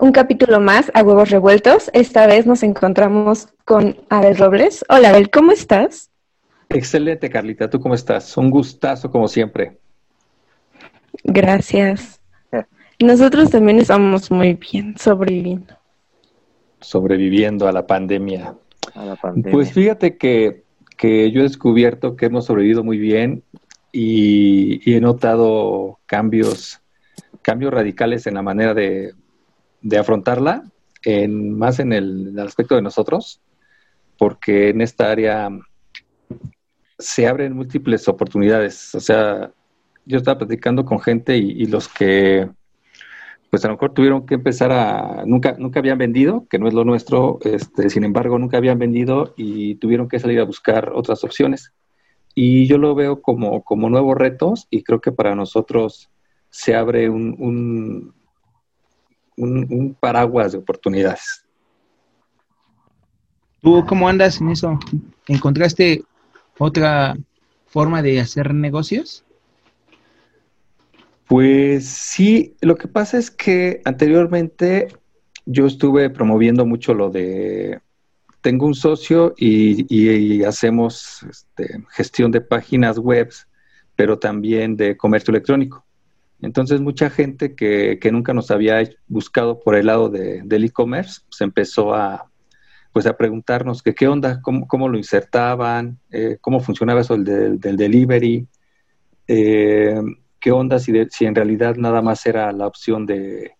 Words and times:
un 0.00 0.12
capítulo 0.12 0.60
más 0.60 0.90
a 0.94 1.02
Huevos 1.02 1.30
Revueltos. 1.30 1.90
Esta 1.92 2.26
vez 2.26 2.46
nos 2.46 2.62
encontramos 2.62 3.48
con 3.66 3.96
Abel 4.08 4.36
Robles. 4.38 4.82
Hola 4.88 5.10
Abel, 5.10 5.30
¿cómo 5.30 5.52
estás? 5.52 6.10
Excelente 6.70 7.28
Carlita, 7.28 7.68
¿tú 7.68 7.80
cómo 7.80 7.94
estás? 7.94 8.34
Un 8.38 8.50
gustazo 8.50 9.10
como 9.10 9.28
siempre. 9.28 9.78
Gracias. 11.22 12.18
Nosotros 12.98 13.50
también 13.50 13.78
estamos 13.78 14.30
muy 14.30 14.54
bien, 14.54 14.96
sobreviviendo. 14.98 15.74
Sobreviviendo 16.80 17.68
a 17.68 17.72
la 17.72 17.86
pandemia. 17.86 18.54
Pues 19.50 19.72
fíjate 19.72 20.16
que, 20.16 20.64
yo 21.02 21.40
he 21.40 21.42
descubierto 21.42 22.16
que 22.16 22.26
hemos 22.26 22.46
sobrevivido 22.46 22.82
muy 22.82 22.98
bien 22.98 23.42
y, 23.92 24.94
he 24.94 25.00
notado 25.00 25.98
cambios, 26.06 26.80
cambios 27.42 27.72
radicales 27.72 28.26
en 28.26 28.34
la 28.34 28.42
manera 28.42 28.74
de, 28.74 29.12
afrontarla, 29.98 30.64
en, 31.04 31.58
más 31.58 31.78
en 31.80 31.92
el, 31.92 32.38
aspecto 32.38 32.74
de 32.76 32.82
nosotros, 32.82 33.40
porque 34.18 34.70
en 34.70 34.80
esta 34.80 35.10
área 35.10 35.50
se 36.98 37.26
abren 37.26 37.54
múltiples 37.54 38.06
oportunidades. 38.08 38.94
O 38.94 39.00
sea, 39.00 39.50
yo 40.04 40.18
estaba 40.18 40.38
platicando 40.38 40.84
con 40.84 41.00
gente 41.00 41.36
y 41.36 41.66
los 41.66 41.88
que 41.88 42.48
pues 43.50 43.64
a 43.64 43.68
lo 43.68 43.74
mejor 43.74 43.92
tuvieron 43.92 44.24
que 44.26 44.34
empezar 44.34 44.70
a, 44.70 45.24
nunca, 45.26 45.56
nunca 45.58 45.80
habían 45.80 45.98
vendido, 45.98 46.46
que 46.48 46.58
no 46.58 46.68
es 46.68 46.74
lo 46.74 46.84
nuestro, 46.84 47.40
este, 47.42 47.90
sin 47.90 48.04
embargo, 48.04 48.38
nunca 48.38 48.56
habían 48.56 48.78
vendido 48.78 49.34
y 49.36 49.74
tuvieron 49.74 50.08
que 50.08 50.20
salir 50.20 50.38
a 50.38 50.44
buscar 50.44 50.92
otras 50.94 51.24
opciones. 51.24 51.72
Y 52.32 52.68
yo 52.68 52.78
lo 52.78 52.94
veo 52.94 53.20
como, 53.20 53.64
como 53.64 53.90
nuevos 53.90 54.16
retos 54.16 54.68
y 54.70 54.84
creo 54.84 55.00
que 55.00 55.10
para 55.10 55.34
nosotros 55.34 56.10
se 56.48 56.76
abre 56.76 57.10
un, 57.10 58.14
un, 59.40 59.96
paraguas 59.98 60.52
de 60.52 60.58
oportunidades. 60.58 61.44
¿Tú 63.60 63.84
cómo 63.86 64.08
andas 64.08 64.40
en 64.40 64.50
eso? 64.50 64.78
¿Encontraste 65.28 66.02
otra 66.58 67.16
forma 67.66 68.02
de 68.02 68.20
hacer 68.20 68.54
negocios? 68.54 69.24
Pues 71.26 71.86
sí, 71.86 72.56
lo 72.60 72.76
que 72.76 72.88
pasa 72.88 73.18
es 73.18 73.30
que 73.30 73.82
anteriormente 73.84 74.88
yo 75.46 75.66
estuve 75.66 76.10
promoviendo 76.10 76.66
mucho 76.66 76.94
lo 76.94 77.10
de, 77.10 77.80
tengo 78.40 78.66
un 78.66 78.74
socio 78.74 79.34
y, 79.36 80.42
hacemos 80.44 81.22
este, 81.28 81.84
gestión 81.90 82.30
de 82.30 82.40
páginas 82.40 82.98
web, 82.98 83.30
pero 83.94 84.18
también 84.18 84.76
de 84.76 84.96
comercio 84.96 85.32
electrónico. 85.32 85.84
Entonces 86.42 86.80
mucha 86.80 87.10
gente 87.10 87.54
que, 87.54 87.98
nunca 88.12 88.32
nos 88.32 88.50
había 88.50 88.82
buscado 89.08 89.60
por 89.60 89.74
el 89.74 89.86
lado 89.86 90.08
del 90.08 90.64
e-commerce, 90.64 91.20
pues 91.28 91.40
empezó 91.40 91.94
a, 91.94 92.30
pues 92.92 93.06
a 93.06 93.16
preguntarnos 93.16 93.82
que 93.82 93.94
qué 93.94 94.08
onda, 94.08 94.40
cómo, 94.42 94.88
lo 94.88 94.96
insertaban, 94.96 95.98
eh, 96.10 96.38
cómo 96.40 96.60
funcionaba 96.60 97.00
eso 97.00 97.16
del, 97.16 97.60
del 97.60 97.76
delivery. 97.76 98.46
Eh, 99.28 100.00
qué 100.40 100.50
onda 100.50 100.78
si, 100.78 100.92
si 101.10 101.26
en 101.26 101.34
realidad 101.34 101.76
nada 101.76 102.02
más 102.02 102.26
era 102.26 102.50
la 102.52 102.66
opción 102.66 103.06
de, 103.06 103.52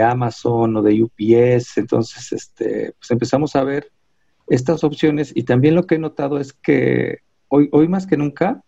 Amazon 0.00 0.76
o 0.76 0.82
de 0.82 1.02
UPS. 1.02 1.78
Entonces, 1.78 2.32
este, 2.32 2.94
pues 2.98 3.10
empezamos 3.10 3.56
a 3.56 3.64
ver 3.64 3.90
estas 4.48 4.84
opciones 4.84 5.32
y 5.34 5.44
también 5.44 5.74
lo 5.74 5.86
que 5.86 5.96
he 5.96 5.98
notado 5.98 6.38
es 6.38 6.52
que 6.52 7.18
hoy, 7.48 7.68
hoy 7.72 7.88
más 7.88 8.06
que 8.06 8.16
nunca 8.16 8.62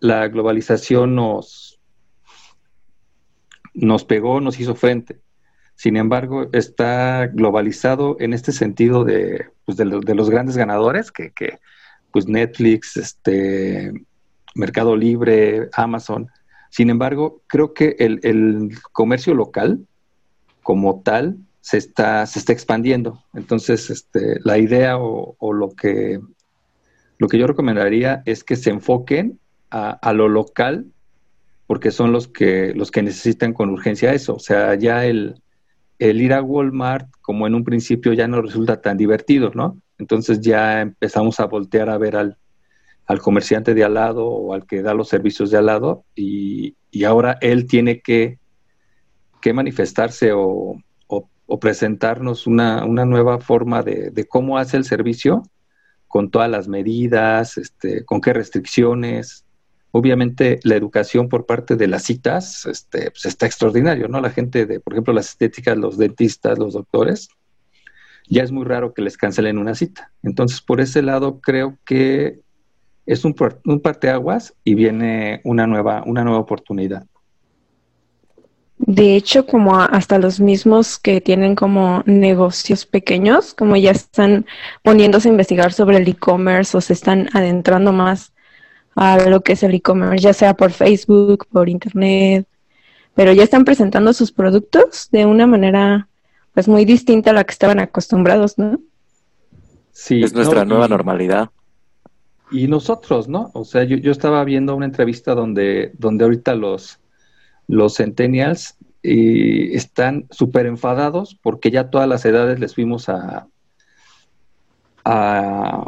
la 0.00 0.26
globalización 0.26 1.14
nos, 1.14 1.71
nos 3.74 4.04
pegó, 4.04 4.40
nos 4.40 4.58
hizo 4.60 4.74
frente. 4.74 5.20
Sin 5.74 5.96
embargo, 5.96 6.48
está 6.52 7.26
globalizado 7.26 8.16
en 8.20 8.34
este 8.34 8.52
sentido 8.52 9.04
de, 9.04 9.46
pues 9.64 9.78
los 9.78 10.30
grandes 10.30 10.56
ganadores, 10.56 11.10
que, 11.10 11.32
que, 11.32 11.58
pues 12.12 12.28
Netflix, 12.28 12.96
este, 12.96 13.92
Mercado 14.54 14.96
Libre, 14.96 15.68
Amazon, 15.72 16.28
sin 16.72 16.88
embargo, 16.88 17.42
creo 17.48 17.74
que 17.74 17.96
el, 17.98 18.70
comercio 18.92 19.34
local 19.34 19.86
como 20.62 21.02
tal 21.02 21.36
se 21.60 21.76
está, 21.76 22.24
se 22.24 22.38
está 22.38 22.54
expandiendo. 22.54 23.22
Entonces, 23.34 23.90
este, 23.90 24.40
la 24.42 24.56
idea 24.56 24.96
o, 24.96 25.52
lo, 25.52 25.70
que, 25.72 26.18
lo 27.18 27.28
que 27.28 27.36
yo 27.36 27.46
recomendaría 27.46 28.22
es 28.24 28.42
que 28.42 28.56
se 28.56 28.70
enfoquen 28.70 29.38
a, 29.70 30.12
lo 30.14 30.28
local 30.28 30.86
porque 31.72 31.90
son 31.90 32.12
los 32.12 32.28
que, 32.28 32.74
los 32.74 32.90
que 32.90 33.02
necesitan 33.02 33.54
con 33.54 33.70
urgencia 33.70 34.12
eso. 34.12 34.34
O 34.34 34.38
sea, 34.38 34.74
ya 34.74 35.06
el, 35.06 35.40
el 35.98 36.20
ir 36.20 36.34
a 36.34 36.42
Walmart, 36.42 37.08
como 37.22 37.46
en 37.46 37.54
un 37.54 37.64
principio, 37.64 38.12
ya 38.12 38.28
no 38.28 38.42
resulta 38.42 38.82
tan 38.82 38.98
divertido, 38.98 39.52
¿no? 39.54 39.80
Entonces 39.96 40.42
ya 40.42 40.82
empezamos 40.82 41.40
a 41.40 41.46
voltear 41.46 41.88
a 41.88 41.96
ver 41.96 42.16
al, 42.16 42.36
al 43.06 43.20
comerciante 43.20 43.72
de 43.72 43.84
al 43.84 43.94
lado 43.94 44.26
o 44.26 44.52
al 44.52 44.66
que 44.66 44.82
da 44.82 44.92
los 44.92 45.08
servicios 45.08 45.50
de 45.50 45.56
al 45.56 45.64
lado 45.64 46.04
y, 46.14 46.76
ahora 47.06 47.38
él 47.40 47.66
tiene 47.66 48.02
que, 48.02 48.38
que 49.40 49.54
manifestarse 49.54 50.32
o, 50.34 50.76
presentarnos 51.58 52.46
una, 52.46 52.84
nueva 52.84 53.40
forma 53.40 53.82
de, 53.82 54.26
cómo 54.28 54.58
hace 54.58 54.76
el 54.76 54.84
servicio 54.84 55.42
con 56.06 56.30
todas 56.30 56.50
las 56.50 56.68
medidas, 56.68 57.56
este, 57.56 58.04
con 58.04 58.20
qué 58.20 58.34
restricciones. 58.34 59.46
Obviamente 59.92 60.58
la 60.64 60.74
educación 60.74 61.28
por 61.28 61.44
parte 61.44 61.76
de 61.76 61.86
las 61.86 62.04
citas 62.04 62.64
este, 62.66 63.10
pues 63.10 63.26
está 63.26 63.46
extraordinario, 63.46 64.08
¿no? 64.08 64.20
La 64.20 64.30
gente 64.30 64.64
de, 64.64 64.80
por 64.80 64.94
ejemplo, 64.94 65.12
las 65.12 65.28
estéticas, 65.28 65.76
los 65.76 65.98
dentistas, 65.98 66.58
los 66.58 66.72
doctores, 66.72 67.28
ya 68.26 68.42
es 68.42 68.50
muy 68.50 68.64
raro 68.64 68.94
que 68.94 69.02
les 69.02 69.18
cancelen 69.18 69.58
una 69.58 69.74
cita. 69.74 70.10
Entonces, 70.22 70.62
por 70.62 70.80
ese 70.80 71.02
lado, 71.02 71.40
creo 71.40 71.76
que 71.84 72.40
es 73.04 73.24
un, 73.24 73.34
un 73.66 73.80
parteaguas 73.80 74.54
y 74.64 74.74
viene 74.74 75.42
una 75.44 75.66
nueva, 75.66 76.02
una 76.06 76.24
nueva 76.24 76.38
oportunidad. 76.38 77.04
De 78.78 79.14
hecho, 79.14 79.46
como 79.46 79.78
hasta 79.78 80.18
los 80.18 80.40
mismos 80.40 80.98
que 80.98 81.20
tienen 81.20 81.54
como 81.54 82.02
negocios 82.06 82.84
pequeños, 82.84 83.54
como 83.54 83.76
ya 83.76 83.92
están 83.92 84.46
poniéndose 84.82 85.28
a 85.28 85.32
investigar 85.32 85.72
sobre 85.72 85.98
el 85.98 86.08
e-commerce 86.08 86.76
o 86.76 86.80
se 86.80 86.94
están 86.94 87.28
adentrando 87.32 87.92
más 87.92 88.31
a 88.94 89.28
lo 89.28 89.40
que 89.40 89.52
es 89.52 89.62
el 89.62 89.74
e-commerce, 89.74 90.22
ya 90.22 90.32
sea 90.32 90.54
por 90.54 90.72
Facebook, 90.72 91.46
por 91.50 91.68
internet, 91.68 92.46
pero 93.14 93.32
ya 93.32 93.42
están 93.42 93.64
presentando 93.64 94.12
sus 94.12 94.32
productos 94.32 95.08
de 95.10 95.26
una 95.26 95.46
manera 95.46 96.08
pues 96.54 96.68
muy 96.68 96.84
distinta 96.84 97.30
a 97.30 97.34
la 97.34 97.44
que 97.44 97.52
estaban 97.52 97.78
acostumbrados, 97.78 98.58
¿no? 98.58 98.78
Sí, 99.92 100.22
es 100.22 100.34
nuestra 100.34 100.64
nueva 100.64 100.88
normalidad 100.88 101.50
y 102.52 102.68
nosotros, 102.68 103.28
¿no? 103.28 103.50
O 103.54 103.64
sea, 103.64 103.84
yo, 103.84 103.96
yo 103.96 104.12
estaba 104.12 104.44
viendo 104.44 104.76
una 104.76 104.86
entrevista 104.86 105.34
donde, 105.34 105.92
donde 105.98 106.24
ahorita 106.24 106.54
los, 106.54 107.00
los 107.66 107.96
centennials 107.96 108.76
eh, 109.02 109.70
están 109.72 110.26
súper 110.30 110.66
enfadados 110.66 111.34
porque 111.42 111.70
ya 111.70 111.90
todas 111.90 112.08
las 112.08 112.24
edades 112.24 112.60
les 112.60 112.74
fuimos 112.74 113.08
a, 113.08 113.48
a, 115.04 115.84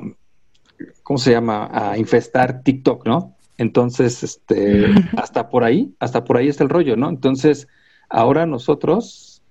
¿cómo 1.05 1.19
se 1.19 1.31
llama? 1.31 1.71
A 1.73 1.97
infestar 1.97 2.63
TikTok, 2.63 3.07
¿no? 3.07 3.37
Entonces, 3.57 4.25
este, 4.25 4.87
hasta 5.17 5.49
por 5.49 5.63
ahí, 5.63 5.95
hasta 6.01 6.25
por 6.25 6.37
ahí 6.37 6.49
está 6.49 6.65
el 6.65 6.71
rollo, 6.71 6.97
¿no? 6.97 7.09
Entonces, 7.09 7.69
ahora 8.09 8.47
nosotros 8.47 9.43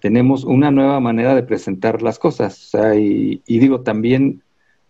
tenemos 0.00 0.42
una 0.42 0.72
nueva 0.72 0.98
manera 0.98 1.36
de 1.36 1.44
presentar 1.44 2.02
las 2.02 2.18
cosas. 2.18 2.54
O 2.66 2.70
sea, 2.70 2.96
y, 2.96 3.42
y 3.46 3.58
digo, 3.60 3.82
también 3.82 4.42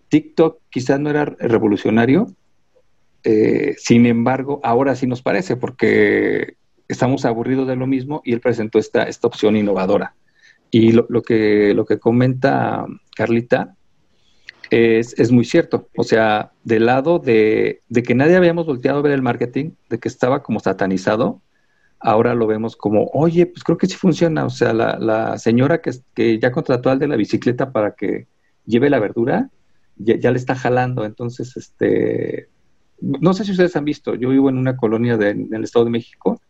TikTok 0.08 0.60
quizás 0.70 0.98
no 0.98 1.10
era 1.10 1.26
revolucionario, 1.26 2.28
eh, 3.24 3.74
sin 3.78 4.06
embargo, 4.06 4.60
ahora 4.62 4.94
sí 4.94 5.06
nos 5.06 5.22
parece, 5.22 5.56
porque 5.56 6.56
estamos 6.88 7.24
aburridos 7.24 7.68
de 7.68 7.76
lo 7.76 7.86
mismo 7.86 8.22
y 8.24 8.32
él 8.32 8.40
presentó 8.40 8.78
esta, 8.78 9.02
esta 9.04 9.26
opción 9.26 9.56
innovadora. 9.56 10.14
Y 10.70 10.92
lo, 10.92 11.06
que, 11.22 11.72
lo 11.74 11.86
que 11.86 11.98
comenta 11.98 12.84
Carlita 13.16 13.74
es, 14.70 15.18
es, 15.18 15.32
muy 15.32 15.44
cierto. 15.44 15.88
O 15.96 16.04
sea, 16.04 16.52
del 16.64 16.86
lado 16.86 17.18
de, 17.18 17.82
de, 17.88 18.02
que 18.02 18.14
nadie 18.14 18.36
habíamos 18.36 18.66
volteado 18.66 18.98
a 18.98 19.02
ver 19.02 19.12
el 19.12 19.22
marketing, 19.22 19.72
de 19.88 19.98
que 19.98 20.08
estaba 20.08 20.42
como 20.42 20.60
satanizado, 20.60 21.42
ahora 22.00 22.34
lo 22.34 22.46
vemos 22.46 22.76
como, 22.76 23.06
oye, 23.12 23.46
pues 23.46 23.64
creo 23.64 23.78
que 23.78 23.86
sí 23.86 23.96
funciona. 23.96 24.44
O 24.44 24.50
sea, 24.50 24.72
la, 24.72 24.98
la 24.98 25.38
señora 25.38 25.80
que, 25.80 25.92
que, 26.14 26.38
ya 26.38 26.52
contrató 26.52 26.90
al 26.90 26.98
de 26.98 27.08
la 27.08 27.16
bicicleta 27.16 27.72
para 27.72 27.94
que 27.94 28.26
lleve 28.66 28.90
la 28.90 29.00
verdura, 29.00 29.50
ya, 29.96 30.16
ya, 30.16 30.30
le 30.30 30.38
está 30.38 30.54
jalando. 30.54 31.04
Entonces, 31.04 31.56
este, 31.56 32.48
no 33.00 33.32
sé 33.34 33.44
si 33.44 33.52
ustedes 33.52 33.76
han 33.76 33.84
visto, 33.84 34.14
yo 34.14 34.30
vivo 34.30 34.48
en 34.48 34.58
una 34.58 34.76
colonia 34.76 35.16
de, 35.16 35.30
el 35.30 35.64
Estado 35.64 35.84
de 35.84 35.90
México 35.92 36.40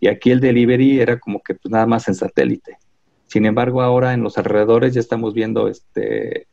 y 0.00 0.08
aquí 0.08 0.30
el 0.30 0.40
delivery 0.40 1.00
era 1.00 1.20
como 1.20 1.42
que 1.42 1.54
pues 1.54 1.70
nada 1.70 1.86
más 1.86 2.08
en 2.08 2.14
satélite. 2.14 2.78
Sin 3.26 3.46
embargo, 3.46 3.82
ahora 3.82 4.12
en 4.12 4.22
los 4.22 4.36
alrededores 4.36 4.94
ya 4.94 5.00
estamos 5.00 5.32
viendo 5.32 5.68
este 5.68 6.48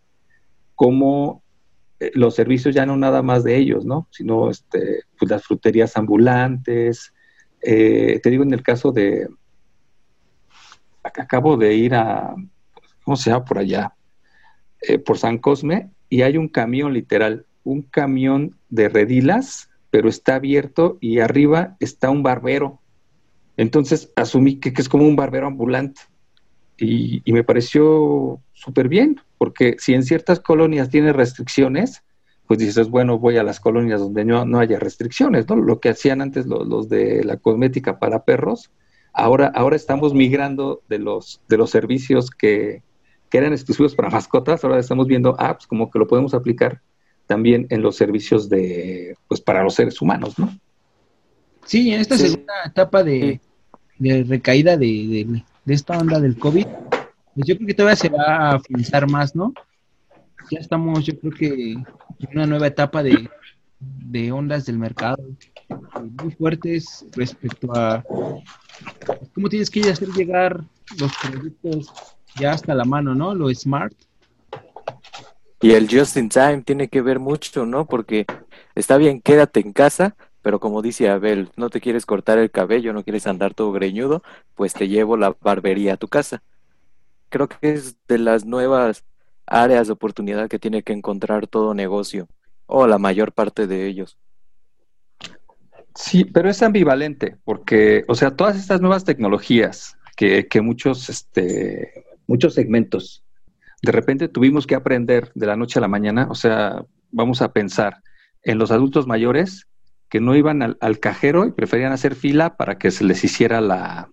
cómo 0.80 1.44
eh, 2.00 2.10
los 2.14 2.36
servicios 2.36 2.74
ya 2.74 2.86
no 2.86 2.96
nada 2.96 3.22
más 3.22 3.44
de 3.44 3.58
ellos, 3.58 3.84
¿no? 3.84 4.08
Sino 4.12 4.50
este, 4.50 5.02
pues 5.18 5.30
las 5.30 5.44
fruterías 5.44 5.98
ambulantes. 5.98 7.14
Eh, 7.62 8.22
te 8.24 8.30
digo 8.30 8.44
en 8.44 8.54
el 8.54 8.64
caso 8.64 8.94
de 8.94 9.28
acabo 11.04 11.58
de 11.58 11.76
ir 11.76 11.96
a 11.96 12.34
¿cómo 13.04 13.18
se 13.18 13.30
llama 13.30 13.44
por 13.44 13.58
allá? 13.58 13.94
Eh, 14.82 15.00
por 15.00 15.18
San 15.18 15.38
Cosme 15.38 15.90
y 16.08 16.22
hay 16.22 16.38
un 16.38 16.48
camión 16.48 16.94
literal, 16.94 17.46
un 17.66 17.82
camión 17.82 18.56
de 18.70 18.88
redilas, 18.88 19.70
pero 19.90 20.08
está 20.08 20.36
abierto 20.36 20.98
y 21.02 21.20
arriba 21.20 21.76
está 21.82 22.10
un 22.10 22.24
barbero. 22.24 22.80
Entonces 23.58 24.14
asumí 24.16 24.62
que, 24.62 24.72
que 24.72 24.82
es 24.82 24.88
como 24.88 25.06
un 25.06 25.18
barbero 25.18 25.48
ambulante 25.48 26.04
y, 26.80 27.22
me 27.32 27.44
pareció 27.44 28.40
súper 28.54 28.88
bien, 28.88 29.20
porque 29.40 29.78
si 29.80 29.94
en 29.96 30.04
ciertas 30.04 30.42
colonias 30.42 30.90
tiene 30.90 31.14
restricciones, 31.14 32.04
pues 32.46 32.60
dices, 32.60 32.90
bueno, 32.90 33.18
voy 33.18 33.38
a 33.38 33.44
las 33.44 33.62
colonias 33.62 34.02
donde 34.02 34.26
no, 34.26 34.46
no 34.46 34.60
haya 34.60 34.78
restricciones, 34.78 35.48
¿no? 35.48 35.56
Lo 35.56 35.80
que 35.80 35.90
hacían 35.90 36.22
antes 36.22 36.46
los, 36.46 36.90
de 36.90 37.24
la 37.24 37.38
cosmética 37.38 38.00
para 38.00 38.26
perros, 38.26 38.70
ahora, 39.14 39.50
ahora 39.56 39.78
estamos 39.78 40.14
migrando 40.14 40.82
de 40.90 41.00
los, 41.00 41.42
de 41.48 41.58
los 41.58 41.70
servicios 41.70 42.30
que, 42.30 42.84
que 43.30 43.38
eran 43.38 43.54
exclusivos 43.54 43.96
para 43.96 44.10
mascotas, 44.10 44.64
ahora 44.64 44.78
estamos 44.78 45.08
viendo 45.08 45.40
apps 45.40 45.66
como 45.68 45.90
que 45.90 46.00
lo 46.00 46.08
podemos 46.08 46.34
aplicar 46.34 46.82
también 47.26 47.66
en 47.70 47.82
los 47.82 47.96
servicios 47.96 48.50
de, 48.50 49.16
pues 49.30 49.40
para 49.40 49.64
los 49.64 49.76
seres 49.76 50.02
humanos, 50.02 50.38
¿no? 50.38 50.50
Sí, 51.66 51.94
en 51.94 52.02
esta 52.02 52.18
segunda 52.18 52.54
etapa 52.66 53.04
de, 53.04 53.40
de 54.00 54.24
recaída 54.24 54.76
de, 54.76 55.44
de 55.64 55.74
esta 55.74 55.98
onda 55.98 56.20
del 56.20 56.38
COVID, 56.38 56.66
pues 57.40 57.48
yo 57.48 57.56
creo 57.56 57.68
que 57.68 57.74
todavía 57.74 57.96
se 57.96 58.10
va 58.10 58.24
a 58.26 58.56
afianzar 58.56 59.10
más, 59.10 59.34
¿no? 59.34 59.54
Ya 60.52 60.60
estamos, 60.60 61.06
yo 61.06 61.18
creo 61.18 61.32
que 61.32 61.72
en 61.72 61.88
una 62.34 62.46
nueva 62.46 62.68
etapa 62.68 63.02
de, 63.02 64.32
ondas 64.34 64.66
del 64.66 64.78
mercado 64.78 65.24
muy 66.22 66.34
fuertes 66.34 67.06
respecto 67.14 67.72
a 67.74 68.04
cómo 69.34 69.48
tienes 69.48 69.70
que 69.70 69.90
hacer 69.90 70.10
llegar 70.10 70.62
los 71.00 71.14
productos 71.16 71.94
ya 72.36 72.52
hasta 72.52 72.76
la 72.76 72.84
mano, 72.84 73.16
¿no? 73.16 73.34
Lo 73.34 73.48
smart. 73.56 73.94
Y 75.62 75.72
el 75.72 75.88
just 75.90 76.18
in 76.18 76.28
time 76.28 76.64
tiene 76.64 76.90
que 76.90 77.02
ver 77.02 77.20
mucho, 77.20 77.66
¿no? 77.66 77.86
Porque 77.86 78.26
está 78.76 78.98
bien, 78.98 79.22
quédate 79.22 79.62
en 79.62 79.72
casa, 79.72 80.18
pero 80.42 80.60
como 80.60 80.82
dice 80.82 81.08
Abel, 81.08 81.52
no 81.56 81.70
te 81.70 81.80
quieres 81.80 82.06
cortar 82.06 82.38
el 82.38 82.52
cabello, 82.52 82.92
no 82.92 83.06
quieres 83.06 83.28
andar 83.28 83.54
todo 83.54 83.72
greñudo, 83.72 84.24
pues 84.56 84.74
te 84.74 84.90
llevo 84.90 85.16
la 85.16 85.38
barbería 85.40 85.94
a 85.94 85.98
tu 85.98 86.10
casa. 86.10 86.44
Creo 87.30 87.48
que 87.48 87.58
es 87.62 87.96
de 88.08 88.18
las 88.18 88.46
nuevas 88.46 89.06
áreas 89.46 89.88
de 89.88 89.94
oportunidad 89.94 90.50
que 90.50 90.60
tiene 90.60 90.84
que 90.84 90.94
encontrar 90.94 91.48
todo 91.48 91.74
negocio, 91.74 92.28
o 92.66 92.88
la 92.88 92.98
mayor 92.98 93.34
parte 93.34 93.68
de 93.68 93.88
ellos. 93.88 94.18
Sí, 95.96 96.24
pero 96.26 96.50
es 96.50 96.62
ambivalente, 96.62 97.38
porque, 97.44 98.06
o 98.08 98.16
sea, 98.16 98.36
todas 98.36 98.58
estas 98.58 98.80
nuevas 98.82 99.04
tecnologías 99.04 99.98
que, 100.16 100.48
que 100.48 100.62
muchos, 100.62 101.10
este, 101.10 102.06
muchos 102.28 102.54
segmentos 102.54 103.24
de 103.82 103.92
repente 103.92 104.28
tuvimos 104.28 104.68
que 104.68 104.76
aprender 104.76 105.32
de 105.36 105.46
la 105.46 105.56
noche 105.56 105.80
a 105.80 105.82
la 105.82 105.88
mañana, 105.88 106.28
o 106.30 106.36
sea, 106.36 106.86
vamos 107.12 107.42
a 107.42 107.54
pensar 107.54 108.04
en 108.44 108.58
los 108.58 108.72
adultos 108.72 109.08
mayores 109.08 109.68
que 110.10 110.20
no 110.20 110.36
iban 110.36 110.76
al, 110.80 111.00
cajero 111.00 111.46
y 111.46 111.52
preferían 111.52 111.92
hacer 111.92 112.16
fila 112.16 112.58
para 112.58 112.78
que 112.78 112.92
se 112.92 113.04
les 113.04 113.24
hiciera 113.24 113.62
la, 113.62 114.12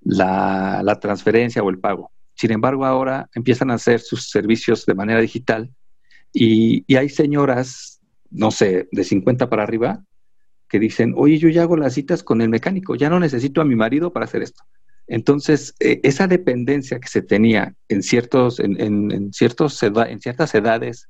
la, 0.00 0.98
transferencia 1.00 1.62
o 1.62 1.70
el 1.70 1.78
pago. 1.78 2.10
Sin 2.34 2.52
embargo, 2.52 2.84
ahora 2.84 3.28
empiezan 3.34 3.70
a 3.70 3.74
hacer 3.74 4.00
sus 4.00 4.30
servicios 4.30 4.86
de 4.86 4.94
manera 4.94 5.20
digital 5.20 5.70
y, 6.32 6.84
hay 6.94 7.08
señoras, 7.08 8.00
no 8.30 8.50
sé, 8.50 8.88
de 8.90 9.04
50 9.04 9.48
para 9.48 9.62
arriba, 9.62 10.02
que 10.68 10.78
dicen, 10.78 11.12
oye, 11.16 11.38
yo 11.38 11.48
ya 11.50 11.62
hago 11.62 11.76
las 11.76 11.94
citas 11.94 12.22
con 12.22 12.40
el 12.40 12.48
mecánico, 12.48 12.94
ya 12.94 13.10
no 13.10 13.20
necesito 13.20 13.60
a 13.60 13.64
mi 13.64 13.76
marido 13.76 14.12
para 14.12 14.24
hacer 14.24 14.42
esto. 14.42 14.62
Entonces, 15.06 15.74
eh, 15.80 16.00
esa 16.02 16.26
dependencia 16.26 16.98
que 16.98 17.08
se 17.08 17.20
tenía 17.20 17.74
en, 17.88 18.02
ciertos, 18.02 18.58
en, 18.60 18.80
en, 18.80 19.32
ciertos 19.32 19.82
en 19.82 20.20
ciertas 20.20 20.54
edades 20.54 21.08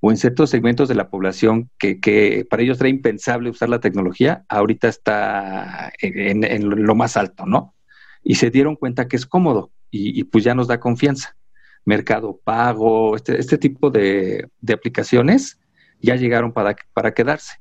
o 0.00 0.10
en 0.10 0.16
ciertos 0.16 0.50
segmentos 0.50 0.88
de 0.88 0.94
la 0.94 1.10
población 1.10 1.70
que, 1.78 2.46
para 2.48 2.62
ellos 2.62 2.80
era 2.80 2.88
impensable 2.88 3.50
usar 3.50 3.68
la 3.68 3.80
tecnología, 3.80 4.44
ahorita 4.48 4.88
está 4.88 5.92
en, 6.00 6.68
lo 6.68 6.94
más 6.94 7.16
alto, 7.16 7.46
¿no? 7.46 7.74
Y 8.22 8.34
se 8.36 8.50
dieron 8.50 8.76
cuenta 8.76 9.08
que 9.08 9.16
es 9.16 9.26
cómodo 9.26 9.70
y, 9.90 10.24
pues 10.24 10.44
ya 10.44 10.54
nos 10.54 10.68
da 10.68 10.80
confianza. 10.80 11.36
Mercado 11.84 12.38
Pago, 12.44 13.16
este, 13.16 13.40
este 13.40 13.58
tipo 13.58 13.90
de, 13.90 14.48
aplicaciones 14.72 15.58
ya 16.00 16.16
llegaron 16.16 16.52
para, 16.52 16.76
para 16.92 17.12
quedarse. 17.12 17.60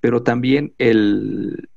Pero 0.00 0.22
también 0.22 0.74
el, 0.78 1.68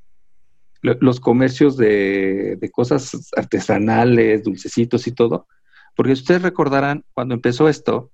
los 0.82 1.20
comercios 1.20 1.78
de, 1.78 2.58
de 2.60 2.72
cosas 2.72 3.32
artesanales, 3.36 4.44
dulcecitos 4.44 5.08
y 5.08 5.12
todo, 5.12 5.48
porque 5.96 6.14
ustedes 6.14 6.42
recordarán, 6.42 7.06
cuando 7.14 7.36
empezó 7.36 7.70
esto, 7.70 8.12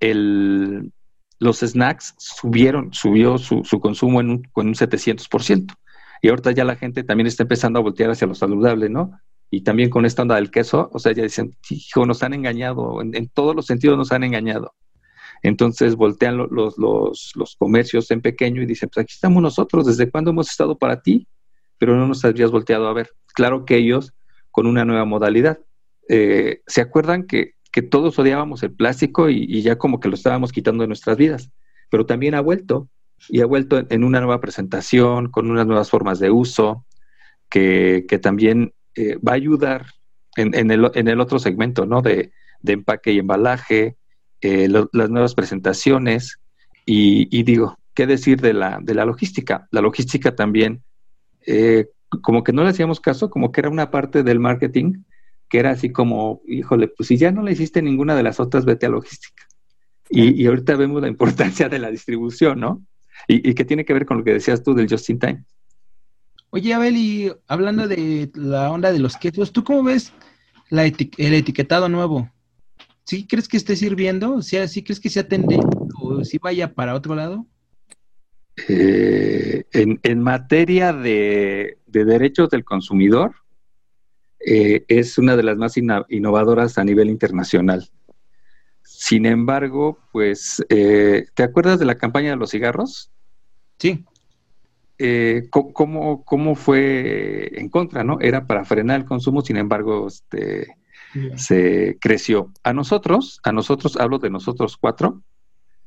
el, 0.00 0.92
los 1.38 1.60
snacks 1.60 2.14
subieron, 2.18 2.92
subió 2.92 3.38
su, 3.38 3.64
su 3.64 3.80
consumo 3.80 4.20
en 4.20 4.30
un, 4.30 4.42
con 4.52 4.68
un 4.68 4.74
700%. 4.74 5.74
Y 6.20 6.28
ahorita 6.28 6.52
ya 6.52 6.64
la 6.64 6.76
gente 6.76 7.02
también 7.02 7.26
está 7.26 7.42
empezando 7.42 7.78
a 7.78 7.82
voltear 7.82 8.10
hacia 8.10 8.28
lo 8.28 8.34
saludable, 8.34 8.88
¿no? 8.88 9.18
Y 9.52 9.60
también 9.60 9.88
con 9.88 10.04
esta 10.04 10.22
onda 10.22 10.34
del 10.34 10.50
queso, 10.50 10.90
o 10.92 10.98
sea, 10.98 11.12
ya 11.12 11.22
dicen, 11.22 11.54
hijo, 11.70 12.04
nos 12.06 12.24
han 12.24 12.34
engañado, 12.34 13.00
en, 13.00 13.28
todos 13.28 13.54
los 13.54 13.66
sentidos 13.66 13.96
nos 13.96 14.10
han 14.10 14.24
engañado. 14.24 14.74
Entonces 15.44 15.94
voltean 15.94 16.36
los, 16.36 16.50
los, 16.50 17.32
los, 17.36 17.56
comercios 17.56 18.10
en 18.10 18.20
pequeño 18.20 18.62
y 18.62 18.66
dicen, 18.66 18.88
pues 18.92 19.04
aquí 19.04 19.12
estamos 19.12 19.42
nosotros, 19.42 19.86
¿desde 19.86 20.10
cuándo 20.10 20.30
hemos 20.32 20.50
estado 20.50 20.76
para 20.76 21.02
ti? 21.02 21.28
Pero 21.78 21.96
no 21.96 22.08
nos 22.08 22.24
habrías 22.24 22.50
volteado 22.50 22.88
a 22.88 22.92
ver. 22.92 23.10
Claro 23.34 23.64
que 23.64 23.76
ellos 23.76 24.12
con 24.50 24.66
una 24.66 24.84
nueva 24.84 25.04
modalidad. 25.04 25.60
Eh, 26.08 26.62
¿Se 26.66 26.80
acuerdan 26.80 27.26
que 27.26 27.54
que 27.72 27.82
todos 27.82 28.18
odiábamos 28.18 28.62
el 28.62 28.72
plástico 28.72 29.30
y, 29.30 29.62
ya 29.62 29.78
como 29.78 29.98
que 29.98 30.08
lo 30.08 30.14
estábamos 30.14 30.52
quitando 30.52 30.82
de 30.82 30.88
nuestras 30.88 31.16
vidas, 31.16 31.50
pero 31.90 32.04
también 32.04 32.34
ha 32.34 32.40
vuelto 32.40 32.88
y 33.28 33.40
ha 33.40 33.46
vuelto 33.46 33.82
en 33.88 34.04
una 34.04 34.20
nueva 34.20 34.40
presentación, 34.40 35.30
con 35.30 35.50
unas 35.50 35.66
nuevas 35.66 35.88
formas 35.88 36.18
de 36.18 36.30
uso, 36.30 36.84
que, 37.48 38.04
también 38.20 38.74
eh, 38.94 39.16
va 39.16 39.32
a 39.32 39.36
ayudar 39.36 39.86
en, 40.36 40.70
el, 40.70 41.20
otro 41.20 41.38
segmento, 41.38 41.86
¿no? 41.86 42.02
De, 42.02 42.32
empaque 42.64 43.12
y 43.12 43.18
embalaje, 43.18 43.96
eh, 44.40 44.68
las 44.68 45.10
nuevas 45.10 45.34
presentaciones 45.34 46.38
y, 46.86 47.42
digo, 47.42 47.78
¿qué 47.94 48.06
decir 48.06 48.40
de 48.40 48.54
la, 48.54 48.78
de 48.82 48.94
la 48.94 49.04
logística? 49.04 49.68
La 49.70 49.80
logística 49.80 50.34
también, 50.34 50.82
eh, 51.46 51.88
como 52.22 52.44
que 52.44 52.52
no 52.52 52.62
le 52.62 52.70
hacíamos 52.70 53.00
caso, 53.00 53.30
como 53.30 53.52
que 53.52 53.60
era 53.60 53.70
una 53.70 53.90
parte 53.90 54.22
del 54.22 54.40
marketing 54.40 55.02
que 55.52 55.58
era 55.58 55.72
así 55.72 55.92
como, 55.92 56.40
híjole, 56.46 56.88
pues 56.88 57.08
si 57.08 57.18
ya 57.18 57.30
no 57.30 57.42
le 57.42 57.52
hiciste 57.52 57.82
ninguna 57.82 58.16
de 58.16 58.22
las 58.22 58.40
otras, 58.40 58.64
vete 58.64 58.86
a 58.86 58.88
logística. 58.88 59.46
Y, 60.08 60.46
ahorita 60.46 60.76
vemos 60.76 61.02
la 61.02 61.08
importancia 61.08 61.68
de 61.68 61.78
la 61.78 61.90
distribución, 61.90 62.58
¿no? 62.58 62.82
Y, 63.28 63.52
que 63.52 63.66
tiene 63.66 63.84
que 63.84 63.92
ver 63.92 64.06
con 64.06 64.16
lo 64.16 64.24
que 64.24 64.32
decías 64.32 64.62
tú 64.62 64.72
del 64.72 64.88
just 64.88 65.10
in 65.10 65.18
time. 65.18 65.44
Oye, 66.54 66.74
Abel, 66.74 66.98
y 66.98 67.32
hablando 67.48 67.88
de 67.88 68.30
la 68.34 68.70
onda 68.70 68.92
de 68.92 68.98
los 68.98 69.16
quesos, 69.16 69.52
¿tú 69.52 69.64
cómo 69.64 69.84
ves 69.84 70.12
la 70.68 70.84
el 70.84 71.34
etiquetado 71.34 71.88
nuevo? 71.88 72.30
¿Sí 73.04 73.26
crees 73.26 73.48
que 73.48 73.56
esté 73.56 73.74
sirviendo? 73.74 74.34
O 74.34 74.42
sea, 74.42 74.68
¿sí 74.68 74.84
crees 74.84 75.00
que 75.00 75.08
sea 75.08 75.26
tendencia 75.26 75.66
o 75.98 76.22
si 76.24 76.36
vaya 76.36 76.74
para 76.74 76.94
otro 76.94 77.14
lado? 77.14 77.46
Eh, 78.68 79.64
en, 79.72 80.20
materia 80.20 80.92
de, 80.92 81.78
de 81.86 82.04
derechos 82.04 82.50
del 82.50 82.66
consumidor, 82.66 83.34
eh, 84.46 84.84
es 84.88 85.16
una 85.16 85.36
de 85.36 85.44
las 85.44 85.56
más 85.56 85.78
innovadoras 85.78 86.76
a 86.76 86.84
nivel 86.84 87.08
internacional. 87.08 87.88
Sin 88.82 89.24
embargo, 89.24 89.98
pues, 90.12 90.62
eh, 90.68 91.24
¿te 91.32 91.44
acuerdas 91.44 91.78
de 91.78 91.86
la 91.86 91.96
campaña 91.96 92.28
de 92.28 92.36
los 92.36 92.50
cigarros? 92.50 93.10
Sí. 93.78 94.04
Eh, 95.04 95.48
¿cómo, 95.50 96.22
¿Cómo 96.24 96.54
fue 96.54 97.50
en 97.60 97.68
contra, 97.70 98.04
no? 98.04 98.20
Era 98.20 98.46
para 98.46 98.64
frenar 98.64 99.00
el 99.00 99.04
consumo, 99.04 99.42
sin 99.42 99.56
embargo, 99.56 100.06
este, 100.06 100.76
se 101.34 101.98
creció. 102.00 102.52
A 102.62 102.72
nosotros, 102.72 103.40
a 103.42 103.50
nosotros, 103.50 103.96
hablo 103.96 104.20
de 104.20 104.30
nosotros 104.30 104.76
cuatro, 104.76 105.20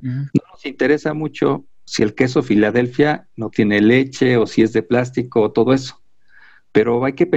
no 0.01 0.27
nos 0.51 0.65
interesa 0.65 1.13
mucho 1.13 1.63
si 1.85 2.03
el 2.03 2.13
queso 2.13 2.43
Filadelfia 2.43 3.29
no 3.37 3.49
tiene 3.49 3.79
leche 3.79 4.35
o 4.35 4.45
si 4.47 4.63
es 4.63 4.73
de 4.73 4.83
plástico 4.83 5.43
o 5.43 5.51
todo 5.53 5.71
eso. 5.71 6.01
Pero 6.73 7.05
hay 7.05 7.13
que, 7.13 7.29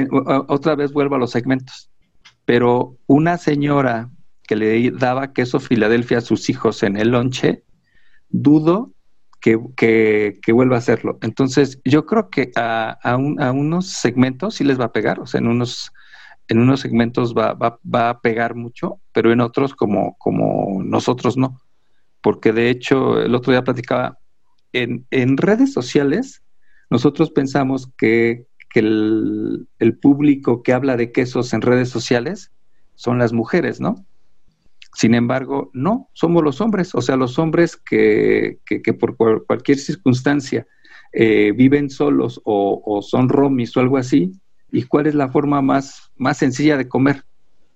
otra 0.49 0.75
vez 0.75 0.92
vuelvo 0.92 1.14
a 1.14 1.18
los 1.18 1.30
segmentos. 1.30 1.92
Pero 2.44 2.97
una 3.06 3.38
señora 3.38 4.11
que 4.49 4.56
le 4.56 4.90
daba 4.90 5.32
queso 5.32 5.61
Filadelfia 5.61 6.18
a 6.18 6.23
sus 6.23 6.50
hijos 6.50 6.82
en 6.82 6.97
el 6.97 7.11
lonche, 7.11 7.62
dudo 8.30 8.92
que, 9.40 9.59
que- 9.76 10.38
que 10.42 10.52
vuelva 10.52 10.76
a 10.76 10.78
hacerlo. 10.80 11.18
Entonces, 11.23 11.80
yo 11.85 12.07
creo 12.07 12.30
que 12.30 12.50
a, 12.57 12.99
a 13.02 13.16
un- 13.16 13.40
a 13.42 13.52
unos 13.52 13.88
segmentos 13.92 14.57
sí 14.57 14.64
les 14.64 14.80
va 14.80 14.87
a 14.87 14.92
pegar, 14.92 15.21
o 15.21 15.26
sea, 15.26 15.40
en 15.40 15.49
unos, 15.49 15.90
en 16.49 16.61
unos 16.61 16.80
segmentos 16.80 17.35
va, 17.37 17.54
va- 17.54 17.78
va 17.85 18.11
a 18.11 18.21
pegar 18.21 18.54
mucho, 18.57 19.00
pero 19.12 19.33
en 19.33 19.40
otros 19.40 19.75
como, 19.75 20.16
como 20.18 20.83
nosotros 20.85 21.37
no. 21.37 21.61
Porque 22.23 22.52
de 22.52 22.71
hecho, 22.71 23.21
el 23.23 23.35
otro 23.35 23.52
día 23.52 23.64
platicaba, 23.64 24.18
en, 24.73 25.07
en 25.12 25.38
redes 25.38 25.75
sociales, 25.75 26.42
nosotros 26.90 27.33
pensamos 27.33 27.90
que, 27.99 28.47
que 28.71 28.80
el, 28.80 29.68
el 29.80 29.99
público 29.99 30.62
que 30.64 30.75
habla 30.75 30.97
de 30.99 31.12
quesos 31.12 31.54
en 31.54 31.62
redes 31.62 31.90
sociales 31.90 32.52
son 32.97 33.18
las 33.21 33.35
mujeres, 33.35 33.80
¿no? 33.80 34.07
Sin 34.99 35.14
embargo, 35.14 35.71
no, 35.75 36.11
somos 36.12 36.43
los 36.43 36.61
hombres, 36.61 36.93
o 36.93 37.00
sea, 37.00 37.14
los 37.17 37.38
hombres 37.38 37.76
que, 37.76 38.59
que- 38.67 38.83
que 38.83 38.93
por 38.95 39.17
cual- 39.17 39.45
cualquier 39.47 39.78
circunstancia 39.78 40.67
eh, 41.12 41.52
viven 41.55 41.88
solos 41.88 42.40
o, 42.45 42.83
o 42.85 43.00
son 43.00 43.28
romis 43.28 43.76
o 43.76 43.81
algo 43.81 43.97
así. 43.97 44.33
¿Y 44.73 44.83
cuál 44.83 45.07
es 45.07 45.14
la 45.14 45.28
forma 45.28 45.62
más, 45.62 46.11
más 46.17 46.37
sencilla 46.38 46.76
de 46.76 46.88
comer? 46.88 47.23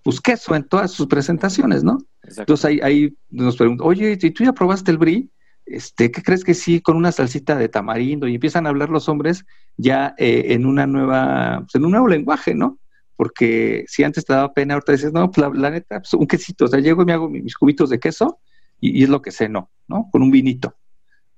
Pues 0.03 0.21
queso 0.21 0.57
en 0.57 0.65
todas 0.65 0.91
sus 0.91 1.07
presentaciones, 1.07 1.85
¿no? 1.85 1.99
Exacto. 2.25 2.41
Entonces 2.43 2.65
ahí, 2.65 2.81
ahí 2.83 3.17
nos 3.31 3.57
preguntan, 3.57 3.87
oye, 3.87 4.19
¿y 4.21 4.31
tú 4.33 4.43
ya 4.43 4.53
probaste 4.53 4.91
el 4.91 4.99
brie? 4.99 5.29
Este, 5.65 6.11
¿Qué 6.11 6.23
crees 6.25 6.43
que 6.43 6.55
sí 6.55 6.81
con 6.81 6.97
una 6.97 7.13
salsita 7.13 7.55
de 7.57 7.69
tamarindo? 7.69 8.27
Y 8.27 8.35
empiezan 8.35 8.67
a 8.67 8.71
hablar 8.71 8.91
los 8.91 9.09
hombres 9.09 9.45
ya 9.77 10.13
eh, 10.19 10.47
en 10.49 10.67
una 10.67 10.89
nueva, 10.89 11.61
pues, 11.61 11.77
en 11.77 11.85
un 11.85 11.93
nuevo 11.93 12.09
lenguaje, 12.09 12.53
¿no? 12.57 12.79
Porque 13.17 13.85
si 13.89 14.05
antes 14.05 14.25
te 14.25 14.33
daba 14.33 14.53
pena, 14.55 14.75
ahorita 14.75 14.93
dices, 14.93 15.13
no, 15.13 15.31
pues 15.31 15.47
la, 15.55 15.71
neta, 15.71 16.01
pues, 16.01 16.15
un 16.15 16.27
quesito, 16.27 16.65
o 16.65 16.69
sea, 16.69 16.81
llego 16.81 17.03
y 17.03 17.05
me 17.07 17.13
hago 17.13 17.29
mi- 17.29 17.43
mis 17.43 17.57
cubitos 17.57 17.91
de 17.91 18.01
queso 18.01 18.41
y, 18.81 19.03
es 19.05 19.09
lo 19.09 19.23
que 19.23 19.31
sé, 19.31 19.49
no. 19.49 19.71
Con 20.11 20.23
un 20.23 20.31
vinito. 20.31 20.75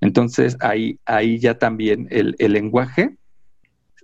Entonces 0.01 0.57
ahí, 0.61 0.99
ahí 1.05 1.39
ya 1.39 1.57
también 1.59 2.07
el, 2.11 2.35
el 2.39 2.53
lenguaje, 2.53 3.17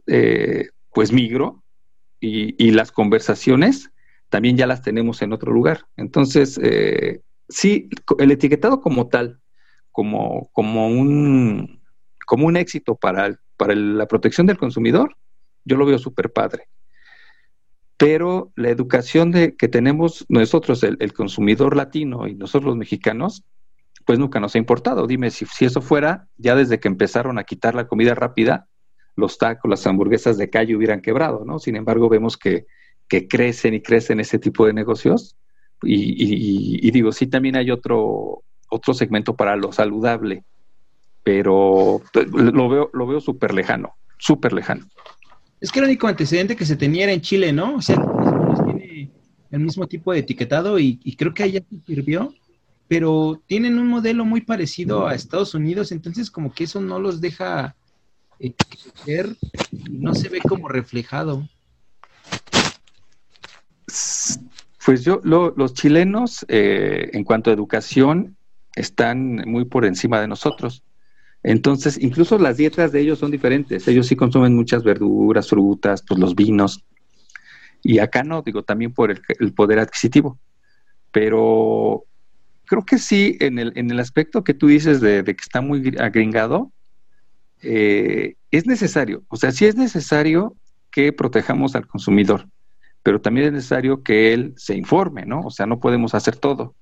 eh, 0.07 0.69
pues 0.93 1.11
migró 1.11 1.63
y, 2.19 2.55
y 2.63 2.71
las 2.71 2.91
conversaciones 2.91 3.91
también 4.29 4.57
ya 4.57 4.67
las 4.67 4.81
tenemos 4.81 5.21
en 5.21 5.33
otro 5.33 5.51
lugar. 5.53 5.87
Entonces, 5.97 6.59
eh, 6.63 7.21
sí, 7.49 7.89
el 8.19 8.31
etiquetado 8.31 8.81
como 8.81 9.09
tal, 9.09 9.41
como, 9.91 10.49
como, 10.53 10.87
un, 10.87 11.81
como 12.25 12.47
un 12.47 12.57
éxito 12.57 12.95
para, 12.95 13.39
para 13.57 13.75
la 13.75 14.07
protección 14.07 14.47
del 14.47 14.57
consumidor, 14.57 15.17
yo 15.65 15.77
lo 15.77 15.85
veo 15.85 15.99
súper 15.99 16.31
padre. 16.31 16.67
Pero 18.01 18.51
la 18.55 18.69
educación 18.69 19.29
de, 19.29 19.55
que 19.55 19.67
tenemos 19.67 20.25
nosotros, 20.27 20.81
el, 20.81 21.13
consumidor 21.13 21.75
latino 21.75 22.27
y 22.27 22.33
nosotros 22.33 22.69
los 22.69 22.75
mexicanos, 22.75 23.43
pues 24.07 24.17
nunca 24.17 24.39
nos 24.39 24.55
ha 24.55 24.57
importado. 24.57 25.05
Dime, 25.05 25.29
si, 25.29 25.45
si 25.45 25.65
eso 25.65 25.81
fuera, 25.81 26.27
ya 26.35 26.55
desde 26.55 26.79
que 26.79 26.87
empezaron 26.87 27.37
a 27.37 27.43
quitar 27.43 27.75
la 27.75 27.87
comida 27.87 28.15
rápida, 28.15 28.67
los 29.15 29.37
tacos, 29.37 29.69
las 29.69 29.85
hamburguesas 29.85 30.39
de 30.39 30.49
calle 30.49 30.75
hubieran 30.75 31.01
quebrado, 31.01 31.45
¿no? 31.45 31.59
Sin 31.59 31.75
embargo, 31.75 32.09
vemos 32.09 32.37
que, 32.37 32.65
que 33.07 33.27
crecen 33.27 33.75
y 33.75 33.83
crecen 33.83 34.19
ese 34.19 34.39
tipo 34.39 34.65
de 34.65 34.73
negocios. 34.73 35.35
Y, 35.83 35.93
y- 35.95 36.79
y- 36.81 36.89
digo, 36.89 37.11
sí, 37.11 37.27
también 37.27 37.55
hay 37.55 37.69
otro, 37.69 38.41
otro 38.71 38.95
segmento 38.95 39.35
para 39.35 39.55
lo 39.55 39.71
saludable, 39.71 40.43
pero 41.21 42.01
lo 42.33 42.67
veo, 42.67 42.89
lo 42.93 43.05
veo 43.05 43.21
súper 43.21 43.53
lejano, 43.53 43.93
súper 44.17 44.53
lejano. 44.53 44.87
Es 45.61 45.71
que 45.71 45.79
el 45.79 45.85
único 45.85 46.07
antecedente 46.07 46.55
que 46.55 46.65
se 46.65 46.75
tenía 46.75 47.03
era 47.03 47.13
en 47.13 47.21
Chile, 47.21 47.53
¿no? 47.53 47.75
O 47.75 47.81
sea, 47.81 47.95
tiene 48.65 49.11
el 49.51 49.59
mismo 49.59 49.87
tipo 49.87 50.11
de 50.11 50.19
etiquetado 50.19 50.79
y, 50.79 50.97
creo 51.15 51.33
que 51.35 51.43
allá 51.43 51.61
sirvió, 51.85 52.33
pero 52.87 53.39
tienen 53.45 53.77
un 53.77 53.87
modelo 53.87 54.25
muy 54.25 54.41
parecido 54.41 55.07
a 55.07 55.13
Estados 55.13 55.53
Unidos, 55.53 55.91
entonces 55.91 56.31
como 56.31 56.51
que 56.51 56.63
eso 56.63 56.81
no 56.81 56.99
los 56.99 57.21
deja 57.21 57.75
eh, 58.39 58.53
crecer 58.67 59.35
y 59.71 59.77
no 59.99 60.15
se 60.15 60.29
ve 60.29 60.41
como 60.41 60.67
reflejado. 60.67 61.47
Pues 64.83 65.03
yo, 65.03 65.21
lo- 65.23 65.53
los 65.55 65.75
chilenos, 65.75 66.43
eh, 66.47 67.11
en 67.13 67.23
cuanto 67.23 67.51
a 67.51 67.53
educación, 67.53 68.35
están 68.75 69.43
muy 69.45 69.65
por 69.65 69.85
encima 69.85 70.19
de 70.19 70.27
nosotros. 70.27 70.81
Entonces, 71.43 71.97
incluso 72.01 72.37
las 72.37 72.57
dietas 72.57 72.91
de 72.91 73.01
ellos 73.01 73.19
son 73.19 73.31
diferentes. 73.31 73.87
Ellos 73.87 74.07
sí 74.07 74.15
consumen 74.15 74.55
muchas 74.55 74.83
verduras, 74.83 75.49
frutas, 75.49 76.03
pues 76.07 76.19
los 76.19 76.35
vinos. 76.35 76.83
Y 77.83 77.99
acá 77.99 78.23
no, 78.23 78.41
digo, 78.43 78.63
también 78.63 78.93
por 78.93 79.11
el, 79.11 79.21
el 79.39 79.53
poder 79.53 79.79
adquisitivo. 79.79 80.39
Pero 81.11 82.05
creo 82.65 82.85
que 82.85 82.97
sí, 82.99 83.37
en 83.39 83.59
el, 83.59 83.73
en 83.75 83.91
el 83.91 83.99
aspecto 83.99 84.43
que 84.43 84.53
tú 84.53 84.67
dices 84.67 85.01
de, 85.01 85.23
de 85.23 85.35
que 85.35 85.41
está 85.41 85.61
muy 85.61 85.81
gr- 85.81 86.01
agringado, 86.01 86.71
eh, 87.61 88.35
es 88.51 88.67
necesario. 88.67 89.23
O 89.29 89.35
sea, 89.37 89.51
sí 89.51 89.65
es 89.65 89.75
necesario 89.75 90.55
que 90.91 91.13
protejamos 91.13 91.75
al 91.75 91.87
consumidor 91.87 92.47
pero 93.03 93.19
también 93.21 93.47
es 93.47 93.53
necesario 93.53 94.03
que 94.03 94.33
él 94.33 94.53
se 94.57 94.75
informe, 94.75 95.25
¿no? 95.25 95.41
O 95.41 95.49
sea, 95.49 95.65
no 95.65 95.79
podemos 95.79 96.13
hacer 96.13 96.35
todo. 96.35 96.75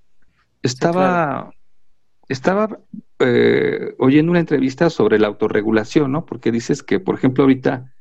Estaba, 0.61 1.51
estaba 2.29 2.79
eh, 3.19 3.95
oyendo 3.97 4.31
una 4.31 4.39
entrevista 4.39 4.89
sobre 4.89 5.19
la 5.19 5.27
autorregulación, 5.27 6.11
¿no? 6.11 6.25
Porque 6.25 6.51
dices 6.51 6.83
que, 6.83 6.99
por 6.99 7.15
ejemplo, 7.15 7.43
ahorita, 7.43 7.93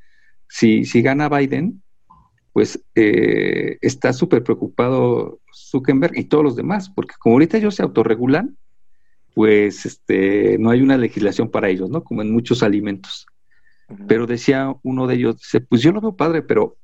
si, 0.49 0.85
si 0.85 1.03
gana 1.03 1.29
Biden, 1.29 1.83
pues 2.53 2.85
eh, 2.95 3.79
está 3.81 4.13
súper 4.13 4.43
preocupado 4.45 5.41
Zuckerberg 5.53 6.17
y 6.17 6.25
todos 6.25 6.45
los 6.45 6.57
demás, 6.57 6.91
porque 6.91 7.15
como 7.19 7.37
ahorita 7.37 7.57
ellos 7.57 7.75
se 7.75 7.83
autorregulan, 7.83 8.57
pues 9.35 9.87
este, 9.87 10.59
no 10.59 10.71
hay 10.71 10.83
una 10.83 10.99
legislación 10.99 11.51
para 11.51 11.69
ellos, 11.69 11.89
¿no? 11.91 12.05
Como 12.05 12.23
en 12.23 12.33
muchos 12.33 12.63
alimentos. 12.63 13.27
Pero 14.07 14.27
decía 14.27 14.75
uno 14.83 15.07
de 15.07 15.15
ellos, 15.15 15.39
dice, 15.39 15.61
pues 15.61 15.81
yo 15.81 15.93
lo 15.93 16.01
veo 16.01 16.17
padre, 16.17 16.43
pero 16.43 16.77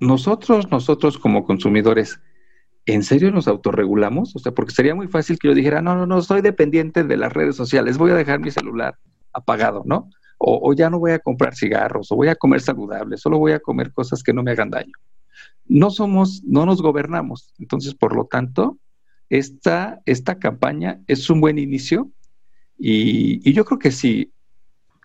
nosotros, 0.00 0.70
nosotros 0.70 1.18
como 1.18 1.44
consumidores, 1.44 2.20
¿en 2.88 3.02
serio 3.02 3.30
nos 3.30 3.48
autorregulamos? 3.48 4.34
O 4.34 4.38
sea, 4.38 4.52
porque 4.52 4.72
sería 4.72 4.94
muy 4.94 5.08
fácil 5.08 5.38
que 5.38 5.48
yo 5.48 5.54
dijera, 5.54 5.82
no, 5.82 5.94
no, 5.94 6.06
no, 6.06 6.22
soy 6.22 6.40
dependiente 6.40 7.04
de 7.04 7.16
las 7.18 7.32
redes 7.32 7.54
sociales, 7.54 7.98
voy 7.98 8.12
a 8.12 8.14
dejar 8.14 8.40
mi 8.40 8.50
celular 8.50 8.96
apagado, 9.32 9.82
¿no? 9.84 10.08
O, 10.38 10.72
ya 10.72 10.88
no 10.88 10.98
voy 10.98 11.10
a 11.10 11.18
comprar 11.18 11.54
cigarros, 11.54 12.10
o 12.10 12.16
voy 12.16 12.28
a 12.28 12.36
comer 12.36 12.60
saludable, 12.62 13.18
solo 13.18 13.38
voy 13.38 13.52
a 13.52 13.60
comer 13.60 13.92
cosas 13.92 14.22
que 14.22 14.32
no 14.32 14.42
me 14.42 14.52
hagan 14.52 14.70
daño. 14.70 14.92
No 15.66 15.90
somos, 15.90 16.42
no 16.44 16.64
nos 16.64 16.80
gobernamos. 16.80 17.52
Entonces, 17.58 17.94
por 17.94 18.16
lo 18.16 18.24
tanto, 18.24 18.78
esta, 19.28 20.00
esta 20.06 20.38
campaña 20.38 21.00
es 21.08 21.28
un 21.28 21.40
buen 21.40 21.58
inicio 21.58 22.10
y, 22.78 23.52
yo 23.52 23.64
creo 23.66 23.78
que 23.78 23.90
sí, 23.90 24.32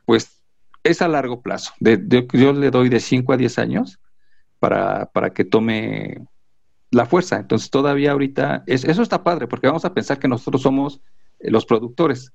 pues 0.06 0.42
es 0.84 1.02
a 1.02 1.10
largo 1.10 1.42
plazo. 1.42 1.74
Yo 1.82 2.54
le 2.54 2.72
doy 2.72 2.88
de 2.88 3.00
5 3.02 3.34
a 3.34 3.38
10 3.38 3.60
años 3.60 4.00
para, 4.60 5.08
para 5.08 5.32
que 5.32 5.44
tome 5.44 6.22
la 6.94 7.06
fuerza. 7.06 7.38
Entonces 7.40 7.70
todavía 7.70 8.12
ahorita, 8.12 8.64
es- 8.68 8.86
eso 8.86 9.02
está 9.02 9.24
padre, 9.24 9.48
porque 9.48 9.68
vamos 9.68 9.86
a 9.86 9.94
pensar 9.94 10.20
que 10.20 10.28
nosotros 10.28 10.62
somos 10.62 11.02
eh, 11.40 11.52
los 11.52 11.66
productores. 11.66 12.32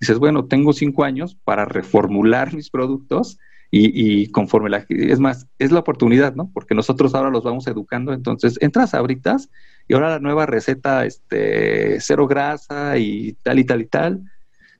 Dices, 0.00 0.18
bueno, 0.18 0.46
tengo 0.46 0.72
cinco 0.72 1.04
años 1.04 1.36
para 1.44 1.64
reformular 1.64 2.52
mis 2.54 2.70
productos 2.70 3.38
y, 3.70 4.22
y 4.22 4.28
conforme 4.30 4.70
la... 4.70 4.84
Es 4.88 5.18
más, 5.20 5.46
es 5.58 5.72
la 5.72 5.80
oportunidad, 5.80 6.34
¿no? 6.34 6.50
Porque 6.52 6.74
nosotros 6.74 7.14
ahora 7.14 7.30
los 7.30 7.44
vamos 7.44 7.66
educando, 7.66 8.12
entonces 8.12 8.58
entras 8.60 8.94
ahorita 8.94 9.36
y 9.88 9.94
ahora 9.94 10.10
la 10.10 10.18
nueva 10.20 10.46
receta, 10.46 11.04
este, 11.04 12.00
cero 12.00 12.26
grasa 12.26 12.96
y 12.98 13.34
tal 13.42 13.58
y 13.58 13.64
tal 13.64 13.80
y 13.82 13.86
tal. 13.86 14.22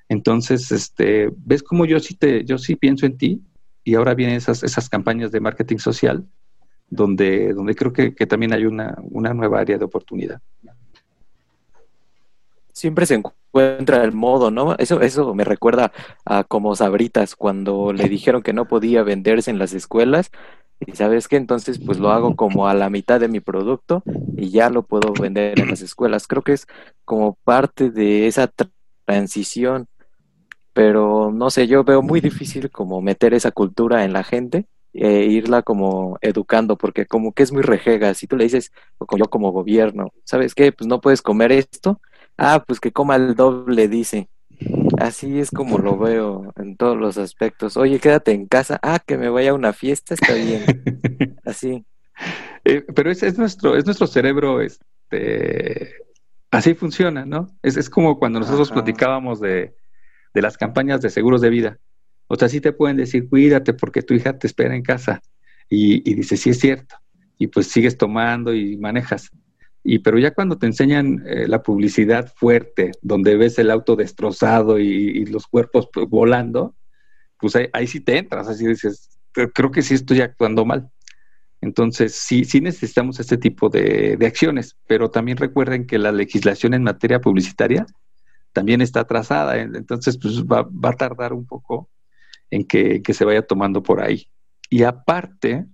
Entonces, 0.08 0.70
este, 0.72 1.30
ves 1.36 1.62
cómo 1.62 1.84
yo 1.84 1.98
sí 2.00 2.14
te, 2.14 2.44
yo 2.44 2.58
sí 2.58 2.76
pienso 2.76 3.06
en 3.06 3.18
ti 3.18 3.42
y 3.84 3.94
ahora 3.94 4.14
vienen 4.14 4.36
esas, 4.36 4.62
esas 4.62 4.88
campañas 4.88 5.32
de 5.32 5.40
marketing 5.40 5.78
social 5.78 6.26
donde, 6.88 7.52
donde 7.52 7.74
creo 7.74 7.92
que, 7.92 8.14
que 8.14 8.26
también 8.26 8.52
hay 8.52 8.66
una, 8.66 8.96
una 9.10 9.34
nueva 9.34 9.60
área 9.60 9.78
de 9.78 9.84
oportunidad. 9.84 10.40
Siempre 12.72 13.06
se 13.06 13.14
encuentra 13.14 14.04
el 14.04 14.12
modo, 14.12 14.50
¿no? 14.50 14.74
Eso, 14.76 15.00
eso 15.00 15.34
me 15.34 15.44
recuerda 15.44 15.92
a 16.24 16.44
como 16.44 16.76
Sabritas, 16.76 17.34
cuando 17.34 17.92
le 17.92 18.08
dijeron 18.08 18.42
que 18.42 18.52
no 18.52 18.66
podía 18.68 19.02
venderse 19.02 19.50
en 19.50 19.58
las 19.58 19.72
escuelas, 19.72 20.30
Y 20.80 20.92
sabes 20.92 21.26
que 21.28 21.36
entonces 21.36 21.78
pues 21.78 21.98
lo 21.98 22.10
hago 22.10 22.36
como 22.36 22.68
a 22.68 22.74
la 22.74 22.90
mitad 22.90 23.18
de 23.18 23.28
mi 23.28 23.40
producto 23.40 24.02
y 24.36 24.50
ya 24.50 24.68
lo 24.68 24.82
puedo 24.82 25.12
vender 25.14 25.58
en 25.58 25.70
las 25.70 25.80
escuelas. 25.80 26.26
Creo 26.26 26.42
que 26.42 26.52
es 26.52 26.66
como 27.04 27.34
parte 27.44 27.90
de 27.90 28.26
esa 28.26 28.52
transición, 29.06 29.88
pero 30.74 31.32
no 31.32 31.50
sé, 31.50 31.66
yo 31.66 31.84
veo 31.84 32.02
muy 32.02 32.20
difícil 32.20 32.70
como 32.70 33.00
meter 33.00 33.32
esa 33.32 33.52
cultura 33.52 34.04
en 34.04 34.12
la 34.12 34.22
gente 34.24 34.66
e 34.96 35.24
irla 35.26 35.62
como 35.62 36.18
educando, 36.20 36.76
porque 36.76 37.06
como 37.06 37.32
que 37.32 37.42
es 37.42 37.52
muy 37.52 37.62
rejega, 37.62 38.14
si 38.14 38.26
tú 38.26 38.36
le 38.36 38.44
dices, 38.44 38.72
yo 39.16 39.24
como 39.26 39.52
gobierno, 39.52 40.12
¿sabes 40.24 40.54
qué? 40.54 40.72
Pues 40.72 40.86
no 40.88 41.00
puedes 41.00 41.22
comer 41.22 41.52
esto, 41.52 42.00
ah, 42.38 42.64
pues 42.66 42.80
que 42.80 42.92
coma 42.92 43.16
el 43.16 43.34
doble, 43.34 43.88
dice. 43.88 44.28
Así 44.98 45.38
es 45.38 45.50
como 45.50 45.78
lo 45.78 45.98
veo 45.98 46.52
en 46.56 46.76
todos 46.76 46.96
los 46.96 47.18
aspectos. 47.18 47.76
Oye, 47.76 47.98
quédate 47.98 48.32
en 48.32 48.46
casa. 48.46 48.78
Ah, 48.82 48.98
que 49.04 49.18
me 49.18 49.28
vaya 49.28 49.50
a 49.50 49.54
una 49.54 49.74
fiesta, 49.74 50.14
está 50.14 50.32
bien. 50.32 50.64
Así. 51.44 51.84
Eh, 52.64 52.84
pero 52.94 53.10
ese 53.10 53.26
es 53.26 53.38
nuestro, 53.38 53.76
es 53.76 53.84
nuestro 53.84 54.06
cerebro, 54.06 54.60
este, 54.60 55.94
así 56.50 56.74
funciona, 56.74 57.24
¿no? 57.24 57.48
Es, 57.62 57.76
es 57.76 57.90
como 57.90 58.18
cuando 58.18 58.40
nosotros 58.40 58.70
platicábamos 58.72 59.38
de, 59.40 59.74
de, 60.32 60.42
las 60.42 60.56
campañas 60.56 61.02
de 61.02 61.10
seguros 61.10 61.42
de 61.42 61.50
vida. 61.50 61.78
O 62.28 62.36
sea, 62.36 62.48
sí 62.48 62.60
te 62.60 62.72
pueden 62.72 62.96
decir, 62.96 63.28
cuídate 63.28 63.72
porque 63.74 64.02
tu 64.02 64.14
hija 64.14 64.38
te 64.38 64.46
espera 64.46 64.74
en 64.74 64.82
casa. 64.82 65.20
Y, 65.68 66.08
y 66.08 66.14
dices, 66.14 66.40
sí 66.40 66.50
es 66.50 66.58
cierto. 66.58 66.96
Y 67.38 67.48
pues 67.48 67.68
sigues 67.68 67.96
tomando 67.96 68.54
y 68.54 68.76
manejas. 68.76 69.30
Y 69.88 70.00
pero 70.00 70.18
ya 70.18 70.34
cuando 70.34 70.58
te 70.58 70.66
enseñan 70.66 71.22
eh, 71.26 71.46
la 71.46 71.62
publicidad 71.62 72.32
fuerte, 72.34 72.90
donde 73.02 73.36
ves 73.36 73.56
el 73.60 73.70
auto 73.70 73.94
destrozado 73.94 74.80
y, 74.80 75.24
los 75.26 75.46
cuerpos 75.46 75.88
volando, 76.08 76.74
pues 77.38 77.54
ahí, 77.72 77.86
sí 77.86 78.00
te 78.00 78.18
entras, 78.18 78.48
así 78.48 78.66
dices, 78.66 79.08
creo 79.32 79.70
que 79.70 79.82
sí 79.82 79.94
estoy 79.94 80.22
actuando 80.22 80.64
mal. 80.64 80.90
Entonces, 81.60 82.16
sí, 82.16 82.44
sí 82.44 82.60
necesitamos 82.60 83.20
este 83.20 83.38
tipo 83.38 83.68
de, 83.68 84.18
acciones, 84.26 84.76
pero 84.88 85.08
también 85.08 85.36
recuerden 85.36 85.86
que 85.86 85.98
la 85.98 86.10
legislación 86.10 86.74
en 86.74 86.82
materia 86.82 87.20
publicitaria 87.20 87.86
también 88.52 88.80
está 88.80 89.00
atrasada, 89.00 89.56
entonces 89.60 90.18
pues 90.18 90.42
va, 90.42 90.62
va 90.62 90.90
a 90.90 90.96
tardar 90.96 91.32
un 91.32 91.46
poco 91.46 91.88
en 92.50 92.64
que, 92.64 93.02
se 93.12 93.24
vaya 93.24 93.46
tomando 93.46 93.82
por 93.82 94.02
ahí. 94.02 94.28
Y 94.70 94.82
aparte, 94.82 95.66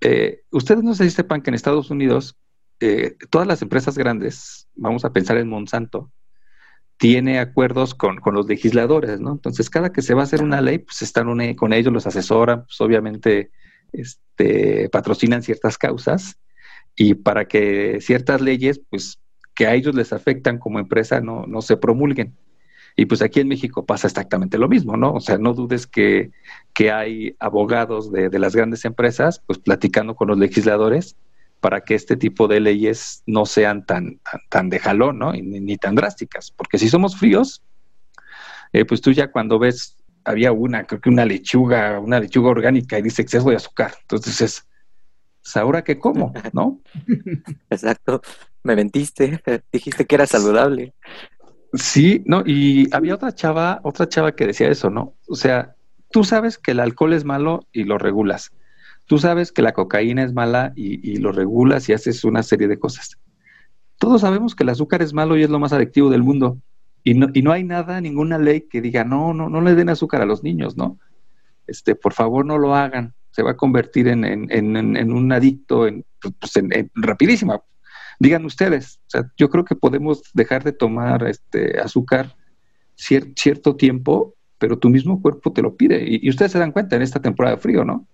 eh, 0.00 0.42
ustedes 0.50 0.82
no 0.82 0.94
se 0.94 1.08
sepan 1.10 1.42
que 1.42 1.50
en 1.50 1.54
Estados 1.54 1.90
Unidos 1.90 2.36
eh, 2.80 3.16
todas 3.30 3.46
las 3.46 3.62
empresas 3.62 3.96
grandes, 3.96 4.68
vamos 4.74 5.04
a 5.04 5.12
pensar 5.12 5.38
en 5.38 5.48
Monsanto, 5.48 6.10
tiene 6.98 7.38
acuerdos 7.38 7.94
con, 7.94 8.20
los 8.32 8.46
legisladores, 8.46 9.20
¿no? 9.20 9.32
Entonces, 9.32 9.68
cada 9.70 9.92
que 9.92 10.02
se 10.02 10.14
va 10.14 10.22
a 10.22 10.24
hacer 10.24 10.42
una 10.42 10.60
ley, 10.60 10.78
pues 10.78 11.02
están 11.02 11.54
con 11.54 11.72
ellos, 11.72 11.92
los 11.92 12.06
asesoran, 12.06 12.64
pues 12.64 12.80
obviamente 12.80 13.50
este, 13.92 14.88
patrocinan 14.88 15.42
ciertas 15.42 15.78
causas 15.78 16.38
y 16.94 17.14
para 17.14 17.46
que 17.46 18.00
ciertas 18.00 18.40
leyes, 18.40 18.80
pues 18.90 19.20
que 19.54 19.66
a 19.66 19.74
ellos 19.74 19.94
les 19.94 20.12
afectan 20.12 20.58
como 20.58 20.78
empresa, 20.78 21.20
no, 21.20 21.46
no 21.46 21.62
se 21.62 21.76
promulguen. 21.76 22.36
Y 22.96 23.06
pues 23.06 23.20
aquí 23.20 23.40
en 23.40 23.48
México 23.48 23.84
pasa 23.84 24.06
exactamente 24.06 24.56
lo 24.56 24.68
mismo, 24.68 24.96
¿no? 24.96 25.12
O 25.12 25.20
sea, 25.20 25.36
no 25.36 25.52
dudes 25.52 25.86
que, 25.86 26.30
que 26.72 26.90
hay 26.90 27.36
abogados 27.38 28.10
de, 28.10 28.30
de, 28.30 28.38
las 28.38 28.56
grandes 28.56 28.86
empresas, 28.86 29.42
pues 29.46 29.58
platicando 29.58 30.14
con 30.14 30.28
los 30.28 30.38
legisladores 30.38 31.14
para 31.60 31.82
que 31.82 31.94
este 31.94 32.16
tipo 32.16 32.48
de 32.48 32.60
leyes 32.60 33.22
no 33.26 33.46
sean 33.46 33.84
tan, 33.84 34.20
tan, 34.48 34.68
de 34.68 34.78
jalón, 34.78 35.18
¿no? 35.18 35.32
Ni, 35.32 35.76
tan 35.76 35.94
drásticas. 35.94 36.50
Porque 36.50 36.78
si 36.78 36.88
somos 36.88 37.16
fríos, 37.16 37.62
eh, 38.72 38.84
pues 38.84 39.00
tú 39.00 39.12
ya 39.12 39.30
cuando 39.30 39.58
ves, 39.58 39.96
había 40.24 40.52
una, 40.52 40.84
creo 40.84 41.00
que 41.00 41.08
una 41.08 41.24
lechuga, 41.24 41.98
una 42.00 42.20
lechuga 42.20 42.50
orgánica 42.50 42.98
y 42.98 43.02
dice 43.02 43.22
exceso 43.22 43.50
de 43.50 43.56
azúcar. 43.56 43.94
Entonces 44.02 44.40
es, 44.40 44.66
pues, 45.42 45.56
ahora 45.56 45.82
que 45.82 45.98
como, 45.98 46.32
¿no? 46.52 46.80
Exacto. 47.70 48.22
Me 48.62 48.76
mentiste, 48.76 49.40
dijiste 49.72 50.06
que 50.06 50.14
era 50.14 50.26
saludable. 50.26 50.94
Sí, 51.72 52.22
no, 52.26 52.42
y 52.46 52.88
había 52.94 53.14
otra 53.14 53.34
chava, 53.34 53.80
otra 53.82 54.08
chava 54.08 54.32
que 54.34 54.46
decía 54.46 54.68
eso, 54.68 54.90
¿no? 54.90 55.14
O 55.28 55.34
sea, 55.34 55.74
tú 56.10 56.24
sabes 56.24 56.58
que 56.58 56.70
el 56.70 56.80
alcohol 56.80 57.12
es 57.12 57.24
malo 57.24 57.66
y 57.72 57.84
lo 57.84 57.98
regulas 57.98 58.52
Tú 59.06 59.18
sabes 59.18 59.52
que 59.52 59.62
la 59.62 59.72
cocaína 59.72 60.24
es 60.24 60.32
mala 60.32 60.72
y, 60.74 61.18
lo 61.18 61.30
regulas 61.30 61.88
y 61.88 61.92
haces 61.92 62.24
una 62.24 62.42
serie 62.42 62.66
de 62.66 62.78
cosas. 62.78 63.16
Todos 63.98 64.20
sabemos 64.20 64.54
que 64.54 64.64
el 64.64 64.68
azúcar 64.68 65.00
es 65.00 65.12
malo 65.12 65.36
y 65.36 65.44
es 65.44 65.50
lo 65.50 65.60
más 65.60 65.72
adictivo 65.72 66.10
del 66.10 66.24
mundo. 66.24 66.58
Y 67.04 67.14
no, 67.14 67.28
y 67.32 67.42
no 67.42 67.52
hay 67.52 67.62
nada, 67.62 68.00
ninguna 68.00 68.36
ley 68.36 68.62
que 68.62 68.80
diga, 68.80 69.04
no, 69.04 69.32
no, 69.32 69.48
no 69.48 69.60
le 69.60 69.76
den 69.76 69.90
azúcar 69.90 70.22
a 70.22 70.26
los 70.26 70.42
niños, 70.42 70.76
¿no? 70.76 70.98
Este, 71.68 71.94
por 71.94 72.14
favor, 72.14 72.44
no 72.44 72.58
lo 72.58 72.74
hagan. 72.74 73.14
Se 73.30 73.44
va 73.44 73.52
a 73.52 73.56
convertir 73.56 74.08
en, 74.08 74.24
un 74.24 75.32
adicto 75.32 75.86
en, 75.86 76.04
pues, 76.20 76.56
en, 76.56 76.90
rapidísima. 76.94 77.62
Digan 78.18 78.44
ustedes, 78.44 79.00
o 79.06 79.10
sea, 79.10 79.30
yo 79.36 79.50
creo 79.50 79.64
que 79.64 79.76
podemos 79.76 80.22
dejar 80.32 80.64
de 80.64 80.72
tomar 80.72 81.26
este 81.26 81.78
azúcar 81.80 82.34
cierto 82.94 83.76
tiempo, 83.76 84.34
pero 84.58 84.78
tu 84.78 84.88
mismo 84.88 85.20
cuerpo 85.20 85.52
te 85.52 85.62
lo 85.62 85.76
pide. 85.76 86.02
Y, 86.06 86.26
y, 86.26 86.30
ustedes 86.30 86.52
se 86.52 86.58
dan 86.58 86.72
cuenta 86.72 86.96
en 86.96 87.02
esta 87.02 87.20
temporada 87.20 87.56
de 87.56 87.62
frío, 87.62 87.84
¿no? 87.84 88.06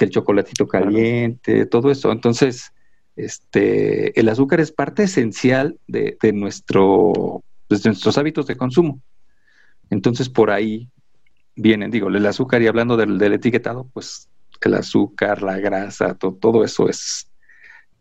que 0.00 0.06
el 0.06 0.10
chocolatito 0.10 0.66
caliente, 0.66 1.66
todo 1.66 1.90
eso. 1.90 2.10
Entonces, 2.10 2.72
este, 3.16 4.18
el 4.18 4.30
azúcar 4.30 4.58
es 4.58 4.72
parte 4.72 5.02
esencial 5.02 5.78
de, 5.86 6.16
nuestro, 6.32 7.44
pues, 7.68 7.82
de 7.82 7.90
nuestros 7.90 8.16
hábitos 8.16 8.46
de 8.46 8.56
consumo. 8.56 9.02
Entonces, 9.90 10.30
por 10.30 10.50
ahí 10.50 10.88
vienen, 11.54 11.90
digo, 11.90 12.08
el 12.08 12.24
azúcar 12.24 12.62
y 12.62 12.66
hablando 12.66 12.96
del, 12.96 13.20
etiquetado, 13.20 13.90
pues 13.92 14.30
el 14.62 14.72
azúcar, 14.72 15.42
la 15.42 15.58
grasa, 15.58 16.14
todo 16.14 16.64
eso 16.64 16.88
es, 16.88 17.29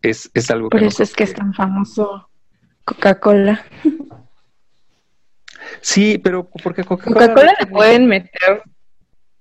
es, 0.01 0.29
es 0.33 0.51
algo 0.51 0.69
por 0.69 0.79
que... 0.79 0.85
Por 0.85 0.93
eso 0.93 1.03
es 1.03 1.13
que 1.13 1.23
es 1.23 1.33
tan 1.33 1.53
famoso 1.53 2.29
Coca-Cola. 2.85 3.65
Sí, 5.81 6.17
pero 6.17 6.49
porque 6.63 6.83
Coca-Cola... 6.83 7.27
Coca-Cola 7.27 7.53
le 7.59 7.67
pueden 7.67 8.07
meter 8.07 8.63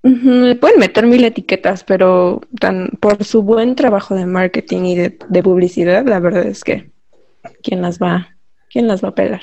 le 0.03 0.55
pueden 0.55 0.79
meter 0.79 1.07
mil 1.07 1.25
etiquetas, 1.25 1.85
pero 1.85 2.41
tan, 2.61 2.91
por 3.01 3.25
su 3.25 3.43
buen 3.43 3.75
trabajo 3.75 4.15
de 4.15 4.27
marketing 4.27 4.83
y 4.85 4.97
de, 4.97 5.43
publicidad, 5.43 6.07
la 6.07 6.21
verdad 6.21 6.47
es 6.47 6.63
que 6.63 6.91
¿quién 7.63 7.83
las 7.83 7.99
va, 7.99 8.37
quién 8.71 8.87
las 8.87 9.03
va 9.03 9.09
a 9.09 9.15
pelar? 9.15 9.43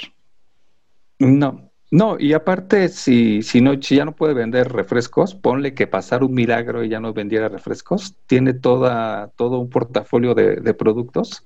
No, 1.19 1.64
no, 1.96 2.18
y 2.20 2.34
aparte, 2.34 2.90
si, 2.90 3.42
si, 3.42 3.62
no, 3.62 3.82
si 3.82 3.96
ya 3.96 4.04
no 4.04 4.14
puede 4.14 4.34
vender 4.34 4.70
refrescos, 4.74 5.34
ponle 5.34 5.74
que 5.74 5.88
pasar 5.88 6.26
un 6.26 6.34
milagro 6.34 6.84
y 6.84 6.90
ya 6.90 7.00
no 7.00 7.14
vendiera 7.14 7.48
refrescos. 7.48 8.16
Tiene 8.28 8.54
toda, 8.54 9.30
todo 9.38 9.60
un 9.60 9.70
portafolio 9.70 10.36
de, 10.36 10.74
productos 10.74 11.42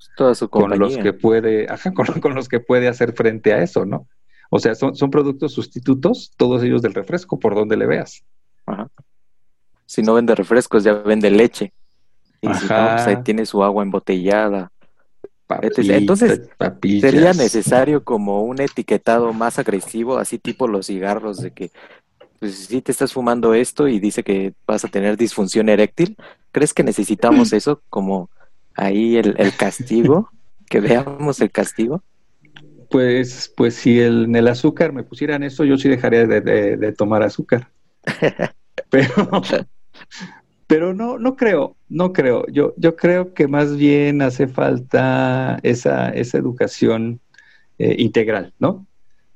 con 0.50 0.76
los 0.76 0.98
que 0.98 1.12
puede, 1.12 1.70
ajá, 1.70 1.92
con, 1.94 2.06
con, 2.20 2.34
los 2.34 2.48
que 2.48 2.58
puede 2.58 2.88
hacer 2.88 3.12
frente 3.12 3.52
a 3.52 3.62
eso, 3.62 3.86
¿no? 3.86 4.08
O 4.50 4.58
sea, 4.58 4.74
son, 4.74 4.96
son 4.96 5.12
productos 5.12 5.52
sustitutos, 5.52 6.32
todos 6.36 6.64
ellos 6.64 6.82
del 6.82 6.94
refresco, 6.94 7.38
por 7.38 7.54
donde 7.54 7.76
le 7.76 7.86
veas. 7.86 8.24
Si 9.86 10.02
no 10.02 10.14
vende 10.14 10.34
refrescos, 10.34 10.82
ya 10.82 10.94
vende 10.94 11.30
leche. 11.30 11.72
Y 12.40 12.52
si 12.54 12.66
no, 12.66 12.88
pues 12.90 13.06
ahí 13.06 13.22
tiene 13.22 13.46
su 13.46 13.62
agua 13.62 13.84
embotellada. 13.84 14.72
Entonces, 15.62 16.48
sería 17.00 17.32
necesario 17.32 18.04
como 18.04 18.42
un 18.42 18.60
etiquetado 18.60 19.32
más 19.32 19.58
agresivo, 19.58 20.18
así 20.18 20.38
tipo 20.38 20.68
los 20.68 20.86
cigarros, 20.86 21.38
de 21.38 21.52
que 21.52 21.70
pues, 22.38 22.66
si 22.66 22.80
te 22.80 22.92
estás 22.92 23.12
fumando 23.12 23.54
esto 23.54 23.88
y 23.88 24.00
dice 24.00 24.22
que 24.22 24.54
vas 24.66 24.84
a 24.84 24.88
tener 24.88 25.16
disfunción 25.16 25.68
eréctil, 25.68 26.16
¿crees 26.52 26.72
que 26.72 26.84
necesitamos 26.84 27.52
eso 27.52 27.82
como 27.88 28.30
ahí 28.74 29.16
el, 29.16 29.34
castigo? 29.56 30.30
que 30.68 30.80
veamos 30.80 31.40
el 31.40 31.50
castigo. 31.50 32.02
Pues, 32.90 33.52
pues 33.56 33.74
si 33.74 34.00
el, 34.00 34.24
en 34.24 34.36
el 34.36 34.48
azúcar 34.48 34.92
me 34.92 35.02
pusieran 35.02 35.42
eso, 35.42 35.64
yo 35.64 35.76
sí 35.76 35.88
dejaría 35.88 36.26
de 36.26 36.94
tomar 36.96 37.22
azúcar. 37.22 37.68
Pero, 38.90 39.08
pero 40.70 40.94
no, 40.94 41.18
no 41.18 41.34
creo, 41.34 41.76
no 41.88 42.12
creo. 42.12 42.46
Yo, 42.46 42.74
yo 42.76 42.94
creo 42.94 43.34
que 43.34 43.48
más 43.48 43.76
bien 43.76 44.22
hace 44.22 44.46
falta 44.46 45.58
esa, 45.64 46.10
esa 46.10 46.38
educación 46.38 47.18
eh, 47.80 47.96
integral, 47.98 48.54
¿no? 48.60 48.86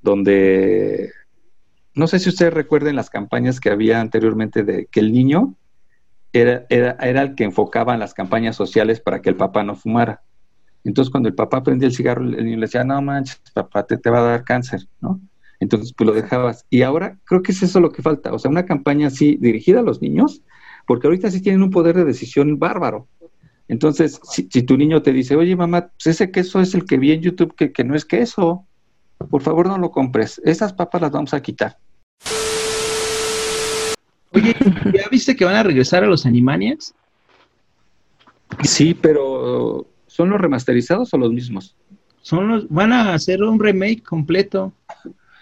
Donde, 0.01 1.11
no 1.93 2.07
sé 2.07 2.21
si 2.21 2.29
ustedes 2.29 2.55
recuerden 2.55 2.95
las 2.95 3.11
campañas 3.11 3.59
que 3.59 3.71
había 3.71 4.01
anteriormente 4.01 4.63
de 4.63 4.87
que 4.87 5.01
el 5.01 5.13
niño 5.13 5.57
era, 6.33 6.67
era, 6.69 6.93
era 7.01 7.23
el 7.23 7.35
que 7.35 7.43
enfocaba 7.43 7.95
en 7.95 8.01
las 8.01 8.15
campañas 8.15 8.55
sociales 8.55 9.01
para 9.01 9.21
que 9.21 9.31
el 9.31 9.37
papá 9.37 9.65
no 9.65 9.75
fumara. 9.75 10.23
Entonces, 10.85 11.11
cuando 11.11 11.29
el 11.29 11.35
papá 11.35 11.65
prendía 11.65 11.89
el 11.89 11.97
cigarro, 11.97 12.23
el 12.23 12.45
niño 12.45 12.59
le 12.59 12.67
decía, 12.67 12.85
no 12.85 13.03
manches, 13.03 13.43
papá, 13.53 13.85
te, 13.85 13.97
te 13.97 14.09
va 14.09 14.21
a 14.21 14.31
dar 14.31 14.45
cáncer, 14.45 14.87
¿no? 15.01 15.21
Entonces, 15.59 15.93
pues 15.97 16.07
lo 16.07 16.15
dejabas. 16.15 16.65
Y 16.71 16.83
ahora 16.83 17.19
creo 17.25 17.43
que 17.43 17.51
es 17.51 17.61
eso 17.61 17.81
lo 17.81 17.91
que 17.91 18.03
falta. 18.03 18.33
O 18.33 18.39
sea, 18.39 18.53
una 18.53 18.67
campaña 18.67 19.09
así 19.09 19.37
dirigida 19.41 19.81
a 19.81 19.83
los 19.83 20.01
niños, 20.01 20.41
porque 20.87 21.07
ahorita 21.07 21.31
sí 21.31 21.41
tienen 21.41 21.63
un 21.63 21.71
poder 21.71 21.97
de 21.97 22.05
decisión 22.05 22.59
bárbaro. 22.59 23.09
Entonces, 23.69 24.21
si, 24.25 24.63
tu 24.63 24.77
niño 24.77 25.03
te 25.03 25.13
dice, 25.13 25.37
oye 25.37 25.57
mamá, 25.57 25.89
pues 25.89 26.07
ese 26.07 26.31
queso 26.31 26.61
es 26.61 26.75
el 26.75 26.85
que 26.85 26.99
vi 26.99 27.13
en 27.13 27.23
YouTube 27.23 27.55
que, 27.55 27.73
que 27.73 27.85
no 27.85 27.95
es 27.95 28.05
queso, 28.05 28.67
por 29.31 29.43
favor 29.43 29.67
no 29.67 29.79
lo 29.79 29.91
compres. 29.91 30.41
Esas 30.45 30.73
papas 30.73 31.01
las 31.01 31.11
vamos 31.13 31.33
a 31.33 31.41
quitar. 31.41 31.79
Oye, 34.33 34.55
¿ya 34.93 35.09
viste 35.11 35.37
que 35.37 35.45
van 35.45 35.55
a 35.55 35.63
regresar 35.63 36.05
a 36.05 36.07
los 36.07 36.27
Animaniacs? 36.27 36.95
Sí, 38.63 38.95
pero 38.95 39.87
¿son 40.07 40.29
los 40.29 40.41
remasterizados 40.41 41.15
o 41.15 41.19
los 41.19 41.33
mismos? 41.33 41.77
Son 42.21 42.49
los, 42.49 42.69
van 42.69 42.93
a 42.93 43.15
hacer 43.15 43.43
un 43.43 43.59
remake 43.59 44.03
completo, 44.03 44.73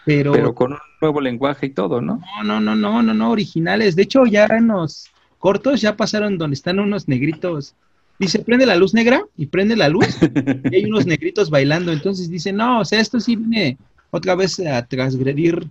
pero, 0.04 0.32
Pero 0.32 0.54
con 0.54 0.72
un 0.72 0.78
nuevo 1.00 1.20
lenguaje 1.20 1.66
y 1.66 1.70
todo, 1.70 2.00
¿no? 2.00 2.20
no, 2.44 2.60
no, 2.60 2.60
no, 2.60 2.74
no, 2.74 3.02
no, 3.02 3.14
no, 3.14 3.30
originales. 3.30 3.94
De 3.94 4.02
hecho, 4.02 4.26
ya 4.26 4.46
en 4.46 4.68
los 4.68 5.08
cortos 5.42 5.80
ya 5.80 5.96
pasaron 5.96 6.38
donde 6.38 6.54
están 6.54 6.78
unos 6.78 7.08
negritos. 7.08 7.74
Dice, 8.16 8.38
prende 8.38 8.64
la 8.64 8.76
luz 8.76 8.94
negra 8.94 9.24
y 9.36 9.46
prende 9.46 9.74
la 9.74 9.88
luz 9.88 10.06
y 10.70 10.76
hay 10.76 10.84
unos 10.84 11.04
negritos 11.04 11.50
bailando. 11.50 11.90
Entonces 11.90 12.30
dice, 12.30 12.52
no, 12.52 12.78
o 12.80 12.84
sea, 12.84 13.00
esto 13.00 13.18
sí 13.18 13.34
viene 13.34 13.76
otra 14.12 14.36
vez 14.36 14.60
a 14.60 14.86
transgredir 14.86 15.68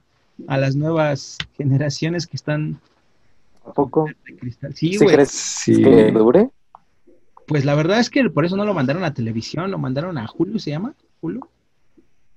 a 0.48 0.58
las 0.58 0.76
nuevas 0.76 1.38
generaciones 1.56 2.28
que 2.28 2.36
están 2.36 2.82
¿A 3.66 3.72
poco? 3.72 4.08
de 4.26 4.36
cristal. 4.36 4.76
Sí, 4.76 4.92
¿Sí 4.92 4.98
güey. 4.98 5.16
crees 5.16 5.30
Sí. 5.32 5.82
que 5.82 6.12
dure? 6.12 6.50
Pues 7.48 7.64
la 7.64 7.74
verdad 7.74 8.00
es 8.02 8.10
que 8.10 8.30
por 8.30 8.44
eso 8.44 8.58
no 8.58 8.66
lo 8.66 8.74
mandaron 8.74 9.06
a 9.06 9.14
televisión, 9.14 9.72
lo 9.72 9.78
mandaron 9.78 10.18
a 10.18 10.28
Hulu, 10.38 10.60
¿se 10.60 10.72
llama? 10.72 10.94
Hulu. 11.22 11.48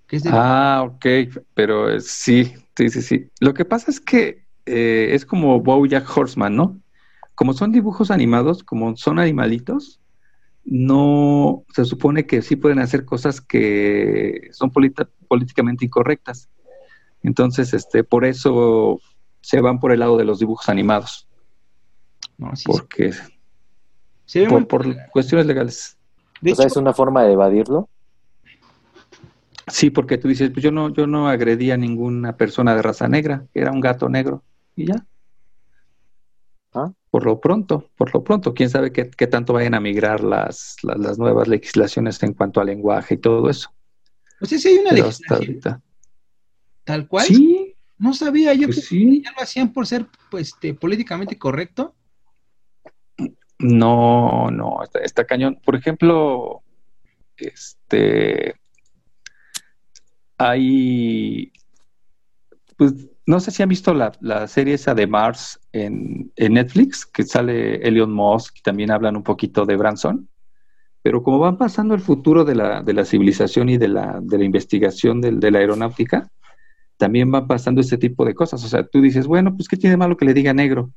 Que 0.06 0.16
es 0.16 0.22
de... 0.22 0.30
Ah, 0.32 0.84
ok, 0.86 1.34
pero 1.54 1.90
eh, 1.90 2.00
sí, 2.00 2.52
sí, 2.76 2.90
sí, 2.90 3.02
sí. 3.02 3.26
Lo 3.40 3.54
que 3.54 3.64
pasa 3.64 3.90
es 3.90 3.98
que 3.98 4.44
eh, 4.66 5.08
es 5.10 5.26
como 5.26 5.58
Bojack 5.60 6.16
Horseman, 6.16 6.54
¿no? 6.54 6.78
Como 7.34 7.52
son 7.52 7.72
dibujos 7.72 8.10
animados, 8.10 8.62
como 8.62 8.96
son 8.96 9.18
animalitos, 9.18 10.00
no 10.64 11.64
se 11.74 11.84
supone 11.84 12.26
que 12.26 12.42
sí 12.42 12.56
pueden 12.56 12.78
hacer 12.78 13.04
cosas 13.04 13.40
que 13.40 14.48
son 14.52 14.70
políticamente 15.28 15.84
incorrectas. 15.84 16.48
Entonces, 17.22 17.74
este, 17.74 18.04
por 18.04 18.24
eso 18.24 19.00
se 19.40 19.60
van 19.60 19.78
por 19.80 19.92
el 19.92 20.00
lado 20.00 20.16
de 20.16 20.24
los 20.24 20.38
dibujos 20.38 20.68
animados, 20.68 21.28
No, 22.38 22.54
sí, 22.56 22.64
porque 22.66 23.12
sí. 23.12 23.20
Se 24.26 24.40
ve 24.40 24.48
muy- 24.48 24.64
por, 24.64 24.84
por 24.86 24.96
cuestiones 25.12 25.46
legales. 25.46 25.98
de 26.40 26.52
O 26.52 26.54
sea, 26.54 26.64
hecho, 26.64 26.72
es 26.72 26.76
una 26.78 26.94
forma 26.94 27.22
de 27.24 27.32
evadirlo. 27.32 27.88
Sí, 29.66 29.90
porque 29.90 30.18
tú 30.18 30.28
dices, 30.28 30.50
pues 30.50 30.62
yo 30.62 30.70
no, 30.70 30.92
yo 30.92 31.06
no 31.06 31.28
agredí 31.28 31.70
a 31.70 31.76
ninguna 31.76 32.36
persona 32.36 32.74
de 32.74 32.82
raza 32.82 33.08
negra, 33.08 33.46
era 33.54 33.70
un 33.70 33.80
gato 33.80 34.08
negro, 34.08 34.42
y 34.76 34.86
ya. 34.86 35.06
Ah. 36.74 36.92
Por 37.10 37.24
lo 37.24 37.40
pronto, 37.40 37.90
por 37.96 38.12
lo 38.12 38.24
pronto, 38.24 38.52
quién 38.52 38.68
sabe 38.68 38.92
qué, 38.92 39.08
qué 39.08 39.26
tanto 39.26 39.52
vayan 39.52 39.74
a 39.74 39.80
migrar 39.80 40.22
las, 40.22 40.76
las, 40.82 40.98
las 40.98 41.18
nuevas 41.18 41.46
legislaciones 41.46 42.20
en 42.22 42.34
cuanto 42.34 42.60
al 42.60 42.66
lenguaje 42.66 43.14
y 43.14 43.18
todo 43.18 43.48
eso. 43.48 43.70
o 44.40 44.46
sea, 44.46 44.58
sí 44.58 44.68
hay 44.68 44.78
una 44.78 44.90
Pero 44.90 45.06
legislación 45.06 45.82
tal 46.84 47.08
cual. 47.08 47.26
Sí, 47.26 47.74
No 47.98 48.12
sabía, 48.12 48.52
yo 48.54 48.66
pues 48.68 48.86
creo 48.88 49.00
sí. 49.00 49.10
que 49.10 49.22
ya 49.22 49.32
lo 49.32 49.42
hacían 49.42 49.72
por 49.72 49.86
ser 49.86 50.06
pues, 50.30 50.48
este, 50.48 50.74
políticamente 50.74 51.38
correcto. 51.38 51.94
No, 53.58 54.50
no, 54.50 54.82
está, 54.82 54.98
está 54.98 55.24
cañón. 55.24 55.58
Por 55.64 55.76
ejemplo, 55.76 56.62
este, 57.36 58.54
hay, 60.36 61.52
pues, 62.76 62.92
no 63.26 63.40
sé 63.40 63.50
si 63.50 63.62
han 63.62 63.68
visto 63.68 63.94
la, 63.94 64.12
la 64.20 64.46
serie 64.46 64.74
esa 64.74 64.94
de 64.94 65.06
Mars 65.06 65.60
en, 65.72 66.30
en 66.36 66.54
Netflix, 66.54 67.06
que 67.06 67.24
sale 67.24 67.76
Elon 67.76 68.12
Musk 68.12 68.58
y 68.58 68.62
también 68.62 68.90
hablan 68.90 69.16
un 69.16 69.22
poquito 69.22 69.64
de 69.64 69.76
Branson. 69.76 70.28
Pero 71.02 71.22
como 71.22 71.38
van 71.38 71.58
pasando 71.58 71.94
el 71.94 72.00
futuro 72.00 72.44
de 72.44 72.54
la, 72.54 72.82
de 72.82 72.92
la 72.94 73.04
civilización 73.04 73.68
y 73.68 73.76
de 73.76 73.88
la, 73.88 74.20
de 74.22 74.38
la 74.38 74.44
investigación 74.44 75.20
de 75.20 75.50
la 75.50 75.58
aeronáutica, 75.58 76.30
también 76.96 77.30
van 77.30 77.46
pasando 77.46 77.80
este 77.80 77.98
tipo 77.98 78.24
de 78.24 78.34
cosas. 78.34 78.64
O 78.64 78.68
sea, 78.68 78.86
tú 78.86 79.00
dices, 79.00 79.26
bueno, 79.26 79.54
pues, 79.56 79.68
¿qué 79.68 79.76
tiene 79.76 79.96
malo 79.96 80.16
que 80.16 80.24
le 80.24 80.34
diga 80.34 80.54
negro? 80.54 80.90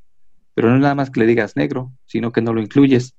Pero 0.54 0.70
no 0.70 0.76
es 0.76 0.80
nada 0.80 0.94
más 0.94 1.10
que 1.10 1.20
le 1.20 1.26
digas 1.26 1.56
negro, 1.56 1.92
sino 2.06 2.32
que 2.32 2.40
no 2.40 2.52
lo 2.52 2.60
incluyes. 2.60 3.14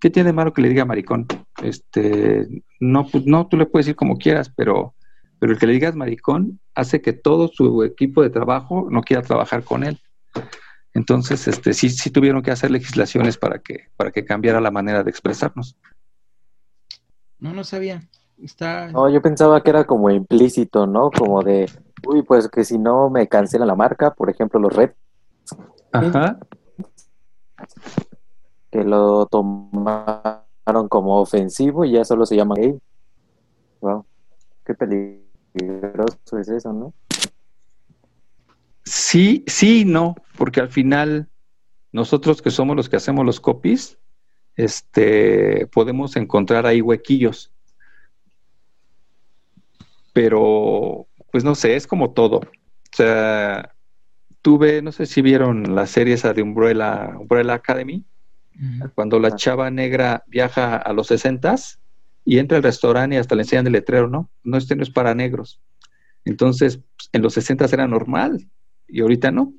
¿Qué 0.00 0.10
tiene 0.10 0.32
malo 0.32 0.52
que 0.52 0.62
le 0.62 0.68
diga 0.68 0.84
maricón? 0.84 1.26
Este, 1.62 2.46
no, 2.78 3.06
pues 3.06 3.26
no, 3.26 3.48
tú 3.48 3.56
le 3.56 3.66
puedes 3.66 3.86
decir 3.86 3.96
como 3.96 4.16
quieras, 4.16 4.52
pero, 4.54 4.94
pero 5.38 5.52
el 5.52 5.58
que 5.58 5.66
le 5.66 5.74
digas 5.74 5.94
maricón 5.94 6.60
hace 6.74 7.00
que 7.00 7.12
todo 7.12 7.48
su 7.48 7.82
equipo 7.84 8.22
de 8.22 8.30
trabajo 8.30 8.88
no 8.90 9.02
quiera 9.02 9.22
trabajar 9.22 9.64
con 9.64 9.84
él. 9.84 10.00
Entonces, 10.94 11.46
este, 11.46 11.74
sí, 11.74 11.90
sí 11.90 12.10
tuvieron 12.10 12.42
que 12.42 12.50
hacer 12.50 12.70
legislaciones 12.70 13.36
para 13.36 13.60
que, 13.60 13.88
para 13.96 14.10
que 14.10 14.24
cambiara 14.24 14.60
la 14.60 14.70
manera 14.70 15.04
de 15.04 15.10
expresarnos. 15.10 15.76
No, 17.38 17.52
no 17.52 17.62
sabía. 17.62 18.02
Está. 18.42 18.88
No, 18.88 19.08
yo 19.08 19.20
pensaba 19.20 19.62
que 19.62 19.70
era 19.70 19.84
como 19.84 20.10
implícito, 20.10 20.86
¿no? 20.86 21.10
Como 21.10 21.42
de, 21.42 21.70
uy, 22.06 22.22
pues 22.22 22.48
que 22.48 22.64
si 22.64 22.78
no 22.78 23.10
me 23.10 23.28
cancela 23.28 23.66
la 23.66 23.74
marca, 23.74 24.12
por 24.12 24.30
ejemplo, 24.30 24.60
los 24.60 24.74
Red, 24.74 24.90
Ajá. 25.92 26.38
que 28.70 28.84
lo 28.84 29.26
tomaron 29.26 30.88
como 30.88 31.20
ofensivo 31.20 31.84
y 31.84 31.92
ya 31.92 32.04
solo 32.04 32.26
se 32.26 32.36
llama 32.36 32.54
gay. 32.56 32.78
Wow, 33.80 34.04
qué 34.64 34.74
peligroso 35.58 36.38
es 36.38 36.48
eso, 36.48 36.72
¿no? 36.72 36.94
Sí, 38.84 39.44
sí 39.46 39.80
y 39.80 39.84
no, 39.84 40.14
porque 40.36 40.60
al 40.60 40.70
final 40.70 41.28
nosotros 41.92 42.40
que 42.40 42.50
somos 42.50 42.76
los 42.76 42.88
que 42.88 42.96
hacemos 42.96 43.24
los 43.24 43.40
copies, 43.40 43.98
este, 44.56 45.66
podemos 45.66 46.16
encontrar 46.16 46.66
ahí 46.66 46.80
huequillos. 46.80 47.52
Pero, 50.12 51.06
pues 51.30 51.44
no 51.44 51.54
sé, 51.54 51.76
es 51.76 51.86
como 51.86 52.12
todo. 52.12 52.38
O 52.38 52.96
sea, 52.96 53.74
tuve, 54.42 54.82
no 54.82 54.90
sé 54.92 55.06
si 55.06 55.22
vieron 55.22 55.74
la 55.74 55.86
serie 55.86 56.14
esa 56.14 56.32
de 56.32 56.42
Umbrella, 56.42 57.14
Umbrella 57.18 57.54
Academy, 57.54 58.04
cuando 58.94 59.20
la 59.20 59.36
chava 59.36 59.70
negra 59.70 60.24
viaja 60.26 60.76
a 60.76 60.92
los 60.92 61.06
sesentas 61.06 61.78
y 62.28 62.38
entra 62.38 62.58
al 62.58 62.62
restaurante 62.62 63.16
y 63.16 63.18
hasta 63.18 63.34
le 63.34 63.40
enseñan 63.40 63.68
el 63.68 63.72
letrero, 63.72 64.06
¿no? 64.06 64.30
No, 64.44 64.58
este 64.58 64.76
no 64.76 64.82
es 64.82 64.90
para 64.90 65.14
negros. 65.14 65.62
Entonces, 66.26 66.76
pues, 66.76 67.08
en 67.14 67.22
los 67.22 67.32
sesentas 67.32 67.72
era 67.72 67.86
normal 67.86 68.46
y 68.86 69.00
ahorita 69.00 69.30
no. 69.30 69.54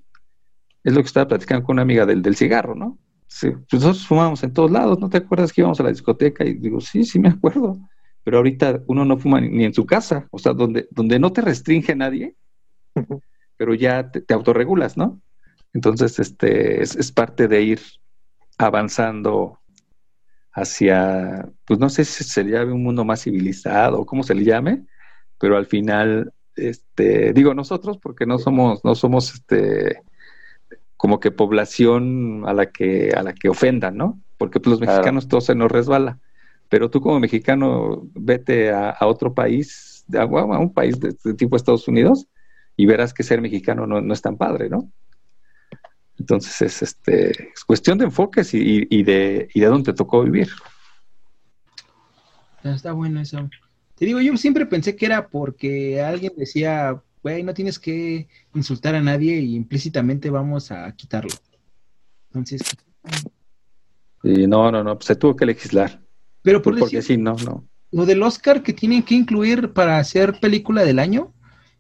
Es 0.83 0.93
lo 0.93 1.01
que 1.01 1.07
estaba 1.07 1.27
platicando 1.27 1.65
con 1.65 1.73
una 1.73 1.81
amiga 1.81 2.05
del, 2.05 2.21
del 2.21 2.35
cigarro, 2.35 2.75
¿no? 2.75 2.99
Sí, 3.25 3.49
pues 3.67 3.81
nosotros 3.81 4.05
fumábamos 4.05 4.43
en 4.43 4.53
todos 4.53 4.69
lados, 4.69 4.99
¿no 4.99 5.09
te 5.09 5.17
acuerdas 5.17 5.51
que 5.51 5.61
íbamos 5.61 5.79
a 5.79 5.83
la 5.83 5.89
discoteca? 5.89 6.45
Y 6.45 6.53
digo, 6.53 6.79
sí, 6.79 7.03
sí 7.05 7.17
me 7.17 7.29
acuerdo. 7.29 7.75
Pero 8.23 8.37
ahorita 8.37 8.83
uno 8.85 9.03
no 9.03 9.17
fuma 9.17 9.41
ni, 9.41 9.49
ni 9.49 9.63
en 9.63 9.73
su 9.73 9.87
casa, 9.87 10.27
o 10.29 10.37
sea, 10.37 10.53
donde, 10.53 10.87
donde 10.91 11.17
no 11.17 11.33
te 11.33 11.41
restringe 11.41 11.95
nadie, 11.95 12.35
pero 13.57 13.73
ya 13.73 14.11
te, 14.11 14.21
te 14.21 14.35
autorregulas, 14.35 14.95
¿no? 14.95 15.19
Entonces, 15.73 16.19
este, 16.19 16.83
es, 16.83 16.95
es 16.95 17.11
parte 17.11 17.47
de 17.47 17.63
ir 17.63 17.81
avanzando 18.59 19.57
hacia, 20.61 21.49
pues 21.65 21.79
no 21.79 21.89
sé 21.89 22.05
si 22.05 22.23
se 22.23 22.43
le 22.43 22.51
llame 22.51 22.73
un 22.73 22.83
mundo 22.83 23.05
más 23.05 23.23
civilizado 23.23 23.99
o 23.99 24.05
cómo 24.05 24.23
se 24.23 24.35
le 24.35 24.43
llame, 24.43 24.85
pero 25.39 25.57
al 25.57 25.65
final, 25.65 26.33
este, 26.55 27.33
digo 27.33 27.53
nosotros 27.53 27.97
porque 27.97 28.25
no 28.25 28.37
somos, 28.39 28.83
no 28.83 28.95
somos, 28.95 29.33
este, 29.33 30.01
como 30.97 31.19
que 31.19 31.31
población 31.31 32.43
a 32.45 32.53
la 32.53 32.67
que, 32.67 33.11
a 33.15 33.23
la 33.23 33.33
que 33.33 33.49
ofendan, 33.49 33.95
¿no? 33.97 34.19
Porque 34.37 34.59
pues, 34.59 34.71
los 34.71 34.79
Claro. 34.79 34.97
mexicanos 34.97 35.27
todo 35.27 35.41
se 35.41 35.55
nos 35.55 35.71
resbala, 35.71 36.19
pero 36.69 36.89
tú 36.89 37.01
como 37.01 37.19
mexicano 37.19 38.07
vete 38.13 38.71
a, 38.71 38.89
a 38.89 39.07
otro 39.07 39.33
país, 39.33 40.05
a, 40.13 40.23
a 40.23 40.59
un 40.59 40.73
país 40.73 40.99
de, 40.99 41.15
de 41.23 41.33
tipo 41.33 41.55
Estados 41.55 41.87
Unidos 41.87 42.27
y 42.75 42.85
verás 42.85 43.13
que 43.13 43.23
ser 43.23 43.41
mexicano 43.41 43.87
no, 43.87 44.01
no 44.01 44.13
es 44.13 44.21
tan 44.21 44.37
padre, 44.37 44.69
¿no? 44.69 44.91
Entonces 46.19 46.61
es 46.61 46.81
este 46.81 47.49
es 47.53 47.63
cuestión 47.65 47.97
de 47.97 48.05
enfoques 48.05 48.53
y, 48.53 49.03
de 49.03 49.49
y 49.53 49.59
de 49.61 49.65
dónde 49.67 49.91
te 49.93 49.97
tocó 49.97 50.23
vivir. 50.23 50.49
Ah, 52.63 52.71
Está 52.75 52.91
bueno 52.93 53.21
eso. 53.21 53.49
Te 53.95 54.05
digo, 54.05 54.19
yo 54.21 54.35
siempre 54.37 54.65
pensé 54.65 54.95
que 54.95 55.05
era 55.05 55.27
porque 55.29 56.01
alguien 56.01 56.33
decía, 56.37 57.01
güey, 57.21 57.43
no 57.43 57.53
tienes 57.53 57.79
que 57.79 58.27
insultar 58.53 58.95
a 58.95 59.01
nadie 59.01 59.39
y 59.39 59.55
implícitamente 59.55 60.29
vamos 60.29 60.71
a 60.71 60.93
quitarlo. 60.95 61.31
Entonces, 62.31 62.61
Y 64.23 64.47
no, 64.47 64.71
no, 64.71 64.83
no, 64.83 64.95
pues 64.95 65.07
se 65.07 65.15
tuvo 65.17 65.35
que 65.35 65.45
legislar. 65.45 66.01
pero 66.41 66.61
por 66.61 66.75
Porque 66.77 66.97
decir, 66.97 67.03
sí, 67.03 67.17
no, 67.17 67.35
no. 67.35 67.67
lo 67.91 68.05
del 68.05 68.23
Oscar 68.23 68.63
que 68.63 68.73
tienen 68.73 69.03
que 69.03 69.15
incluir 69.15 69.73
para 69.73 69.99
hacer 69.99 70.39
película 70.39 70.83
del 70.83 70.99
año, 70.99 71.33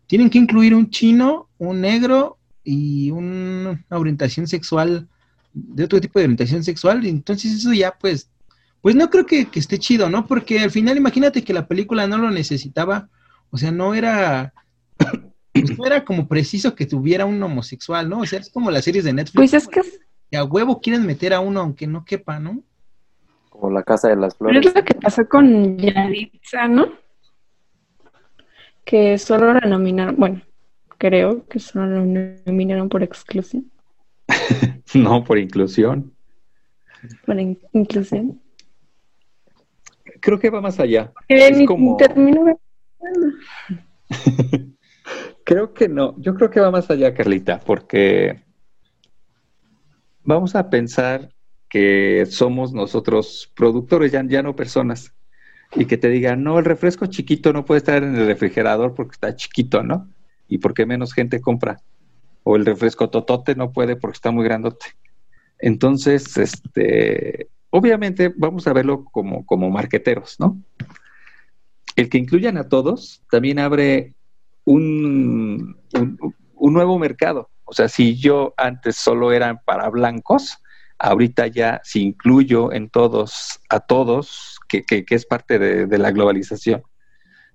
tienen 0.07 0.29
que 0.29 0.39
incluir 0.39 0.75
un 0.75 0.89
chino, 0.89 1.49
un 1.59 1.81
negro 1.81 2.38
y 2.63 3.11
un- 3.11 3.83
una 3.89 3.97
orientación 3.99 4.47
sexual, 4.47 5.07
de 5.53 5.83
otro 5.83 5.99
tipo 5.99 6.19
de 6.19 6.25
orientación 6.25 6.63
sexual. 6.63 7.05
y 7.05 7.09
Entonces 7.09 7.53
eso 7.53 7.73
ya 7.73 7.91
pues, 7.99 8.29
pues 8.81 8.95
no 8.95 9.09
creo 9.09 9.25
que, 9.25 9.45
que 9.45 9.59
esté 9.59 9.77
chido, 9.79 10.09
¿no? 10.09 10.25
Porque 10.27 10.59
al 10.59 10.71
final 10.71 10.97
imagínate 10.97 11.43
que 11.43 11.53
la 11.53 11.67
película 11.67 12.07
no 12.07 12.17
lo 12.17 12.29
necesitaba, 12.31 13.09
o 13.49 13.57
sea, 13.57 13.71
no 13.71 13.93
era, 13.95 14.53
pues 15.53 15.77
no 15.77 15.85
era 15.85 16.05
como 16.05 16.27
preciso 16.27 16.75
que 16.75 16.85
tuviera 16.85 17.25
un 17.25 17.41
homosexual, 17.41 18.07
¿no? 18.09 18.19
O 18.19 18.25
sea, 18.25 18.39
es 18.39 18.49
como 18.49 18.71
las 18.71 18.83
series 18.85 19.03
de 19.05 19.13
Netflix, 19.13 19.35
Pues 19.35 19.53
es 19.53 19.67
que 19.67 19.81
que 20.31 20.37
a 20.37 20.43
huevo 20.43 20.79
quieren 20.79 21.07
meter 21.07 21.33
a 21.33 21.39
uno 21.39 21.59
aunque 21.61 21.87
no 21.87 22.05
quepa, 22.05 22.39
¿no? 22.39 22.61
Como 23.49 23.71
la 23.71 23.81
Casa 23.81 24.09
de 24.09 24.15
las 24.15 24.35
pero 24.35 24.51
Flores. 24.51 24.67
es 24.67 24.75
lo 24.75 24.83
que 24.85 24.93
pasó 24.93 25.27
con 25.27 25.75
Yaritza, 25.77 26.67
¿no? 26.67 26.87
Que 28.85 29.17
solo 29.17 29.53
la 29.53 29.61
nominaron, 29.61 30.15
bueno, 30.17 30.41
creo 30.99 31.47
que 31.47 31.59
solo 31.59 32.05
la 32.05 32.35
nominaron 32.45 32.89
por 32.89 33.01
exclusión, 33.01 33.71
No, 34.93 35.23
por 35.23 35.39
inclusión. 35.39 36.13
por 37.25 37.39
in- 37.39 37.57
inclusión. 37.73 38.39
creo 40.21 40.37
que 40.39 40.49
va 40.51 40.61
más 40.61 40.79
allá. 40.79 41.11
Es 41.27 41.65
como- 41.67 41.97
termino 41.97 42.45
Creo 45.45 45.73
que 45.73 45.87
no, 45.89 46.15
yo 46.19 46.35
creo 46.35 46.49
que 46.51 46.59
va 46.59 46.69
más 46.69 46.91
allá, 46.91 47.13
Carlita, 47.15 47.59
porque 47.59 48.43
vamos 50.23 50.55
a 50.55 50.69
pensar 50.69 51.33
que 51.69 52.25
somos 52.29 52.73
nosotros 52.73 53.51
productores, 53.55 54.11
ya, 54.11 54.23
ya 54.27 54.43
no 54.43 54.55
personas, 54.55 55.13
y 55.75 55.85
que 55.85 55.97
te 55.97 56.09
digan, 56.09 56.43
no, 56.43 56.59
el 56.59 56.65
refresco 56.65 57.05
chiquito 57.07 57.53
no 57.53 57.65
puede 57.65 57.79
estar 57.79 58.03
en 58.03 58.15
el 58.15 58.25
refrigerador 58.27 58.93
porque 58.93 59.13
está 59.13 59.35
chiquito, 59.35 59.81
¿no? 59.83 60.07
Y 60.49 60.57
porque 60.57 60.85
menos 60.85 61.13
gente 61.13 61.39
compra. 61.39 61.79
O 62.43 62.55
el 62.55 62.65
refresco 62.65 63.09
totote 63.09 63.55
no 63.55 63.71
puede 63.71 63.95
porque 63.95 64.15
está 64.15 64.31
muy 64.31 64.43
grandote. 64.43 64.87
Entonces, 65.59 66.35
este, 66.37 67.47
obviamente 67.69 68.33
vamos 68.35 68.67
a 68.67 68.73
verlo 68.73 69.05
como, 69.05 69.45
como 69.45 69.69
marqueteros, 69.69 70.39
¿no? 70.39 70.61
El 71.95 72.09
que 72.09 72.17
incluyan 72.17 72.57
a 72.57 72.67
todos 72.67 73.21
también 73.29 73.59
abre 73.59 74.13
un, 74.65 75.77
un, 75.93 76.35
un 76.55 76.73
nuevo 76.73 76.97
mercado. 76.97 77.49
O 77.65 77.73
sea, 77.73 77.87
si 77.87 78.15
yo 78.17 78.53
antes 78.57 78.95
solo 78.95 79.31
eran 79.31 79.59
para 79.65 79.89
blancos, 79.89 80.57
ahorita 80.99 81.47
ya 81.47 81.81
si 81.83 82.01
incluyo 82.01 82.71
en 82.73 82.89
todos, 82.89 83.59
a 83.69 83.79
todos, 83.79 84.59
que, 84.67 84.83
que, 84.83 85.05
que 85.05 85.15
es 85.15 85.25
parte 85.25 85.57
de, 85.57 85.85
de, 85.87 85.97
la 85.97 86.11
globalización, 86.11 86.83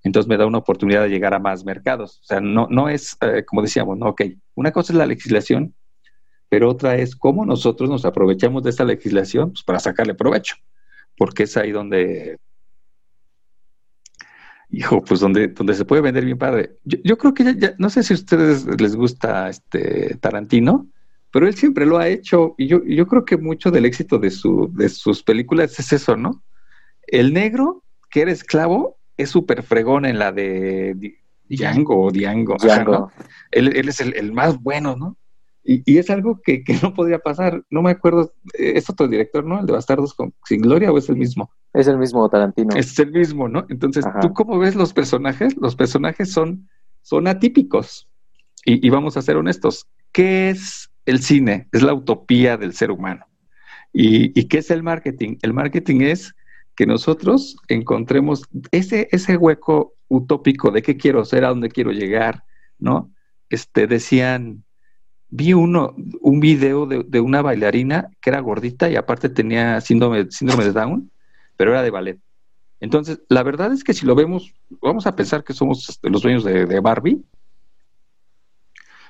entonces 0.05 0.29
me 0.29 0.37
da 0.37 0.47
una 0.47 0.59
oportunidad 0.59 1.03
de 1.03 1.09
llegar 1.09 1.35
a 1.35 1.38
más 1.38 1.64
mercados. 1.64 2.21
O 2.23 2.25
sea, 2.25 2.40
no, 2.40 2.69
no 2.71 2.88
es, 2.88 3.17
eh, 3.21 3.45
como 3.45 3.62
decíamos, 3.62 3.99
no, 3.99 4.09
ok, 4.11 4.23
una 4.55 4.71
cosa 4.71 4.93
es 4.93 4.99
la 4.99 5.07
legislación, 5.07 5.75
pero 6.49 6.71
otra 6.71 6.97
es 6.97 7.17
cómo 7.17 7.45
nosotros 7.45 7.90
nos 7.90 8.05
aprovechamos 8.05 8.62
de 8.62 8.71
esta 8.71 8.85
legislación 8.85 9.51
pues, 9.53 9.64
para 9.64 9.81
sacarle 9.81 10.14
provecho, 10.14 10.57
porque 11.17 11.45
es 11.45 11.57
ahí 11.57 11.73
donde 11.73 12.38
hijo, 14.71 15.03
pues 15.03 15.21
donde, 15.21 15.49
donde 15.49 15.75
se 15.75 15.85
puede 15.85 16.03
vender 16.03 16.25
bien 16.25 16.38
padre. 16.38 16.79
Yo, 16.85 16.99
yo 17.05 17.19
creo 17.19 17.35
que 17.35 17.45
ya, 17.45 17.55
ya, 17.57 17.75
no 17.79 17.90
sé 17.90 18.03
si 18.03 18.12
a 18.12 18.17
ustedes 18.17 18.67
les 18.81 18.97
gusta 18.97 19.49
este 19.49 20.17
Tarantino, 20.21 20.88
pero 21.31 21.49
él 21.49 21.55
siempre 21.55 21.87
lo 21.87 21.99
ha 21.99 22.09
hecho 22.09 22.55
y 22.59 22.69
yo, 22.69 22.85
yo 22.85 23.07
creo 23.07 23.25
que 23.25 23.37
mucho 23.37 23.71
del 23.71 23.87
éxito 23.87 24.19
de, 24.19 24.31
su, 24.31 24.71
de 24.73 24.88
sus 24.88 25.23
películas 25.23 25.79
es 25.79 25.93
eso, 25.93 26.17
¿no? 26.17 26.43
El 27.07 27.33
negro, 27.33 27.83
que 28.11 28.23
era 28.23 28.31
esclavo, 28.31 28.99
es 29.16 29.31
súper 29.31 29.62
fregón 29.62 30.07
en 30.07 30.18
la 30.18 30.33
de 30.33 31.16
Django 31.48 32.05
o 32.05 32.11
Diango. 32.11 32.57
Él, 33.50 33.77
él, 33.77 33.88
es 33.88 34.00
el, 34.00 34.14
el, 34.16 34.33
más 34.33 34.61
bueno, 34.61 34.96
¿no? 34.96 35.16
Y, 35.62 35.83
y 35.90 35.98
es 35.98 36.11
algo 36.11 36.40
que, 36.42 36.62
que, 36.62 36.74
no 36.83 36.92
podría 36.92 37.18
pasar. 37.18 37.64
No 37.70 37.83
me 37.83 37.90
acuerdo, 37.90 38.35
¿es 38.55 38.88
otro 38.90 39.09
director, 39.09 39.44
no? 39.44 39.61
El 39.61 39.66
de 39.66 39.72
Bastardos 39.72 40.14
con, 40.14 40.35
sin 40.44 40.61
Gloria 40.61 40.92
o 40.92 40.98
es 40.98 41.09
el 41.09 41.16
mismo? 41.16 41.50
Es 41.72 41.87
el 41.87 41.98
mismo 41.98 42.29
Tarantino. 42.29 42.74
Es 42.77 42.98
el 42.98 43.12
mismo, 43.12 43.48
¿no? 43.48 43.66
Entonces, 43.68 44.05
Ajá. 44.05 44.20
¿tú 44.20 44.33
cómo 44.33 44.59
ves 44.59 44.74
los 44.74 44.92
personajes? 44.92 45.57
Los 45.57 45.74
personajes 45.74 46.31
son, 46.31 46.68
son 47.03 47.27
atípicos. 47.27 48.09
Y, 48.64 48.87
y, 48.87 48.90
vamos 48.90 49.16
a 49.16 49.22
ser 49.22 49.37
honestos. 49.37 49.87
¿Qué 50.12 50.50
es 50.50 50.90
el 51.07 51.20
cine? 51.20 51.68
Es 51.72 51.83
la 51.83 51.94
utopía 51.94 52.57
del 52.57 52.74
ser 52.74 52.90
humano. 52.90 53.27
¿Y, 53.92 54.38
y 54.38 54.48
qué 54.48 54.59
es 54.59 54.70
el 54.70 54.83
marketing? 54.83 55.37
El 55.42 55.53
marketing 55.53 56.00
es 56.00 56.35
que 56.76 56.87
nosotros 56.87 57.56
encontremos 57.68 58.44
ese, 58.70 59.08
ese 59.12 59.37
hueco 59.37 59.94
utópico 60.08 60.70
de 60.70 60.82
qué 60.82 60.96
quiero 60.96 61.24
ser, 61.24 61.44
a 61.44 61.48
dónde 61.48 61.68
quiero 61.68 61.92
llegar, 61.92 62.44
¿no? 62.78 63.12
Este, 63.48 63.87
decían, 63.87 64.64
vi 65.28 65.52
uno, 65.52 65.94
un 66.20 66.40
video 66.40 66.87
de, 66.87 67.04
de, 67.06 67.20
una 67.20 67.42
bailarina 67.42 68.10
que 68.20 68.30
era 68.30 68.40
gordita 68.40 68.90
y 68.90 68.96
aparte 68.96 69.28
tenía 69.28 69.80
síndrome, 69.80 70.30
síndrome 70.30 70.64
de 70.64 70.72
Down, 70.72 71.10
pero 71.56 71.70
era 71.70 71.82
de 71.82 71.90
ballet. 71.90 72.18
Entonces, 72.80 73.20
la 73.28 73.42
verdad 73.42 73.72
es 73.72 73.84
que 73.84 73.94
si 73.94 74.04
lo 74.04 74.14
vemos, 74.14 74.52
vamos 74.82 75.06
a 75.06 75.16
pensar 75.16 75.44
que 75.44 75.54
somos 75.54 75.88
este, 75.88 76.10
los 76.10 76.22
dueños 76.22 76.44
de, 76.44 76.66
de, 76.66 76.80
Barbie. 76.80 77.24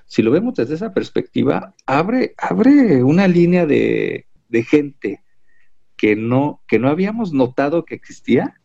Si 0.07 0.23
lo 0.23 0.31
vemos 0.31 0.55
desde 0.55 0.75
esa 0.75 0.93
perspectiva, 0.93 1.75
abre, 1.87 2.35
abre 2.37 3.03
una 3.03 3.27
línea 3.27 3.67
de, 3.67 4.27
de 4.49 4.63
gente 4.63 5.25
que 6.05 6.17
no, 6.17 6.61
que 6.69 6.79
no 6.79 6.91
habíamos 6.91 7.33
notado 7.33 7.87
que 7.87 7.95
existía, 7.95 8.61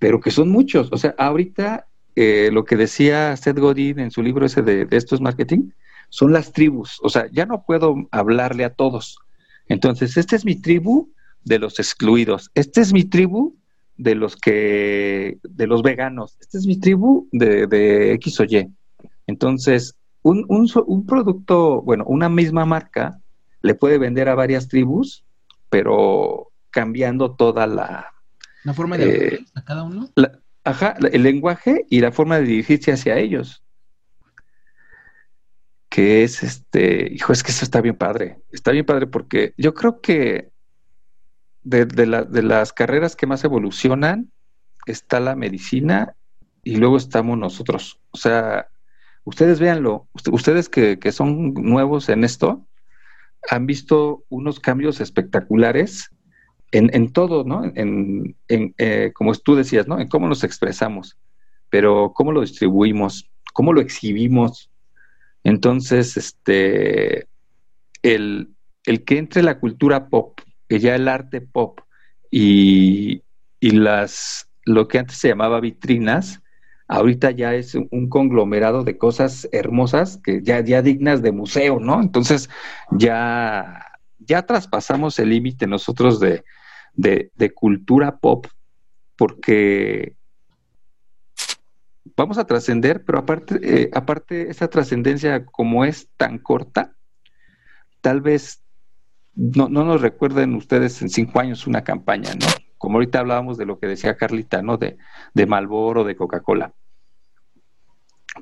pero 0.00 0.18
que 0.18 0.32
son 0.32 0.48
muchos. 0.48 0.88
O 0.90 0.96
sea, 0.96 1.14
ahorita 1.16 1.86
eh, 2.16 2.50
lo 2.52 2.64
que 2.64 2.74
decía 2.74 3.36
Seth 3.36 3.60
Godin 3.60 4.00
en 4.00 4.10
su 4.10 4.24
libro 4.24 4.44
ese 4.44 4.60
de, 4.60 4.84
de 4.84 4.96
esto 4.96 5.14
es 5.14 5.20
marketing, 5.20 5.70
son 6.08 6.32
las 6.32 6.52
tribus. 6.52 6.98
O 7.04 7.10
sea, 7.10 7.28
ya 7.30 7.46
no 7.46 7.62
puedo 7.64 7.94
hablarle 8.10 8.64
a 8.64 8.74
todos. 8.74 9.20
Entonces, 9.68 10.16
esta 10.16 10.34
es 10.34 10.44
mi 10.44 10.56
tribu 10.56 11.12
de 11.44 11.60
los 11.60 11.78
excluidos. 11.78 12.50
Esta 12.56 12.80
es 12.80 12.92
mi 12.92 13.04
tribu 13.04 13.54
de 13.96 14.16
los 14.16 14.34
que, 14.34 15.38
de 15.44 15.66
los 15.68 15.84
veganos. 15.84 16.36
Esta 16.40 16.58
es 16.58 16.66
mi 16.66 16.76
tribu 16.76 17.28
de, 17.30 17.68
de 17.68 18.14
X 18.14 18.40
o 18.40 18.44
Y. 18.46 18.68
Entonces, 19.28 19.94
un, 20.22 20.44
un, 20.48 21.06
producto, 21.06 21.82
bueno, 21.82 22.02
una 22.08 22.28
misma 22.28 22.64
marca 22.64 23.20
le 23.60 23.76
puede 23.76 23.98
vender 23.98 24.28
a 24.28 24.34
varias 24.34 24.66
tribus, 24.66 25.24
pero 25.72 26.52
cambiando 26.68 27.34
toda 27.34 27.66
la... 27.66 28.12
¿La 28.62 28.74
forma 28.74 28.98
de 28.98 29.26
eh, 29.26 29.44
a 29.54 29.64
cada 29.64 29.84
uno? 29.84 30.10
La, 30.16 30.38
ajá, 30.64 30.96
el 31.10 31.22
lenguaje 31.22 31.86
y 31.88 32.00
la 32.00 32.12
forma 32.12 32.36
de 32.36 32.44
dirigirse 32.44 32.92
hacia 32.92 33.16
ellos 33.16 33.62
que 35.88 36.24
es 36.24 36.42
este, 36.42 37.12
hijo, 37.12 37.32
es 37.32 37.42
que 37.42 37.50
eso 37.50 37.64
está 37.64 37.82
bien 37.82 37.96
padre, 37.96 38.38
está 38.50 38.70
bien 38.70 38.86
padre 38.86 39.06
porque 39.06 39.52
yo 39.58 39.74
creo 39.74 40.00
que 40.00 40.50
de, 41.64 41.84
de, 41.84 42.06
la, 42.06 42.24
de, 42.24 42.42
las 42.42 42.72
carreras 42.72 43.14
que 43.14 43.26
más 43.26 43.44
evolucionan 43.44 44.30
está 44.86 45.20
la 45.20 45.36
medicina 45.36 46.16
y 46.62 46.76
luego 46.76 46.96
estamos 46.96 47.36
nosotros. 47.36 48.00
O 48.10 48.16
sea, 48.16 48.68
ustedes 49.24 49.60
véanlo, 49.60 50.08
ustedes 50.30 50.70
que, 50.70 50.98
que 50.98 51.12
son 51.12 51.52
nuevos 51.54 52.08
en 52.08 52.24
esto, 52.24 52.66
han 53.50 53.66
visto 53.66 54.24
unos 54.28 54.60
cambios 54.60 55.00
espectaculares 55.00 56.10
en, 56.70 56.90
en 56.94 57.12
todo, 57.12 57.44
¿no? 57.44 57.64
En, 57.74 58.36
en 58.48 58.74
eh, 58.78 59.10
como 59.14 59.34
tú 59.34 59.56
decías, 59.56 59.86
¿no? 59.88 60.00
En 60.00 60.08
cómo 60.08 60.28
nos 60.28 60.44
expresamos, 60.44 61.16
pero 61.70 62.12
cómo 62.14 62.32
lo 62.32 62.40
distribuimos, 62.40 63.30
cómo 63.52 63.72
lo 63.72 63.80
exhibimos, 63.80 64.70
entonces, 65.44 66.16
este, 66.16 67.26
el, 68.02 68.48
el, 68.84 69.04
que 69.04 69.18
entre 69.18 69.42
la 69.42 69.58
cultura 69.58 70.08
pop, 70.08 70.40
que 70.68 70.78
ya 70.78 70.94
el 70.94 71.08
arte 71.08 71.40
pop 71.40 71.80
y, 72.30 73.22
y, 73.60 73.70
las, 73.72 74.48
lo 74.64 74.88
que 74.88 74.98
antes 74.98 75.18
se 75.18 75.28
llamaba 75.28 75.60
vitrinas, 75.60 76.42
ahorita 76.92 77.30
ya 77.30 77.54
es 77.54 77.74
un 77.74 78.08
conglomerado 78.10 78.84
de 78.84 78.98
cosas 78.98 79.48
hermosas 79.50 80.18
que 80.22 80.42
ya, 80.42 80.60
ya 80.60 80.82
dignas 80.82 81.22
de 81.22 81.32
museo, 81.32 81.80
¿no? 81.80 82.02
Entonces, 82.02 82.50
ya, 82.90 83.86
ya 84.18 84.42
traspasamos 84.42 85.18
el 85.18 85.30
límite 85.30 85.66
nosotros 85.66 86.20
de, 86.20 86.44
de, 86.94 87.54
cultura 87.54 88.18
pop, 88.18 88.46
porque 89.16 90.16
vamos 92.14 92.36
a 92.36 92.44
trascender, 92.44 93.04
pero 93.06 93.20
aparte, 93.20 93.58
eh, 93.62 93.90
aparte 93.94 94.50
esa 94.50 94.68
trascendencia 94.68 95.46
como 95.46 95.86
es 95.86 96.10
tan 96.18 96.38
corta, 96.38 96.94
tal 98.02 98.20
vez 98.20 98.62
no, 99.34 99.70
no, 99.70 99.84
nos 99.84 100.02
recuerden 100.02 100.54
ustedes 100.56 101.00
en 101.00 101.08
cinco 101.08 101.40
años 101.40 101.66
una 101.66 101.84
campaña, 101.84 102.34
¿no? 102.34 102.46
Como 102.76 102.96
ahorita 102.98 103.20
hablábamos 103.20 103.56
de 103.56 103.64
lo 103.64 103.78
que 103.78 103.86
decía 103.86 104.18
Carlita, 104.18 104.60
¿no? 104.60 104.76
De, 104.76 104.98
de 105.32 105.46
Malboro, 105.46 106.04
de 106.04 106.16
Coca-Cola. 106.16 106.74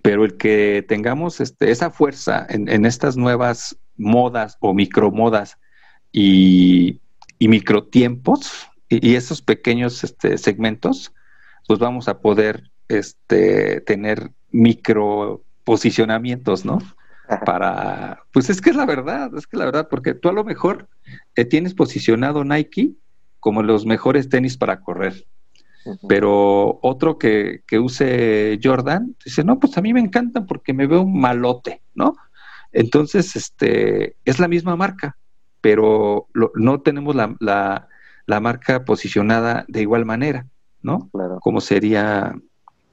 Pero 0.03 0.25
el 0.25 0.37
que 0.37 0.85
tengamos 0.87 1.41
este, 1.41 1.71
esa 1.71 1.91
fuerza 1.91 2.47
en, 2.49 2.69
en, 2.69 2.87
estas 2.87 3.17
nuevas 3.17 3.77
modas 3.97 4.57
o 4.61 4.73
micromodas 4.73 5.59
y, 6.13 7.01
y 7.39 7.49
microtiempos 7.49 8.69
y, 8.89 9.11
y 9.11 9.17
esos 9.17 9.43
pequeños 9.43 10.05
este, 10.05 10.39
segmentos, 10.39 11.13
pues 11.67 11.81
vamos 11.81 12.09
a 12.09 12.21
poder 12.21 12.71
este, 12.89 13.81
tener 13.81 14.33
micro 14.51 15.43
posicionamientos, 15.65 16.65
¿no? 16.65 16.79
Para, 17.47 18.25
pues 18.33 18.51
es 18.51 18.61
que 18.61 18.71
es 18.71 18.77
la 18.77 18.87
verdad, 18.87 19.31
es 19.37 19.47
que 19.47 19.57
la 19.57 19.65
verdad, 19.65 19.87
porque 19.89 20.15
tú 20.15 20.29
a 20.29 20.33
lo 20.33 20.43
mejor 20.43 20.89
te 21.35 21.45
tienes 21.45 21.75
posicionado 21.75 22.43
Nike 22.43 22.95
como 23.39 23.63
los 23.63 23.87
mejores 23.87 24.29
tenis 24.29 24.57
para 24.57 24.81
correr, 24.81 25.27
uh 25.85 25.91
-huh. 25.93 26.07
pero 26.09 26.79
otro 26.83 27.19
que, 27.19 27.63
que, 27.67 27.79
use 27.79 28.59
Jordan 28.63 29.17
dice, 29.25 29.45
no, 29.45 29.59
pues 29.59 29.77
a 29.77 29.83
mí 29.83 29.93
me 29.93 30.01
encantan 30.01 30.47
porque 30.47 30.73
me 30.73 30.87
veo 30.87 31.07
malote, 31.07 31.83
¿no? 31.95 32.15
Entonces, 32.73 33.37
este, 33.37 34.17
es 34.25 34.39
la 34.39 34.49
misma 34.49 34.77
marca, 34.77 35.17
pero 35.61 36.29
lo, 36.33 36.53
no 36.55 36.81
tenemos 36.81 37.17
la, 37.17 37.35
la, 37.41 37.89
la, 38.27 38.41
marca 38.41 38.85
posicionada 38.85 39.65
de 39.69 39.83
igual 39.83 40.05
manera, 40.05 40.47
¿no? 40.83 41.09
Claro. 41.13 41.39
Como 41.41 41.61
sería 41.61 42.35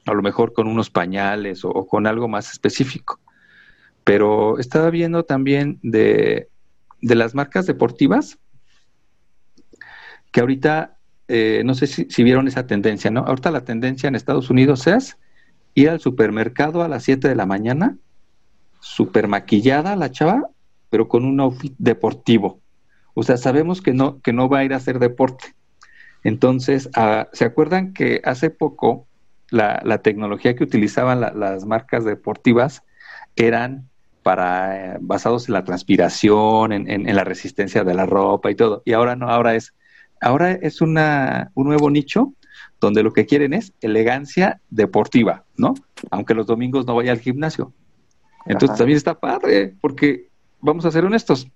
a 0.06 0.14
lo 0.14 0.22
mejor 0.22 0.54
con 0.54 0.68
unos 0.68 0.90
pañales 0.90 1.64
o, 1.64 1.70
o, 1.70 1.88
con 1.88 2.08
algo 2.08 2.28
más 2.28 2.52
específico. 2.52 3.20
Pero 4.04 4.58
estaba 4.58 4.90
viendo 4.90 5.26
también 5.26 5.80
de, 5.84 6.50
de 7.02 7.16
las 7.16 7.36
marcas 7.36 7.66
deportivas 7.66 8.40
que 10.32 10.42
ahorita 10.42 10.97
eh, 11.28 11.62
no 11.66 11.76
sé 11.76 11.88
si, 11.88 12.24
vieron 12.24 12.48
esa 12.48 12.68
tendencia, 12.68 13.12
¿no? 13.12 13.22
Ahorita 13.22 13.52
la 13.52 13.66
tendencia 13.66 14.08
en 14.08 14.16
Estados 14.16 14.50
Unidos 14.50 14.88
es 14.88 15.18
ir 15.76 15.90
al 15.90 16.00
supermercado 16.00 16.84
a 16.84 16.88
las 16.90 17.04
7 17.04 17.28
de 17.30 17.36
la 17.36 17.46
mañana, 17.46 17.98
super 18.80 19.28
maquillada 19.28 19.96
la 19.96 20.12
chava, 20.12 20.50
pero 20.90 21.08
con 21.08 21.26
un 21.26 21.40
outfit 21.40 21.74
deportivo. 21.78 22.62
O 23.14 23.24
sea, 23.24 23.38
sabemos 23.38 23.82
que 23.82 23.94
no, 23.94 24.22
que 24.22 24.34
no 24.34 24.50
va 24.50 24.60
a 24.60 24.64
ir 24.66 24.74
a 24.74 24.78
hacer 24.78 25.00
deporte. 25.00 25.56
Entonces, 26.24 26.90
ah, 26.96 27.30
¿se 27.34 27.46
acuerdan 27.46 27.94
que 27.94 28.22
hace 28.24 28.50
poco 28.50 29.08
la, 29.50 29.82
la 29.84 30.00
tecnología 30.02 30.56
que 30.56 30.64
utilizaban 30.64 31.22
la- 31.22 31.32
las 31.34 31.66
marcas 31.66 32.04
deportivas 32.06 32.84
eran 33.36 33.90
para 34.24 34.96
eh, 34.96 34.98
basados 35.02 35.48
en 35.48 35.54
la 35.54 35.64
transpiración, 35.64 36.74
en, 36.74 36.90
en- 36.90 37.08
en 37.08 37.16
la 37.16 37.24
resistencia 37.24 37.84
de 37.84 37.94
la 37.94 38.06
ropa 38.06 38.52
y 38.52 38.56
todo. 38.56 38.82
Y 38.86 38.94
ahora 38.94 39.16
no, 39.16 39.30
ahora 39.30 39.56
es, 39.56 39.74
ahora 40.22 40.52
es 40.52 40.82
una, 40.82 41.52
un 41.54 41.68
nuevo 41.68 41.90
nicho 41.90 42.34
donde 42.80 43.04
lo 43.04 43.12
que 43.14 43.26
quieren 43.26 43.54
es 43.54 43.74
elegancia 43.82 44.62
deportiva, 44.70 45.44
¿no? 45.58 45.74
Aunque 46.12 46.34
los 46.34 46.46
domingos 46.48 46.86
no 46.86 46.96
vaya 46.96 47.12
al 47.12 47.20
gimnasio. 47.20 47.74
Entonces 48.46 48.70
Ajá. 48.72 48.78
también 48.80 48.98
está 48.98 49.20
padre, 49.20 49.76
porque 49.82 50.30
vamos 50.62 50.86
a 50.86 50.92
ser 50.92 51.04
honestos, 51.06 51.48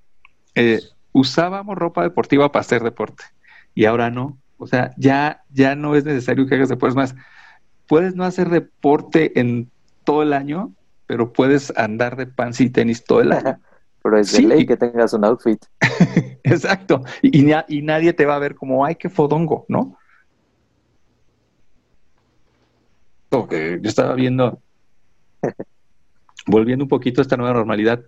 eh, 0.55 0.79
usábamos 1.11 1.77
ropa 1.77 2.03
deportiva 2.03 2.51
para 2.51 2.61
hacer 2.61 2.83
deporte 2.83 3.23
y 3.75 3.85
ahora 3.85 4.09
no. 4.09 4.37
O 4.57 4.67
sea, 4.67 4.93
ya, 4.97 5.43
ya 5.51 5.75
no 5.75 5.95
es 5.95 6.05
necesario 6.05 6.45
que 6.45 6.55
hagas 6.55 6.69
deporte. 6.69 6.91
Es 6.91 6.95
más, 6.95 7.15
puedes 7.87 8.15
no 8.15 8.23
hacer 8.25 8.49
deporte 8.49 9.39
en 9.39 9.71
todo 10.03 10.23
el 10.23 10.33
año, 10.33 10.71
pero 11.07 11.33
puedes 11.33 11.75
andar 11.77 12.15
de 12.15 12.27
pants 12.27 12.61
y 12.61 12.69
tenis 12.69 13.03
todo 13.03 13.21
el 13.21 13.31
año. 13.31 13.59
Pero 14.03 14.17
es 14.17 14.31
de 14.31 14.37
Sí. 14.37 14.45
ley 14.47 14.65
que 14.65 14.77
tengas 14.77 15.13
un 15.13 15.23
outfit. 15.25 15.63
Exacto. 16.43 17.03
Y, 17.21 17.39
y 17.39 17.43
na- 17.43 17.65
y 17.67 17.81
nadie 17.81 18.13
te 18.13 18.25
va 18.25 18.35
a 18.35 18.39
ver 18.39 18.55
como, 18.55 18.85
ay, 18.85 18.95
qué 18.95 19.09
fodongo, 19.09 19.65
¿no? 19.67 19.97
Que 23.49 23.79
yo 23.81 23.89
estaba 23.89 24.13
viendo, 24.15 24.61
volviendo 26.45 26.83
un 26.85 26.89
poquito 26.89 27.21
a 27.21 27.23
esta 27.23 27.37
nueva 27.37 27.53
normalidad, 27.53 28.03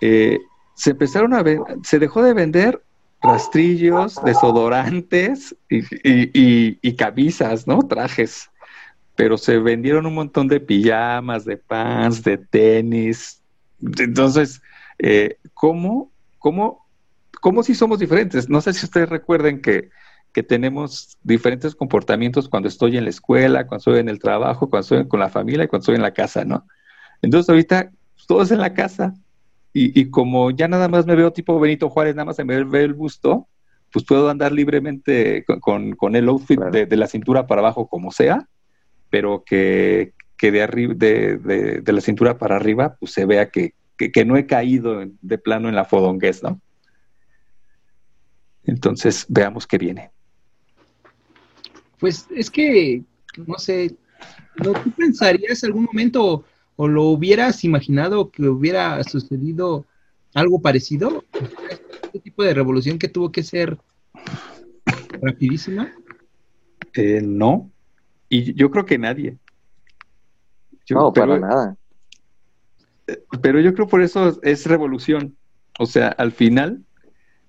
eh, 0.00 0.38
se 0.74 0.90
empezaron 0.92 1.34
a 1.34 1.42
ver, 1.42 1.60
se 1.82 1.98
dejó 1.98 2.22
de 2.22 2.32
vender 2.32 2.82
rastrillos, 3.20 4.22
desodorantes 4.24 5.54
y- 5.68 6.78
y 6.80 6.96
camisas, 6.96 7.66
¿no? 7.66 7.80
Trajes. 7.82 8.48
Pero 9.14 9.36
se 9.36 9.58
vendieron 9.58 10.06
un 10.06 10.14
montón 10.14 10.48
de 10.48 10.60
pijamas, 10.60 11.44
de 11.44 11.56
pants, 11.58 12.22
de 12.24 12.38
tenis. 12.38 13.42
Entonces, 13.80 14.62
eh, 14.98 15.36
¿cómo, 15.54 16.10
cómo, 16.38 16.81
cómo 17.42 17.62
si 17.64 17.74
somos 17.74 17.98
diferentes? 17.98 18.48
No 18.48 18.60
sé 18.60 18.72
si 18.72 18.86
ustedes 18.86 19.08
recuerden 19.08 19.60
que, 19.60 19.90
que 20.32 20.42
tenemos 20.44 21.18
diferentes 21.22 21.74
comportamientos 21.74 22.48
cuando 22.48 22.68
estoy 22.68 22.96
en 22.96 23.04
la 23.04 23.10
escuela, 23.10 23.66
cuando 23.66 23.78
estoy 23.80 23.98
en 23.98 24.08
el 24.08 24.20
trabajo, 24.20 24.70
cuando 24.70 24.82
estoy 24.84 25.08
con 25.08 25.18
la 25.20 25.28
familia 25.28 25.64
y 25.64 25.68
cuando 25.68 25.82
estoy 25.82 25.96
en 25.96 26.02
la 26.02 26.14
casa, 26.14 26.44
¿no? 26.44 26.66
Entonces 27.20 27.50
ahorita 27.50 27.90
pues, 28.14 28.26
todo 28.26 28.42
es 28.42 28.50
en 28.52 28.60
la 28.60 28.72
casa 28.72 29.12
y, 29.72 29.98
y 30.00 30.08
como 30.08 30.52
ya 30.52 30.68
nada 30.68 30.86
más 30.88 31.04
me 31.04 31.16
veo 31.16 31.32
tipo 31.32 31.58
Benito 31.58 31.90
Juárez, 31.90 32.14
nada 32.14 32.26
más 32.26 32.36
se 32.36 32.44
me 32.44 32.62
ve 32.64 32.84
el 32.84 32.94
busto, 32.94 33.48
pues 33.92 34.04
puedo 34.06 34.30
andar 34.30 34.52
libremente 34.52 35.44
con, 35.44 35.58
con- 35.60 35.92
con 35.96 36.16
el 36.16 36.28
outfit 36.28 36.56
Claro. 36.58 36.72
de, 36.72 36.86
de 36.86 36.96
la 36.96 37.08
cintura 37.08 37.46
para 37.48 37.60
abajo 37.60 37.88
como 37.88 38.10
sea, 38.12 38.46
pero 39.10 39.42
que, 39.44 40.12
que 40.38 40.52
de, 40.52 40.62
arriba, 40.62 40.94
de, 40.96 41.38
de- 41.38 41.80
de 41.80 41.92
la 41.92 42.00
cintura 42.00 42.38
para 42.38 42.56
arriba 42.56 42.96
pues 43.00 43.12
se 43.12 43.26
vea 43.26 43.50
que, 43.50 43.74
que- 43.98 44.10
que 44.12 44.24
no 44.24 44.36
he 44.36 44.46
caído 44.46 45.02
de 45.20 45.38
plano 45.38 45.68
en 45.68 45.74
la 45.74 45.84
fodonguez, 45.84 46.42
¿no? 46.42 46.60
Entonces 48.64 49.26
veamos 49.28 49.66
qué 49.66 49.78
viene. 49.78 50.10
Pues 51.98 52.26
es 52.34 52.50
que, 52.50 53.02
no 53.46 53.58
sé, 53.58 53.96
¿no 54.56 54.72
tú 54.72 54.90
pensarías 54.92 55.62
algún 55.64 55.84
momento 55.84 56.44
o 56.76 56.88
lo 56.88 57.04
hubieras 57.04 57.64
imaginado 57.64 58.30
que 58.30 58.48
hubiera 58.48 59.02
sucedido 59.04 59.86
algo 60.34 60.60
parecido? 60.60 61.24
Este 62.02 62.20
tipo 62.20 62.42
de 62.42 62.54
revolución 62.54 62.98
que 62.98 63.08
tuvo 63.08 63.30
que 63.30 63.42
ser 63.42 63.78
rapidísima. 65.20 65.92
Eh, 66.94 67.20
no, 67.22 67.70
y 68.28 68.54
yo 68.54 68.70
creo 68.70 68.84
que 68.84 68.98
nadie. 68.98 69.38
Yo- 70.86 70.96
No, 70.96 71.12
pero, 71.12 71.38
para 71.40 71.40
nada. 71.40 71.76
pero 73.40 73.60
yo 73.60 73.72
creo 73.74 73.86
por 73.86 74.02
eso 74.02 74.40
es 74.42 74.66
revolución. 74.66 75.36
O 75.78 75.86
sea, 75.86 76.08
al 76.08 76.32
final 76.32 76.84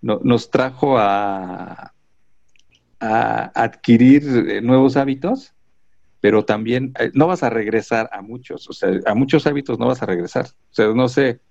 no- 0.04 0.20
nos 0.24 0.52
trajo 0.52 0.98
a, 1.00 1.94
a 3.00 3.52
adquirir 3.64 4.24
eh, 4.50 4.62
nuevos 4.62 4.96
hábitos, 4.98 5.54
pero 6.22 6.46
también 6.46 6.94
eh, 7.00 7.12
no 7.14 7.28
vas 7.28 7.44
a 7.44 7.50
regresar 7.52 8.10
a 8.14 8.22
muchos. 8.22 8.70
O 8.70 8.74
sea, 8.74 8.92
a 9.06 9.16
muchos 9.16 9.48
hábitos 9.48 9.80
no 9.80 9.88
vas 9.88 10.04
a 10.04 10.08
regresar. 10.08 10.46
O 10.48 10.74
sea, 10.74 10.88
no 10.94 11.10
sé, 11.10 11.42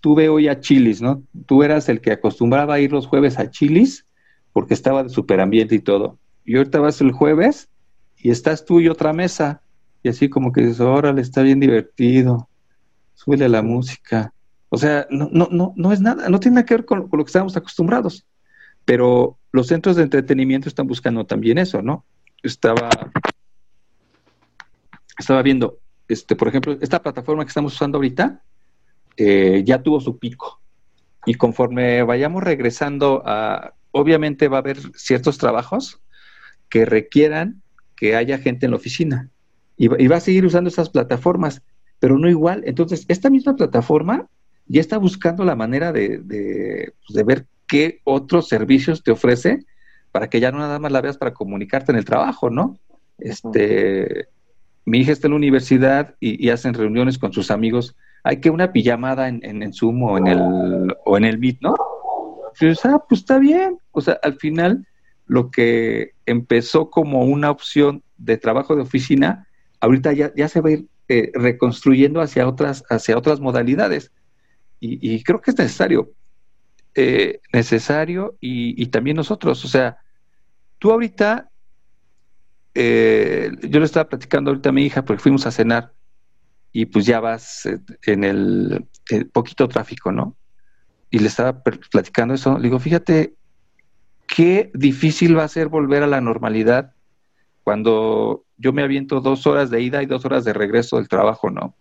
tú 0.00 0.14
ve 0.14 0.28
hoy 0.28 0.48
a 0.48 0.60
Chilis, 0.60 1.00
¿no? 1.02 1.24
Tú 1.46 1.62
eras 1.62 1.88
el 1.88 2.00
que 2.00 2.12
acostumbraba 2.12 2.74
a 2.74 2.80
ir 2.80 2.92
los 2.92 3.06
jueves 3.06 3.38
a 3.38 3.50
Chilis 3.50 4.06
porque 4.52 4.74
estaba 4.74 5.02
de 5.02 5.08
superambiente 5.10 5.74
y 5.74 5.80
todo. 5.80 6.18
Y 6.44 6.56
ahorita 6.56 6.80
vas 6.80 7.00
el 7.00 7.12
jueves 7.12 7.68
y 8.16 8.30
estás 8.30 8.64
tú 8.64 8.80
y 8.80 8.88
otra 8.88 9.12
mesa. 9.12 9.62
Y 10.02 10.08
así 10.08 10.28
como 10.28 10.52
que 10.52 10.62
dices, 10.62 10.80
órale, 10.80 11.20
está 11.22 11.42
bien 11.42 11.60
divertido. 11.60 12.48
Súbele 13.14 13.48
la 13.50 13.62
música. 13.62 14.34
O 14.76 14.78
sea, 14.78 15.06
no, 15.08 15.30
no, 15.32 15.48
no, 15.50 15.72
no 15.74 15.90
es 15.90 16.02
nada, 16.02 16.28
no 16.28 16.38
tiene 16.38 16.56
nada 16.56 16.66
que 16.66 16.74
ver 16.74 16.84
con, 16.84 17.08
lo 17.10 17.24
que 17.24 17.28
estábamos 17.30 17.56
acostumbrados. 17.56 18.26
Pero 18.84 19.38
los 19.50 19.68
centros 19.68 19.96
de 19.96 20.02
entretenimiento 20.02 20.68
están 20.68 20.86
buscando 20.86 21.24
también 21.24 21.56
eso, 21.56 21.80
¿no? 21.80 22.04
Estaba, 22.42 22.90
estaba 25.18 25.40
viendo, 25.40 25.78
este, 26.08 26.36
por 26.36 26.48
ejemplo, 26.48 26.76
esta 26.82 27.00
plataforma 27.00 27.42
que 27.42 27.48
estamos 27.48 27.72
usando 27.72 27.96
ahorita 27.96 28.42
eh, 29.16 29.62
ya 29.64 29.82
tuvo 29.82 29.98
su 29.98 30.18
pico. 30.18 30.60
Y 31.24 31.36
conforme 31.36 32.02
vayamos 32.02 32.42
regresando 32.42 33.22
a, 33.24 33.72
obviamente 33.92 34.48
va 34.48 34.58
a 34.58 34.60
haber 34.60 34.76
ciertos 34.94 35.38
trabajos 35.38 36.02
que 36.68 36.84
requieran 36.84 37.62
que 37.96 38.14
haya 38.14 38.36
gente 38.36 38.66
en 38.66 38.72
la 38.72 38.76
oficina. 38.76 39.30
Y 39.78 39.88
va 39.88 40.16
a 40.16 40.20
seguir 40.20 40.44
usando 40.44 40.68
esas 40.68 40.90
plataformas, 40.90 41.62
pero 41.98 42.18
no 42.18 42.28
igual. 42.28 42.62
Entonces, 42.66 43.06
esta 43.08 43.30
misma 43.30 43.56
plataforma 43.56 44.28
ya 44.66 44.80
está 44.80 44.98
buscando 44.98 45.44
la 45.44 45.56
manera 45.56 45.92
de, 45.92 46.18
de, 46.18 46.92
pues, 47.06 47.16
de 47.16 47.24
ver 47.24 47.46
qué 47.66 48.00
otros 48.04 48.48
servicios 48.48 49.02
te 49.02 49.10
ofrece 49.10 49.64
para 50.12 50.28
que 50.28 50.40
ya 50.40 50.50
no 50.50 50.58
nada 50.58 50.78
más 50.78 50.92
la 50.92 51.00
veas 51.00 51.18
para 51.18 51.34
comunicarte 51.34 51.92
en 51.92 51.98
el 51.98 52.04
trabajo, 52.04 52.50
¿no? 52.50 52.78
Este, 53.18 54.28
mi 54.84 54.98
hija 54.98 55.12
está 55.12 55.26
en 55.26 55.32
la 55.32 55.36
universidad 55.36 56.14
y, 56.20 56.44
y 56.44 56.50
hacen 56.50 56.74
reuniones 56.74 57.18
con 57.18 57.32
sus 57.32 57.50
amigos. 57.50 57.96
Hay 58.24 58.40
que 58.40 58.50
una 58.50 58.72
pijamada 58.72 59.28
en, 59.28 59.40
en, 59.44 59.62
en 59.62 59.72
Zoom 59.72 60.02
o 60.02 60.18
en 60.18 60.26
el 60.26 60.40
o 61.04 61.16
en 61.16 61.24
el 61.24 61.38
Meet, 61.38 61.58
¿no? 61.60 61.74
Pues, 62.58 62.84
ah, 62.84 63.02
pues 63.08 63.20
está 63.20 63.38
bien. 63.38 63.78
O 63.92 64.00
sea, 64.00 64.18
al 64.22 64.36
final, 64.36 64.86
lo 65.26 65.50
que 65.50 66.12
empezó 66.24 66.90
como 66.90 67.24
una 67.24 67.50
opción 67.50 68.02
de 68.16 68.38
trabajo 68.38 68.74
de 68.74 68.82
oficina, 68.82 69.46
ahorita 69.80 70.12
ya, 70.12 70.32
ya 70.34 70.48
se 70.48 70.60
va 70.60 70.70
a 70.70 70.72
ir 70.72 70.86
eh, 71.08 71.30
reconstruyendo 71.34 72.20
hacia 72.20 72.48
otras, 72.48 72.82
hacia 72.88 73.16
otras 73.18 73.40
modalidades. 73.40 74.12
Y, 74.80 75.22
creo 75.24 75.40
que 75.40 75.50
es 75.50 75.58
necesario. 75.58 76.12
eh, 76.94 77.40
necesario 77.52 78.36
y, 78.40 78.80
y 78.82 78.86
también 78.86 79.16
nosotros. 79.16 79.64
O 79.64 79.68
sea, 79.68 79.98
tú 80.78 80.92
ahorita, 80.92 81.50
eh, 82.74 83.50
yo 83.62 83.80
le 83.80 83.86
estaba 83.86 84.08
platicando 84.08 84.50
ahorita 84.50 84.68
a 84.70 84.72
mi 84.72 84.84
hija 84.84 85.04
porque 85.04 85.22
fuimos 85.22 85.46
a 85.46 85.50
cenar 85.50 85.92
y 86.72 86.86
pues 86.86 87.06
ya 87.06 87.20
vas 87.20 87.66
eh, 87.66 87.78
en 88.06 88.24
el, 88.24 88.86
el 89.10 89.30
poquito 89.30 89.68
tráfico, 89.68 90.12
¿no? 90.12 90.36
Y 91.10 91.18
le 91.20 91.28
estaba 91.28 91.62
platicando 91.62 92.34
eso. 92.34 92.58
Le 92.58 92.64
digo, 92.64 92.78
fíjate 92.78 93.34
qué 94.26 94.70
difícil 94.74 95.38
va 95.38 95.44
a 95.44 95.48
ser 95.48 95.68
volver 95.68 96.02
a 96.02 96.06
la 96.06 96.20
normalidad 96.20 96.92
cuando 97.62 98.44
yo 98.58 98.72
me 98.72 98.82
aviento 98.82 99.20
dos 99.20 99.46
horas 99.46 99.70
de 99.70 99.80
ida 99.80 100.02
y 100.02 100.06
dos 100.06 100.24
horas 100.24 100.44
de 100.44 100.52
regreso 100.52 100.96
del 100.96 101.08
trabajo, 101.08 101.50
¿no? 101.50 101.74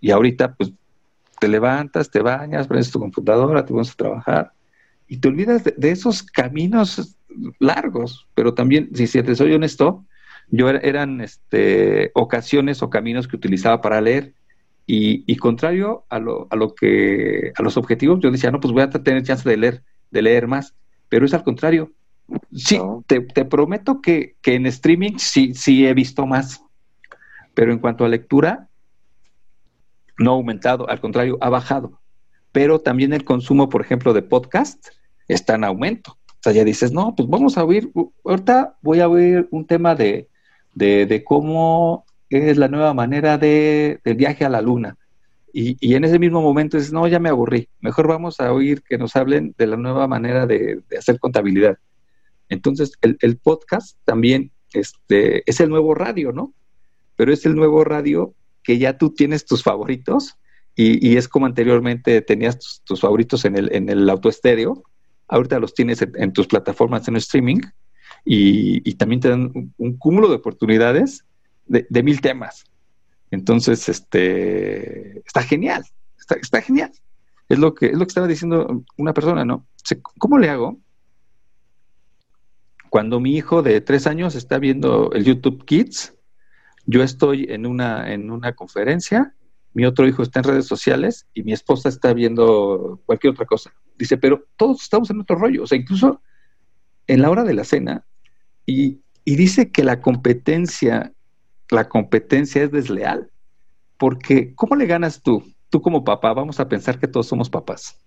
Y 0.00 0.10
ahorita, 0.10 0.54
pues, 0.54 0.72
te 1.40 1.48
levantas, 1.48 2.10
te 2.10 2.20
bañas, 2.20 2.66
prendes 2.68 2.90
tu 2.90 2.98
computadora, 3.00 3.64
te 3.64 3.72
pones 3.72 3.90
a 3.92 3.94
trabajar 3.94 4.52
y 5.06 5.18
te 5.18 5.28
olvidas 5.28 5.64
de, 5.64 5.74
de 5.76 5.90
esos 5.90 6.22
caminos 6.22 7.16
largos. 7.58 8.26
Pero 8.34 8.54
también, 8.54 8.90
si, 8.94 9.06
si 9.06 9.22
te 9.22 9.34
soy 9.34 9.52
honesto, 9.54 10.04
yo 10.48 10.68
era- 10.68 10.80
eran 10.80 11.20
este, 11.20 12.10
ocasiones 12.14 12.82
o 12.82 12.90
caminos 12.90 13.28
que 13.28 13.36
utilizaba 13.36 13.80
para 13.80 14.00
leer. 14.00 14.34
Y, 14.86 15.24
y 15.30 15.36
contrario 15.36 16.04
a 16.08 16.18
lo, 16.18 16.46
a 16.50 16.56
lo 16.56 16.74
que 16.74 17.52
a 17.56 17.62
los 17.62 17.76
objetivos, 17.76 18.20
yo 18.20 18.30
decía, 18.30 18.50
no, 18.50 18.58
pues 18.60 18.72
voy 18.72 18.82
a 18.82 18.90
tener 18.90 19.22
chance 19.22 19.46
de 19.48 19.56
leer, 19.58 19.82
de 20.10 20.22
leer 20.22 20.46
más. 20.48 20.74
Pero 21.10 21.26
es 21.26 21.34
al 21.34 21.44
contrario. 21.44 21.92
Sí, 22.54 22.78
No. 22.78 23.04
te, 23.06 23.20
te 23.20 23.44
prometo 23.44 24.00
que, 24.00 24.36
que 24.42 24.54
en 24.54 24.66
streaming 24.66 25.18
sí, 25.18 25.54
sí 25.54 25.86
he 25.86 25.94
visto 25.94 26.26
más. 26.26 26.62
Pero 27.54 27.72
en 27.72 27.78
cuanto 27.78 28.04
a 28.04 28.08
lectura, 28.08 28.67
no 30.18 30.32
ha 30.32 30.34
aumentado, 30.34 30.88
al 30.88 31.00
contrario, 31.00 31.38
ha 31.40 31.48
bajado. 31.48 32.00
Pero 32.52 32.80
también 32.80 33.12
el 33.12 33.24
consumo, 33.24 33.68
por 33.68 33.80
ejemplo, 33.80 34.12
de 34.12 34.22
podcast 34.22 34.88
está 35.28 35.54
en 35.54 35.64
aumento. 35.64 36.12
O 36.12 36.30
Entonces 36.36 36.56
ya 36.56 36.64
dices, 36.64 36.92
no, 36.92 37.14
pues 37.16 37.28
vamos 37.28 37.58
a 37.58 37.64
oír, 37.64 37.90
ahorita 38.24 38.76
voy 38.82 39.00
a 39.00 39.08
oír 39.08 39.48
un 39.50 39.66
tema 39.66 39.94
de, 39.94 40.28
de, 40.74 41.06
de 41.06 41.24
cómo 41.24 42.04
es 42.30 42.56
la 42.56 42.68
nueva 42.68 42.94
manera 42.94 43.38
de, 43.38 44.00
viaje 44.16 44.44
a 44.44 44.48
la 44.48 44.60
luna. 44.60 44.96
Y, 45.52 45.76
y, 45.80 45.94
en 45.94 46.04
ese 46.04 46.18
mismo 46.18 46.42
momento 46.42 46.76
dices, 46.76 46.92
no, 46.92 47.06
ya 47.08 47.18
me 47.18 47.30
aburrí, 47.30 47.68
mejor 47.80 48.06
vamos 48.06 48.38
a 48.38 48.52
oír 48.52 48.82
que 48.82 48.98
nos 48.98 49.16
hablen 49.16 49.54
de 49.56 49.66
la 49.66 49.76
nueva 49.76 50.06
manera 50.06 50.46
de, 50.46 50.82
de 50.88 50.98
hacer 50.98 51.18
contabilidad. 51.18 51.78
Entonces, 52.48 52.92
el, 53.00 53.16
el, 53.20 53.38
podcast 53.38 53.96
también 54.04 54.52
este, 54.72 55.42
es 55.48 55.60
el 55.60 55.70
nuevo 55.70 55.94
radio, 55.94 56.32
¿no? 56.32 56.52
Pero 57.16 57.32
es 57.32 57.44
el 57.46 57.56
nuevo 57.56 57.82
radio 57.84 58.34
que 58.68 58.76
ya 58.76 58.98
tú 58.98 59.14
tienes 59.14 59.46
tus 59.46 59.62
favoritos 59.62 60.36
y, 60.76 61.16
es 61.16 61.26
como 61.26 61.46
anteriormente 61.46 62.20
tenías 62.20 62.82
tus, 62.84 63.00
favoritos 63.00 63.46
en 63.46 63.56
el, 63.56 63.74
en 63.74 63.88
el 63.88 64.10
autoestéreo, 64.10 64.84
ahorita 65.26 65.58
los 65.58 65.72
tienes 65.72 66.02
en, 66.02 66.34
tus 66.34 66.46
plataformas 66.46 67.08
en 67.08 67.16
streaming 67.16 67.62
y, 68.26 68.92
también 68.96 69.20
te 69.22 69.30
dan 69.30 69.50
un, 69.54 69.72
un 69.78 69.96
cúmulo 69.96 70.28
de 70.28 70.34
oportunidades 70.34 71.24
de, 71.64 71.86
de, 71.88 72.02
mil 72.02 72.20
temas. 72.20 72.66
Entonces, 73.30 73.88
este, 73.88 75.20
está 75.20 75.40
genial, 75.40 75.82
está, 76.18 76.34
está, 76.34 76.60
genial. 76.60 76.92
Es 77.48 77.58
lo, 77.58 77.74
que, 77.74 77.86
es 77.86 77.94
lo 77.94 78.00
que 78.00 78.10
estaba 78.10 78.26
diciendo 78.26 78.84
una 78.98 79.14
persona, 79.14 79.46
¿no? 79.46 79.66
¿Cómo 80.18 80.36
le 80.36 80.50
hago? 80.50 80.78
Cuando 82.90 83.18
mi 83.18 83.34
hijo 83.34 83.62
de 83.62 83.80
tres 83.80 84.06
años 84.06 84.34
está 84.34 84.58
viendo 84.58 85.10
el 85.12 85.24
YouTube 85.24 85.64
Kids, 85.64 86.17
yo 86.88 87.02
estoy 87.04 87.46
en 87.48 87.66
una, 87.66 88.12
en 88.12 88.30
una 88.30 88.54
conferencia, 88.54 89.34
mi 89.74 89.84
otro 89.84 90.08
hijo 90.08 90.22
está 90.22 90.40
en 90.40 90.44
redes 90.44 90.66
sociales 90.66 91.28
y 91.34 91.44
mi 91.44 91.52
esposa 91.52 91.88
está 91.88 92.12
viendo 92.12 93.00
cualquier 93.06 93.34
otra 93.34 93.46
cosa. 93.46 93.72
Dice, 93.96 94.16
pero 94.16 94.44
todos 94.56 94.82
estamos 94.82 95.10
en 95.10 95.20
otro 95.20 95.36
rollo. 95.36 95.62
O 95.62 95.66
sea, 95.66 95.78
incluso 95.78 96.20
en 97.06 97.22
la 97.22 97.30
hora 97.30 97.44
de 97.44 97.54
la 97.54 97.64
cena, 97.64 98.04
y, 98.66 99.00
y 99.24 99.36
dice 99.36 99.70
que 99.70 99.84
la 99.84 100.00
competencia 100.00 101.12
la 101.70 101.88
competencia 101.88 102.62
es 102.62 102.70
desleal. 102.70 103.30
Porque, 103.96 104.54
¿cómo 104.54 104.76
le 104.76 104.86
ganas 104.86 105.22
tú? 105.22 105.44
Tú 105.70 105.82
como 105.82 106.04
papá, 106.04 106.32
vamos 106.32 106.60
a 106.60 106.68
pensar 106.68 106.98
que 106.98 107.08
todos 107.08 107.26
somos 107.26 107.50
papás. 107.50 107.98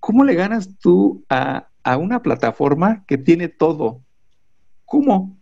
¿Cómo 0.00 0.24
le 0.24 0.34
ganas 0.34 0.78
tú 0.78 1.24
a, 1.28 1.68
a 1.82 1.96
una 1.96 2.22
plataforma 2.22 3.04
que 3.06 3.16
tiene 3.16 3.48
todo? 3.48 4.02
¿Cómo? 4.84 5.38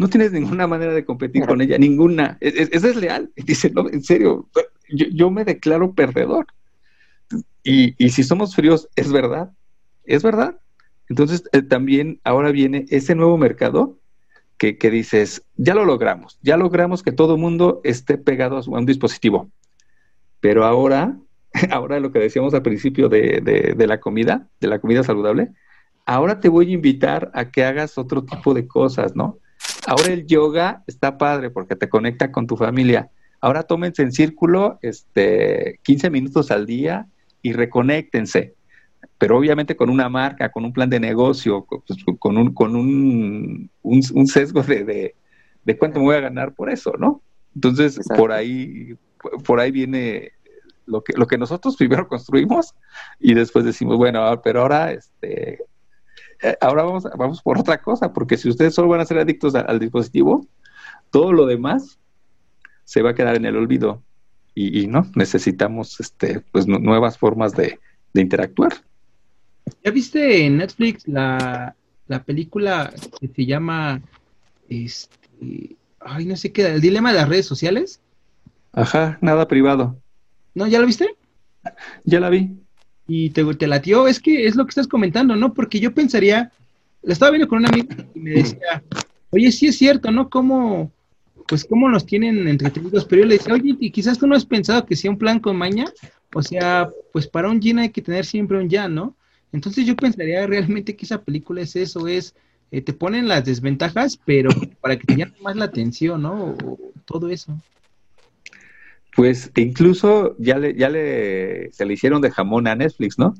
No 0.00 0.08
tienes 0.08 0.32
ninguna 0.32 0.66
manera 0.66 0.94
de 0.94 1.04
competir 1.04 1.44
con 1.44 1.60
ella, 1.60 1.76
ninguna. 1.76 2.38
Es, 2.40 2.70
es 2.72 2.80
desleal. 2.80 3.30
Dice, 3.36 3.68
no, 3.68 3.86
en 3.86 4.02
serio, 4.02 4.48
yo, 4.88 5.04
yo 5.12 5.30
me 5.30 5.44
declaro 5.44 5.92
perdedor. 5.92 6.46
Y, 7.62 8.02
y, 8.02 8.08
si 8.08 8.22
somos 8.22 8.54
fríos, 8.54 8.88
es 8.96 9.12
verdad, 9.12 9.50
es 10.04 10.22
verdad. 10.22 10.58
Entonces, 11.10 11.44
eh, 11.52 11.60
también 11.60 12.18
ahora 12.24 12.50
viene 12.50 12.86
ese 12.88 13.14
nuevo 13.14 13.36
mercado 13.36 13.98
que, 14.56 14.78
que, 14.78 14.90
dices, 14.90 15.44
ya 15.58 15.74
lo 15.74 15.84
logramos, 15.84 16.38
ya 16.40 16.56
logramos 16.56 17.02
que 17.02 17.12
todo 17.12 17.36
mundo 17.36 17.82
esté 17.84 18.16
pegado 18.16 18.56
a, 18.56 18.62
su, 18.62 18.72
un 18.72 18.86
dispositivo. 18.86 19.50
Pero 20.40 20.64
ahora, 20.64 21.18
ahora 21.70 22.00
lo 22.00 22.10
que 22.10 22.20
decíamos 22.20 22.54
al 22.54 22.62
principio 22.62 23.10
de, 23.10 23.42
de, 23.42 23.74
de, 23.76 23.86
la 23.86 24.00
comida, 24.00 24.48
de 24.62 24.68
la 24.68 24.78
comida 24.78 25.02
saludable, 25.02 25.52
ahora 26.06 26.40
te 26.40 26.48
voy 26.48 26.70
a 26.70 26.74
invitar 26.74 27.30
a 27.34 27.50
que 27.50 27.64
hagas 27.64 27.98
otro 27.98 28.24
tipo 28.24 28.54
de 28.54 28.66
cosas, 28.66 29.14
¿no? 29.14 29.38
Ahora 29.90 30.12
el 30.12 30.26
yoga 30.26 30.84
está 30.86 31.18
padre 31.18 31.50
porque 31.50 31.74
te 31.74 31.88
conecta 31.88 32.30
con 32.30 32.46
tu 32.46 32.56
familia. 32.56 33.10
Ahora 33.40 33.64
tómense 33.64 34.02
en 34.02 34.12
círculo 34.12 34.78
este, 34.82 35.80
15 35.82 36.10
minutos 36.10 36.50
al 36.50 36.64
día 36.64 37.08
y 37.42 37.52
reconéctense 37.52 38.54
pero 39.18 39.36
obviamente 39.36 39.76
con 39.76 39.90
una 39.90 40.08
marca, 40.08 40.50
con 40.50 40.64
un 40.64 40.72
plan 40.72 40.88
de 40.88 40.98
negocio, 40.98 41.66
pues, 41.68 42.02
con, 42.18 42.38
un, 42.38 42.54
con 42.54 42.74
un, 42.74 43.70
un, 43.82 44.02
un 44.14 44.26
sesgo 44.26 44.62
de, 44.62 44.84
de, 44.84 45.14
de, 45.62 45.78
cuánto 45.78 46.00
me 46.00 46.06
voy 46.06 46.16
a 46.16 46.20
ganar 46.20 46.54
por 46.54 46.70
eso, 46.70 46.94
¿no? 46.98 47.22
Entonces, 47.54 47.98
Exacto. 47.98 48.18
por 48.18 48.32
ahí, 48.32 48.96
por 49.44 49.60
ahí 49.60 49.72
viene 49.72 50.32
lo 50.86 51.04
que, 51.04 51.12
lo 51.18 51.26
que 51.26 51.36
nosotros 51.36 51.76
primero 51.76 52.08
construimos 52.08 52.74
y 53.18 53.34
después 53.34 53.66
decimos, 53.66 53.98
bueno, 53.98 54.40
pero 54.42 54.62
ahora, 54.62 54.92
este, 54.92 55.58
ahora 56.60 56.82
vamos, 56.82 57.04
vamos 57.16 57.42
por 57.42 57.58
otra 57.58 57.80
cosa, 57.80 58.12
porque 58.12 58.36
si 58.36 58.48
ustedes 58.48 58.74
solo 58.74 58.88
van 58.88 59.00
a 59.00 59.06
ser 59.06 59.18
adictos 59.18 59.54
a, 59.54 59.60
al 59.60 59.78
dispositivo, 59.78 60.46
todo 61.10 61.32
lo 61.32 61.46
demás 61.46 61.98
se 62.84 63.02
va 63.02 63.10
a 63.10 63.14
quedar 63.14 63.36
en 63.36 63.44
el 63.44 63.56
olvido 63.56 64.02
y, 64.54 64.80
y 64.80 64.86
no 64.86 65.06
necesitamos 65.14 66.00
este, 66.00 66.40
pues, 66.52 66.66
nuevas 66.66 67.18
formas 67.18 67.52
de, 67.52 67.78
de 68.12 68.20
interactuar. 68.20 68.72
¿Ya 69.84 69.90
viste 69.90 70.46
en 70.46 70.56
Netflix 70.56 71.06
la, 71.06 71.76
la 72.08 72.22
película 72.24 72.92
que 73.20 73.28
se 73.28 73.46
llama 73.46 74.00
este, 74.68 75.76
ay, 76.00 76.26
no 76.26 76.36
sé 76.36 76.52
qué, 76.52 76.66
el 76.66 76.80
dilema 76.80 77.12
de 77.12 77.18
las 77.18 77.28
redes 77.28 77.46
sociales? 77.46 78.00
Ajá, 78.72 79.18
nada 79.20 79.46
privado. 79.46 79.96
¿No? 80.54 80.66
¿Ya 80.66 80.80
lo 80.80 80.86
viste? 80.86 81.16
Ya 82.04 82.20
la 82.20 82.30
vi. 82.30 82.59
¿Y 83.12 83.30
te, 83.30 83.44
te 83.56 83.66
latió? 83.66 84.06
Es 84.06 84.20
que 84.20 84.46
es 84.46 84.54
lo 84.54 84.64
que 84.64 84.68
estás 84.70 84.86
comentando, 84.86 85.34
¿no? 85.34 85.52
Porque 85.52 85.80
yo 85.80 85.92
pensaría, 85.92 86.52
la 87.02 87.12
estaba 87.12 87.32
viendo 87.32 87.48
con 87.48 87.58
una 87.58 87.68
amiga 87.68 87.96
y 88.14 88.20
me 88.20 88.30
decía, 88.30 88.84
oye, 89.30 89.50
sí 89.50 89.66
es 89.66 89.78
cierto, 89.78 90.12
¿no? 90.12 90.30
¿Cómo, 90.30 90.92
pues 91.48 91.64
cómo 91.64 91.88
nos 91.88 92.06
tienen 92.06 92.46
entretenidos? 92.46 93.04
Pero 93.06 93.22
yo 93.22 93.26
le 93.26 93.38
decía, 93.38 93.52
oye, 93.52 93.74
y 93.80 93.90
quizás 93.90 94.16
tú 94.16 94.28
no 94.28 94.36
has 94.36 94.46
pensado 94.46 94.86
que 94.86 94.94
sea 94.94 95.10
un 95.10 95.18
plan 95.18 95.40
con 95.40 95.56
maña, 95.56 95.86
o 96.32 96.40
sea, 96.40 96.88
pues 97.12 97.26
para 97.26 97.50
un 97.50 97.60
yin 97.60 97.80
hay 97.80 97.90
que 97.90 98.00
tener 98.00 98.24
siempre 98.24 98.58
un 98.58 98.68
ya, 98.68 98.86
¿no? 98.86 99.16
Entonces 99.50 99.84
yo 99.84 99.96
pensaría 99.96 100.46
realmente 100.46 100.94
que 100.94 101.04
esa 101.04 101.20
película 101.20 101.62
es 101.62 101.74
eso, 101.74 102.06
es, 102.06 102.36
eh, 102.70 102.80
te 102.80 102.92
ponen 102.92 103.26
las 103.26 103.44
desventajas, 103.44 104.20
pero 104.24 104.50
para 104.80 104.96
que 104.96 105.16
te 105.16 105.32
más 105.42 105.56
la 105.56 105.64
atención, 105.64 106.22
¿no? 106.22 106.54
O, 106.64 106.78
todo 107.06 107.28
eso. 107.28 107.60
Pues 109.14 109.50
incluso 109.56 110.36
ya 110.38 110.58
le, 110.58 110.74
ya 110.74 110.88
le, 110.88 111.72
se 111.72 111.84
le 111.84 111.94
hicieron 111.94 112.22
de 112.22 112.30
jamón 112.30 112.66
a 112.66 112.74
Netflix, 112.74 113.18
¿no? 113.18 113.34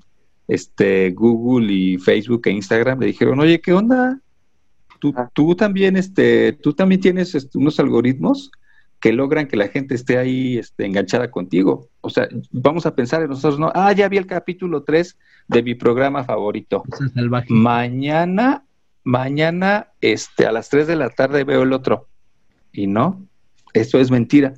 Este, 0.49 1.11
Google 1.11 1.73
y 1.73 1.99
Facebook 1.99 2.43
e 2.47 2.51
Instagram 2.51 2.99
le 2.99 3.07
dijeron, 3.07 3.39
oye, 3.39 3.61
¿qué 3.61 3.73
onda? 3.73 4.21
Tú, 4.99 5.15
tú 5.33 5.55
también, 5.55 5.97
este, 5.97 6.53
tú 6.53 6.75
también 6.75 7.01
tienes 7.01 7.35
este, 7.35 7.57
unos 7.57 7.79
algoritmos 7.79 8.51
que 9.01 9.13
logran 9.13 9.49
que 9.49 9.57
la 9.57 9.69
gente 9.69 9.95
esté 9.95 10.19
ahí 10.19 10.59
este, 10.59 10.85
enganchada 10.85 11.31
contigo. 11.31 11.89
O 12.03 12.11
sea, 12.11 12.29
vamos 12.51 12.85
a 12.85 12.95
pensar 12.95 13.23
en 13.23 13.31
nosotros, 13.31 13.59
¿no? 13.59 13.73
Ah, 13.75 13.93
ya 13.93 14.09
vi 14.09 14.19
el 14.19 14.27
capítulo 14.27 14.83
3 14.83 15.19
de 15.49 15.63
mi 15.63 15.75
programa 15.75 16.23
favorito. 16.25 16.83
Mañana, 17.55 18.65
mañana, 19.03 19.89
este, 20.03 20.47
a 20.47 20.53
las 20.53 20.69
3 20.69 20.87
de 20.87 20.97
la 20.97 21.09
tarde 21.09 21.45
veo 21.45 21.63
el 21.63 21.73
otro. 21.73 22.09
Y 22.73 22.87
no, 22.87 23.27
eso 23.73 23.99
es 23.99 24.11
mentira. 24.11 24.55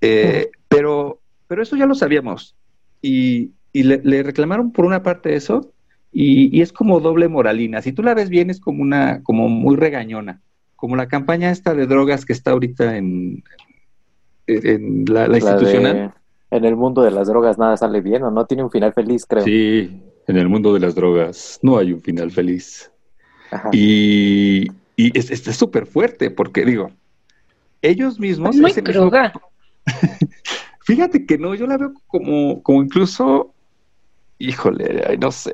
Eh, 0.00 0.50
pero, 0.68 1.20
pero 1.48 1.62
eso 1.62 1.76
ya 1.76 1.86
lo 1.86 1.94
sabíamos. 1.94 2.54
Y, 3.02 3.52
y 3.72 3.82
le, 3.82 4.00
le, 4.02 4.22
reclamaron 4.22 4.72
por 4.72 4.84
una 4.84 5.02
parte 5.02 5.34
eso, 5.34 5.72
y, 6.12 6.56
y, 6.56 6.62
es 6.62 6.72
como 6.72 7.00
doble 7.00 7.28
moralina. 7.28 7.82
Si 7.82 7.92
tú 7.92 8.02
la 8.02 8.14
ves 8.14 8.30
bien, 8.30 8.50
es 8.50 8.60
como 8.60 8.82
una, 8.82 9.22
como 9.22 9.48
muy 9.48 9.76
regañona 9.76 10.40
como 10.76 10.94
la 10.94 11.08
campaña 11.08 11.50
esta 11.50 11.74
de 11.74 11.86
drogas 11.86 12.24
que 12.24 12.32
está 12.32 12.52
ahorita 12.52 12.96
en, 12.96 13.42
en 14.46 15.04
la, 15.06 15.22
la, 15.22 15.28
la 15.28 15.38
institucional. 15.38 15.96
De, 16.50 16.56
en 16.56 16.64
el 16.64 16.76
mundo 16.76 17.02
de 17.02 17.10
las 17.10 17.26
drogas 17.26 17.58
nada 17.58 17.76
sale 17.76 18.00
bien 18.02 18.22
o 18.22 18.30
no 18.30 18.46
tiene 18.46 18.62
un 18.62 18.70
final 18.70 18.92
feliz, 18.92 19.26
creo. 19.26 19.42
Sí, 19.42 20.00
en 20.28 20.36
el 20.36 20.48
mundo 20.48 20.72
de 20.74 20.80
las 20.80 20.94
drogas 20.94 21.58
no 21.62 21.78
hay 21.78 21.92
un 21.92 22.02
final 22.02 22.30
feliz. 22.30 22.92
Ajá. 23.50 23.70
Y, 23.72 24.68
y 24.96 25.18
es 25.18 25.42
súper 25.56 25.86
fuerte 25.86 26.30
porque 26.30 26.64
digo, 26.64 26.90
ellos 27.82 28.20
mismos... 28.20 28.54
Es 28.54 28.60
muy. 28.60 28.72
Mismo... 28.72 29.10
Fíjate 30.80 31.26
que 31.26 31.38
no, 31.38 31.54
yo 31.54 31.66
la 31.66 31.78
veo 31.78 31.94
como, 32.06 32.62
como 32.62 32.82
incluso, 32.82 33.54
híjole, 34.38 35.04
ay, 35.08 35.18
no 35.18 35.32
sé, 35.32 35.52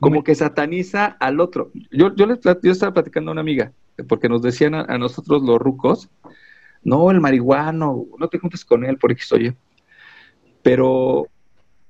como 0.00 0.24
que 0.24 0.34
sataniza 0.34 1.16
al 1.20 1.40
otro. 1.40 1.70
Yo, 1.90 2.14
yo, 2.14 2.26
les, 2.26 2.40
yo 2.40 2.72
estaba 2.72 2.92
platicando 2.92 3.30
a 3.30 3.32
una 3.32 3.40
amiga, 3.40 3.72
porque 4.08 4.28
nos 4.28 4.42
decían 4.42 4.74
a, 4.74 4.82
a, 4.82 4.98
nosotros 4.98 5.42
los 5.42 5.58
rucos, 5.58 6.10
no, 6.82 7.10
el 7.10 7.20
marihuano, 7.20 8.06
no 8.18 8.28
te 8.28 8.38
juntes 8.38 8.64
con 8.64 8.84
él 8.84 8.98
por 8.98 9.12
X 9.12 9.32
oye. 9.32 9.54
Pero 10.62 11.28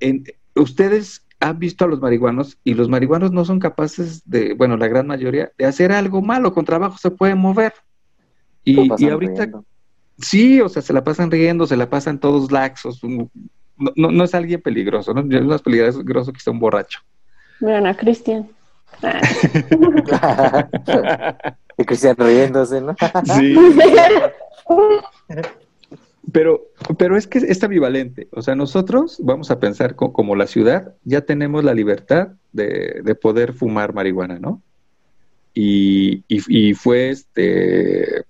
en, 0.01 0.25
ustedes 0.55 1.25
han 1.41 1.59
visto 1.59 1.85
a 1.85 1.89
los 1.89 2.01
marihuanos 2.01 2.59
y 2.65 2.75
los 2.75 2.89
marihuanos 2.89 3.33
no 3.33 3.45
son 3.45 3.61
capaces 3.61 4.29
de, 4.29 4.55
bueno, 4.55 4.77
la 4.77 4.89
gran 4.89 5.07
mayoría, 5.07 5.53
de 5.59 5.67
hacer 5.67 5.93
algo 5.93 6.23
malo, 6.23 6.53
con 6.53 6.65
trabajo 6.65 6.99
se 6.99 7.11
pueden 7.11 7.39
mover. 7.39 7.73
Y, 8.65 8.91
y 8.99 9.09
ahorita, 9.09 9.43
riendo. 9.43 9.65
Sí, 10.19 10.61
o 10.61 10.69
sea, 10.69 10.83
se 10.83 10.93
la 10.93 11.05
pasan 11.05 11.31
riendo, 11.31 11.67
se 11.67 11.77
la 11.77 11.89
pasan 11.89 12.19
todos 12.19 12.53
laxos. 12.53 13.03
No, 13.03 13.31
no, 13.97 14.11
no 14.11 14.25
es 14.25 14.35
alguien 14.35 14.61
peligroso, 14.61 15.15
¿no? 15.15 15.37
Es 15.37 15.45
más 15.45 15.63
peligroso 15.63 16.33
que 16.33 16.41
sea 16.41 16.53
un 16.53 16.61
borracho. 16.61 17.01
Miren 17.61 17.87
a 17.87 17.97
Cristian. 17.97 18.49
y 21.79 21.85
Cristian 21.85 22.17
riéndose, 22.17 22.81
¿no? 22.81 22.95
sí. 23.37 23.57
Pero, 26.33 26.63
pero 26.99 27.17
es 27.17 27.27
que 27.27 27.39
es 27.39 27.63
ambivalente. 27.63 28.29
O 28.33 28.43
sea, 28.43 28.55
nosotros 28.55 29.19
vamos 29.23 29.51
a 29.51 29.61
pensar 29.61 29.95
co 29.95 30.13
como 30.13 30.37
la 30.37 30.47
ciudad, 30.47 30.95
ya 31.05 31.23
tenemos 31.23 31.65
la 31.65 31.75
libertad 31.75 32.29
de, 32.53 33.03
de 33.05 33.15
poder 33.15 33.53
fumar 33.53 33.95
marihuana, 33.95 34.39
¿no? 34.39 34.63
Y, 35.53 36.25
y, 36.27 36.41
y 36.49 36.75
fue 36.75 37.11
este 37.11 38.25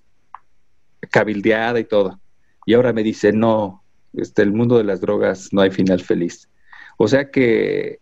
cabildeada 1.06 1.80
y 1.80 1.84
todo. 1.84 2.20
Y 2.66 2.74
ahora 2.74 2.92
me 2.92 3.02
dice, 3.02 3.32
no, 3.32 3.82
este, 4.14 4.42
el 4.42 4.52
mundo 4.52 4.78
de 4.78 4.84
las 4.84 5.00
drogas 5.00 5.48
no 5.52 5.60
hay 5.60 5.70
final 5.70 6.00
feliz. 6.00 6.48
O 6.96 7.08
sea 7.08 7.30
que 7.30 8.00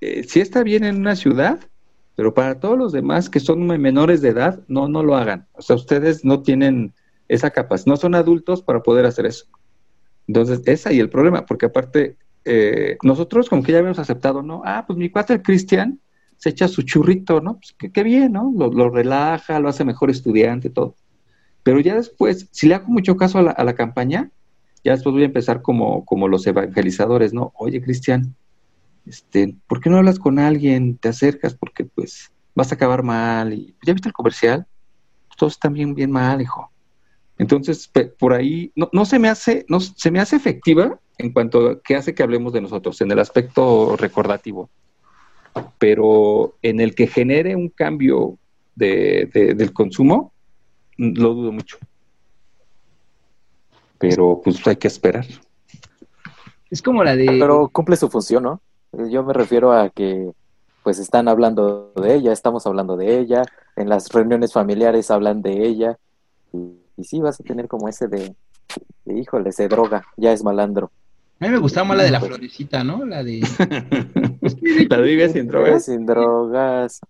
eh, 0.00 0.24
sí 0.24 0.40
está 0.40 0.62
bien 0.62 0.84
en 0.84 0.96
una 0.96 1.16
ciudad, 1.16 1.60
pero 2.14 2.34
para 2.34 2.60
todos 2.60 2.78
los 2.78 2.92
demás 2.92 3.28
que 3.28 3.40
son 3.40 3.66
menores 3.66 4.22
de 4.22 4.30
edad, 4.30 4.60
no, 4.68 4.88
no 4.88 5.02
lo 5.02 5.16
hagan. 5.16 5.46
O 5.52 5.62
sea, 5.62 5.76
ustedes 5.76 6.24
no 6.24 6.42
tienen 6.42 6.94
esa 7.28 7.50
capacidad, 7.50 7.86
no 7.86 7.96
son 7.96 8.14
adultos 8.14 8.62
para 8.62 8.82
poder 8.82 9.06
hacer 9.06 9.26
eso. 9.26 9.46
Entonces, 10.26 10.62
es 10.66 10.86
ahí 10.86 10.98
el 10.98 11.10
problema, 11.10 11.44
porque 11.46 11.66
aparte, 11.66 12.16
eh, 12.44 12.96
nosotros 13.02 13.48
como 13.48 13.62
que 13.62 13.72
ya 13.72 13.78
habíamos 13.78 13.98
aceptado, 13.98 14.42
¿no? 14.42 14.62
Ah, 14.64 14.84
pues 14.86 14.98
mi 14.98 15.10
cuate 15.10 15.34
el 15.34 15.42
Cristian 15.42 16.00
se 16.36 16.50
echa 16.50 16.68
su 16.68 16.82
churrito, 16.82 17.40
¿no? 17.40 17.58
Pues 17.58 17.92
qué, 17.92 18.02
bien, 18.02 18.32
¿no? 18.32 18.52
Lo, 18.56 18.70
lo 18.70 18.90
relaja, 18.90 19.60
lo 19.60 19.68
hace 19.68 19.84
mejor 19.84 20.10
estudiante, 20.10 20.70
todo. 20.70 20.96
Pero 21.66 21.80
ya 21.80 21.96
después, 21.96 22.46
si 22.52 22.68
le 22.68 22.76
hago 22.76 22.86
mucho 22.86 23.16
caso 23.16 23.38
a 23.38 23.42
la, 23.42 23.50
a 23.50 23.64
la 23.64 23.74
campaña, 23.74 24.30
ya 24.84 24.92
después 24.92 25.12
voy 25.14 25.24
a 25.24 25.26
empezar 25.26 25.62
como, 25.62 26.04
como 26.04 26.28
los 26.28 26.46
evangelizadores, 26.46 27.34
¿no? 27.34 27.52
Oye, 27.56 27.82
Cristian, 27.82 28.36
este, 29.04 29.56
¿por 29.66 29.80
qué 29.80 29.90
no 29.90 29.96
hablas 29.96 30.20
con 30.20 30.38
alguien? 30.38 30.96
Te 30.96 31.08
acercas 31.08 31.54
porque 31.56 31.84
pues 31.84 32.30
vas 32.54 32.70
a 32.70 32.76
acabar 32.76 33.02
mal. 33.02 33.52
Y, 33.52 33.74
¿Ya 33.84 33.94
viste 33.94 34.08
el 34.08 34.12
comercial? 34.12 34.64
Todos 35.36 35.54
están 35.54 35.72
bien, 35.72 35.92
bien 35.92 36.12
mal, 36.12 36.40
hijo. 36.40 36.70
Entonces, 37.36 37.90
por 38.16 38.32
ahí, 38.32 38.70
no, 38.76 38.88
no 38.92 39.04
se 39.04 39.18
me 39.18 39.28
hace, 39.28 39.66
no, 39.68 39.80
se 39.80 40.12
me 40.12 40.20
hace 40.20 40.36
efectiva 40.36 41.00
en 41.18 41.32
cuanto 41.32 41.68
a 41.68 41.82
qué 41.82 41.96
hace 41.96 42.14
que 42.14 42.22
hablemos 42.22 42.52
de 42.52 42.60
nosotros, 42.60 43.00
en 43.00 43.10
el 43.10 43.18
aspecto 43.18 43.96
recordativo. 43.96 44.70
Pero 45.78 46.54
en 46.62 46.78
el 46.80 46.94
que 46.94 47.08
genere 47.08 47.56
un 47.56 47.70
cambio 47.70 48.38
de, 48.76 49.28
de- 49.34 49.54
del 49.54 49.72
consumo, 49.72 50.32
lo 50.96 51.34
dudo 51.34 51.52
mucho. 51.52 51.78
Pero 53.98 54.40
pues 54.42 54.66
hay 54.66 54.76
que 54.76 54.88
esperar. 54.88 55.26
Es 56.70 56.82
como 56.82 57.04
la 57.04 57.16
de... 57.16 57.26
Pero 57.26 57.68
cumple 57.68 57.96
su 57.96 58.08
función, 58.08 58.42
¿no? 58.42 58.60
Yo 59.10 59.22
me 59.24 59.32
refiero 59.32 59.72
a 59.72 59.90
que 59.90 60.32
pues 60.82 60.98
están 60.98 61.26
hablando 61.26 61.92
de 61.96 62.14
ella, 62.14 62.32
estamos 62.32 62.64
hablando 62.66 62.96
de 62.96 63.18
ella, 63.18 63.42
en 63.74 63.88
las 63.88 64.08
reuniones 64.10 64.52
familiares 64.52 65.10
hablan 65.10 65.42
de 65.42 65.66
ella, 65.66 65.98
y, 66.52 66.78
y 66.96 67.04
sí 67.04 67.18
vas 67.18 67.40
a 67.40 67.42
tener 67.42 67.66
como 67.66 67.88
ese 67.88 68.06
de, 68.06 68.36
de, 69.04 69.18
híjole, 69.18 69.50
se 69.50 69.66
droga, 69.66 70.06
ya 70.16 70.32
es 70.32 70.44
malandro. 70.44 70.92
A 71.40 71.46
mí 71.46 71.50
me 71.50 71.58
gustaba 71.58 71.88
más 71.88 71.96
la 71.98 72.04
de 72.04 72.10
la 72.12 72.20
florecita, 72.20 72.84
¿no? 72.84 73.04
La 73.04 73.22
de... 73.22 73.40
La 74.88 74.98
de 74.98 75.02
vive 75.02 75.28
sin 75.28 75.48
drogas. 75.48 75.84
Sin 75.84 76.06
drogas. 76.06 77.00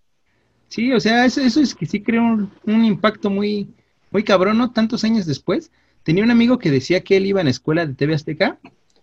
Sí, 0.76 0.92
o 0.92 1.00
sea, 1.00 1.24
eso, 1.24 1.40
es 1.40 1.74
que 1.74 1.86
sí 1.86 2.02
crea 2.02 2.20
un, 2.20 2.84
impacto 2.84 3.30
muy, 3.30 3.70
muy 4.10 4.22
cabrón, 4.22 4.58
¿no? 4.58 4.72
Tantos 4.72 5.04
años 5.04 5.24
después. 5.24 5.70
Tenía 6.02 6.22
un 6.22 6.30
amigo 6.30 6.58
que 6.58 6.70
decía 6.70 7.02
que 7.02 7.16
él 7.16 7.24
iba 7.24 7.40
en 7.40 7.46
la 7.46 7.50
escuela 7.50 7.86
de 7.86 7.94
TV 7.94 8.12
Azteca 8.12 8.58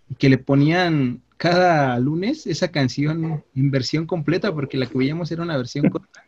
y 0.08 0.14
que 0.14 0.28
le 0.28 0.38
ponían 0.38 1.20
cada 1.36 1.98
lunes 1.98 2.46
esa 2.46 2.68
canción 2.68 3.42
en 3.56 3.70
versión 3.72 4.06
completa, 4.06 4.54
porque 4.54 4.76
la 4.76 4.86
que 4.86 4.96
veíamos 4.96 5.32
era 5.32 5.42
una 5.42 5.56
versión 5.56 5.90
corta. 5.90 6.22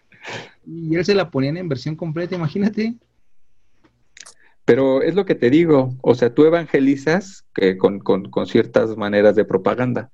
Y 0.67 0.97
él 0.97 1.05
se 1.05 1.15
la 1.15 1.31
ponían 1.31 1.57
en 1.57 1.69
versión 1.69 1.95
completa, 1.95 2.35
imagínate. 2.35 2.97
Pero 4.65 5.01
es 5.01 5.15
lo 5.15 5.27
que 5.27 5.37
te 5.37 5.49
digo, 5.49 5.95
o 6.01 6.17
sea, 6.17 6.35
tú 6.35 6.45
evangelizas 6.45 7.45
que 7.55 7.77
con, 7.77 8.01
con, 8.01 8.33
con 8.33 8.49
ciertas 8.49 8.97
maneras 8.97 9.37
de 9.37 9.45
propaganda. 9.45 10.11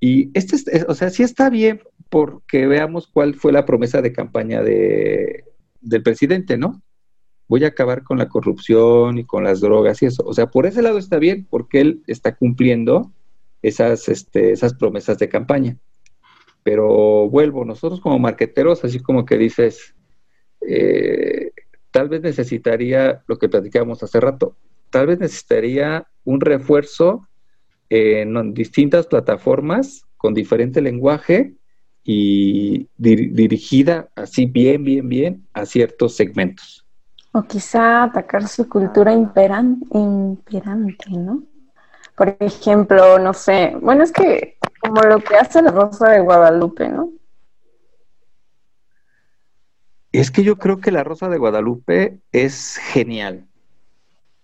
Y 0.00 0.30
este, 0.32 0.56
es- 0.56 0.68
es- 0.68 0.86
o 0.88 0.94
sea, 0.94 1.10
sí 1.10 1.22
está 1.22 1.50
bien 1.50 1.82
porque 2.14 2.68
veamos 2.68 3.08
cuál 3.08 3.34
fue 3.34 3.50
la 3.50 3.66
promesa 3.66 4.00
de 4.00 4.12
campaña 4.12 4.62
de, 4.62 5.46
del 5.80 6.04
presidente, 6.04 6.56
¿no? 6.56 6.80
Voy 7.48 7.64
a 7.64 7.68
acabar 7.68 8.04
con 8.04 8.18
la 8.18 8.28
corrupción 8.28 9.18
y 9.18 9.24
con 9.24 9.42
las 9.42 9.60
drogas 9.60 10.00
y 10.00 10.06
eso. 10.06 10.22
O 10.24 10.32
sea, 10.32 10.46
por 10.46 10.64
ese 10.64 10.80
lado 10.80 10.98
está 10.98 11.18
bien 11.18 11.44
porque 11.50 11.80
él 11.80 12.04
está 12.06 12.36
cumpliendo 12.36 13.10
esas, 13.62 14.08
este, 14.08 14.52
esas 14.52 14.74
promesas 14.74 15.18
de 15.18 15.28
campaña. 15.28 15.76
Pero 16.62 17.28
vuelvo, 17.28 17.64
nosotros 17.64 18.00
como 18.00 18.20
marqueteros, 18.20 18.84
así 18.84 19.00
como 19.00 19.24
que 19.24 19.36
dices, 19.36 19.96
eh, 20.60 21.50
tal 21.90 22.08
vez 22.08 22.22
necesitaría 22.22 23.24
lo 23.26 23.40
que 23.40 23.48
platicábamos 23.48 24.04
hace 24.04 24.20
rato, 24.20 24.56
tal 24.90 25.08
vez 25.08 25.18
necesitaría 25.18 26.06
un 26.22 26.40
refuerzo 26.40 27.26
en 27.88 28.54
distintas 28.54 29.08
plataformas 29.08 30.04
con 30.16 30.32
diferente 30.32 30.80
lenguaje 30.80 31.56
y 32.04 32.88
dir- 32.98 33.32
dirigida 33.32 34.08
así 34.14 34.46
bien, 34.46 34.84
bien, 34.84 35.08
bien 35.08 35.48
a 35.54 35.64
ciertos 35.66 36.14
segmentos. 36.16 36.86
O 37.32 37.42
quizá 37.42 38.04
atacar 38.04 38.46
su 38.46 38.68
cultura 38.68 39.12
imperan- 39.12 39.80
imperante, 39.92 41.10
¿no? 41.10 41.42
Por 42.16 42.36
ejemplo, 42.38 43.18
no 43.18 43.32
sé, 43.32 43.76
bueno, 43.80 44.04
es 44.04 44.12
que 44.12 44.58
como 44.80 45.00
lo 45.02 45.18
que 45.18 45.34
hace 45.36 45.62
la 45.62 45.70
Rosa 45.72 46.10
de 46.10 46.20
Guadalupe, 46.20 46.88
¿no? 46.88 47.10
Es 50.12 50.30
que 50.30 50.44
yo 50.44 50.56
creo 50.58 50.80
que 50.80 50.92
la 50.92 51.02
Rosa 51.02 51.28
de 51.28 51.38
Guadalupe 51.38 52.20
es 52.30 52.76
genial 52.76 53.48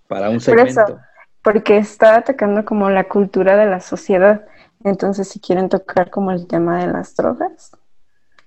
para 0.09 0.31
un 0.31 0.41
Por 0.41 0.59
eso. 0.59 0.81
segmento. 0.81 1.01
Porque 1.43 1.79
está 1.79 2.17
atacando 2.17 2.65
como 2.65 2.91
la 2.91 3.05
cultura 3.05 3.57
de 3.57 3.67
la 3.67 3.81
sociedad. 3.81 4.47
Entonces, 4.85 5.29
si 5.29 5.41
quieren 5.41 5.69
tocar 5.69 6.11
como 6.11 6.31
el 6.31 6.47
tema 6.47 6.79
de 6.85 6.93
las 6.93 7.15
drogas, 7.15 7.73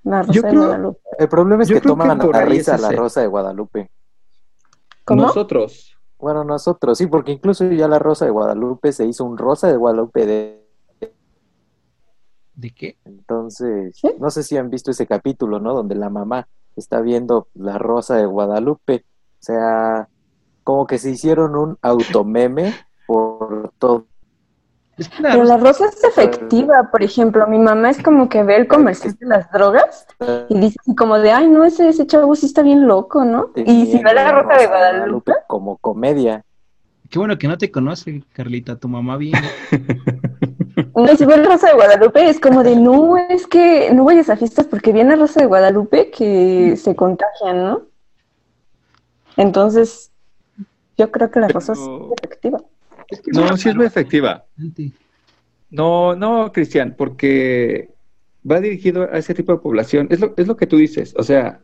la 0.03 0.21
Rosa 0.23 0.33
Yo 0.33 0.41
de 0.41 0.49
creo- 0.49 0.61
Guadalupe. 0.63 0.99
El 1.19 1.29
problema 1.29 1.63
es 1.63 1.69
Yo 1.69 1.75
que 1.75 1.81
que 1.81 1.87
toman 1.87 2.17
por 2.19 2.35
a 2.35 2.39
ahí 2.39 2.49
risa 2.49 2.77
la. 2.77 2.91
Rosa 2.91 3.21
de 3.21 3.27
Guadalupe. 3.27 3.91
¿Cómo? 5.05 5.23
Nosotros, 5.23 5.89
Bueno, 6.17 6.43
nosotros 6.45 6.97
sí, 6.97 7.07
porque 7.07 7.33
incluso 7.33 7.65
ya 7.69 7.87
la 7.89 7.99
Rosa 7.99 8.23
de 8.25 8.31
Guadalupe 8.31 8.91
se 8.93 9.05
hizo 9.05 9.25
un 9.25 9.37
Rosa 9.37 9.67
de 9.67 9.75
Guadalupe 9.77 10.25
de 10.25 10.63
¿De 12.55 12.69
qué? 12.71 12.97
Entonces, 13.03 13.97
¿Sí? 13.99 14.09
no 14.19 14.29
sé 14.29 14.43
si 14.43 14.55
han 14.57 14.69
visto 14.69 14.91
ese 14.91 15.07
capítulo, 15.07 15.59
¿no? 15.59 15.73
Donde 15.73 15.95
la 15.95 16.09
mamá 16.09 16.47
está 16.75 17.01
viendo 17.01 17.47
la 17.55 17.77
Rosa 17.79 18.15
de 18.15 18.25
Guadalupe. 18.25 19.05
O 19.39 19.43
sea, 19.43 20.07
como 20.63 20.85
que 20.87 20.97
se 20.99 21.09
hicieron 21.09 21.55
un 21.57 21.77
automeme 21.81 22.73
por 23.07 23.71
todo. 23.79 24.05
Es 24.97 25.09
que 25.09 25.23
la 25.23 25.31
Pero 25.31 25.43
la 25.45 25.57
Rosa- 25.57 25.85
rosa 25.85 25.97
es 25.97 26.03
efectiva, 26.03 26.89
por 26.91 27.01
ejemplo, 27.01 27.47
mi 27.47 27.57
mamá 27.57 27.89
es 27.89 28.01
como 28.03 28.29
que 28.29 28.43
ve 28.43 28.57
el 28.57 28.67
comercial 28.67 29.15
de 29.19 29.25
las 29.25 29.51
drogas 29.51 30.05
y 30.49 30.59
dice 30.59 30.77
como 30.95 31.17
de, 31.17 31.31
ay, 31.31 31.47
no, 31.49 31.63
ese, 31.65 31.89
ese 31.89 32.05
chavo 32.05 32.35
sí 32.35 32.45
está 32.45 32.61
bien 32.61 32.87
loco, 32.87 33.25
¿no? 33.25 33.49
Y 33.55 33.87
si 33.87 33.97
ve 34.03 34.13
la 34.13 34.31
rosa 34.31 34.59
de 34.59 34.67
Guadalupe, 34.67 35.33
como 35.47 35.77
comedia. 35.77 36.43
Qué 37.09 37.17
bueno 37.19 37.37
que 37.37 37.47
no 37.47 37.57
te 37.57 37.71
conoce, 37.71 38.23
Carlita, 38.33 38.75
tu 38.75 38.87
mamá 38.87 39.17
bien. 39.17 39.33
no, 40.95 41.11
y 41.11 41.17
si 41.17 41.25
ve 41.25 41.37
la 41.37 41.43
rosa 41.49 41.67
de 41.69 41.73
Guadalupe 41.73 42.29
es 42.29 42.39
como 42.39 42.63
de, 42.63 42.75
no, 42.75 43.17
es 43.17 43.47
que 43.47 43.91
no 43.93 44.03
vayas 44.03 44.29
a 44.29 44.35
fiestas 44.37 44.67
porque 44.67 44.93
viene 44.93 45.15
rosa 45.15 45.39
de 45.41 45.47
Guadalupe 45.47 46.11
que 46.11 46.75
se 46.77 46.95
contagian, 46.95 47.63
¿no? 47.63 47.81
Entonces, 49.37 50.11
yo 50.97 51.11
creo 51.11 51.31
que 51.31 51.39
la 51.39 51.47
rosa 51.47 51.73
Pero- 51.73 52.05
es 52.13 52.23
efectiva. 52.23 52.59
Es 53.13 53.21
que 53.21 53.31
no, 53.31 53.55
sí 53.57 53.69
es 53.69 53.75
muy 53.75 53.85
efectiva. 53.85 54.45
No, 55.69 56.15
no, 56.15 56.51
Cristian, 56.51 56.95
porque 56.97 57.89
va 58.49 58.59
dirigido 58.59 59.03
a 59.03 59.17
ese 59.17 59.33
tipo 59.33 59.53
de 59.53 59.59
población. 59.59 60.07
Es 60.09 60.19
lo, 60.19 60.33
es 60.35 60.47
lo 60.47 60.57
que 60.57 60.67
tú 60.67 60.77
dices. 60.77 61.13
O 61.17 61.23
sea, 61.23 61.61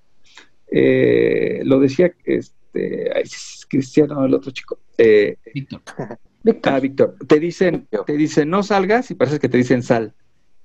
eh, 0.72 1.62
lo 1.64 1.80
decía 1.80 2.14
este, 2.24 3.12
ay, 3.16 3.24
es 3.24 3.66
Cristiano, 3.68 4.24
el 4.26 4.34
otro 4.34 4.52
chico. 4.52 4.80
Eh, 4.97 5.38
Víctor. 5.54 5.82
Víctor, 6.43 6.74
ah, 6.74 6.80
Víctor, 6.80 7.16
te 7.28 7.39
dicen, 7.39 7.88
te 8.06 8.14
dicen 8.14 8.50
no 8.50 8.64
salgas 8.64 9.12
y 9.12 9.16
parece 9.16 9.39
que 9.39 9.50
te 9.50 9.58
dicen 9.58 9.84
sal. 9.84 10.14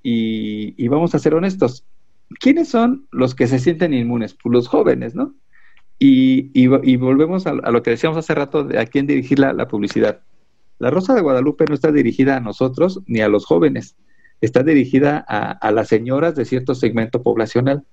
Y, 0.03 0.73
y 0.77 0.87
vamos 0.87 1.15
a 1.15 1.19
ser 1.19 1.33
honestos. 1.33 1.85
¿Quiénes 2.39 2.69
son 2.69 3.07
los 3.11 3.35
que 3.35 3.47
se 3.47 3.59
sienten 3.59 3.93
inmunes? 3.93 4.35
Pues 4.41 4.53
los 4.53 4.67
jóvenes, 4.67 5.15
¿no? 5.15 5.35
Y, 5.99 6.51
y, 6.53 6.69
y 6.83 6.95
volvemos 6.97 7.47
a, 7.47 7.51
a 7.51 7.71
lo 7.71 7.83
que 7.83 7.91
decíamos 7.91 8.17
hace 8.17 8.35
rato 8.35 8.63
de 8.63 8.79
a 8.79 8.85
quién 8.85 9.07
dirigir 9.07 9.39
la, 9.39 9.51
la 9.51 9.67
publicidad. 9.67 10.21
La 10.79 10.89
Rosa 10.89 11.13
de 11.13 11.21
Guadalupe 11.21 11.65
no 11.67 11.75
está 11.75 11.91
dirigida 11.91 12.37
a 12.37 12.39
nosotros 12.39 13.01
ni 13.05 13.21
a 13.21 13.29
los 13.29 13.45
jóvenes, 13.45 13.95
está 14.41 14.63
dirigida 14.63 15.17
a, 15.27 15.71
las 15.71 15.87
señoras 15.87 16.35
de 16.35 16.45
cierto 16.45 16.75
segmento 16.75 17.23
poblacional. 17.23 17.85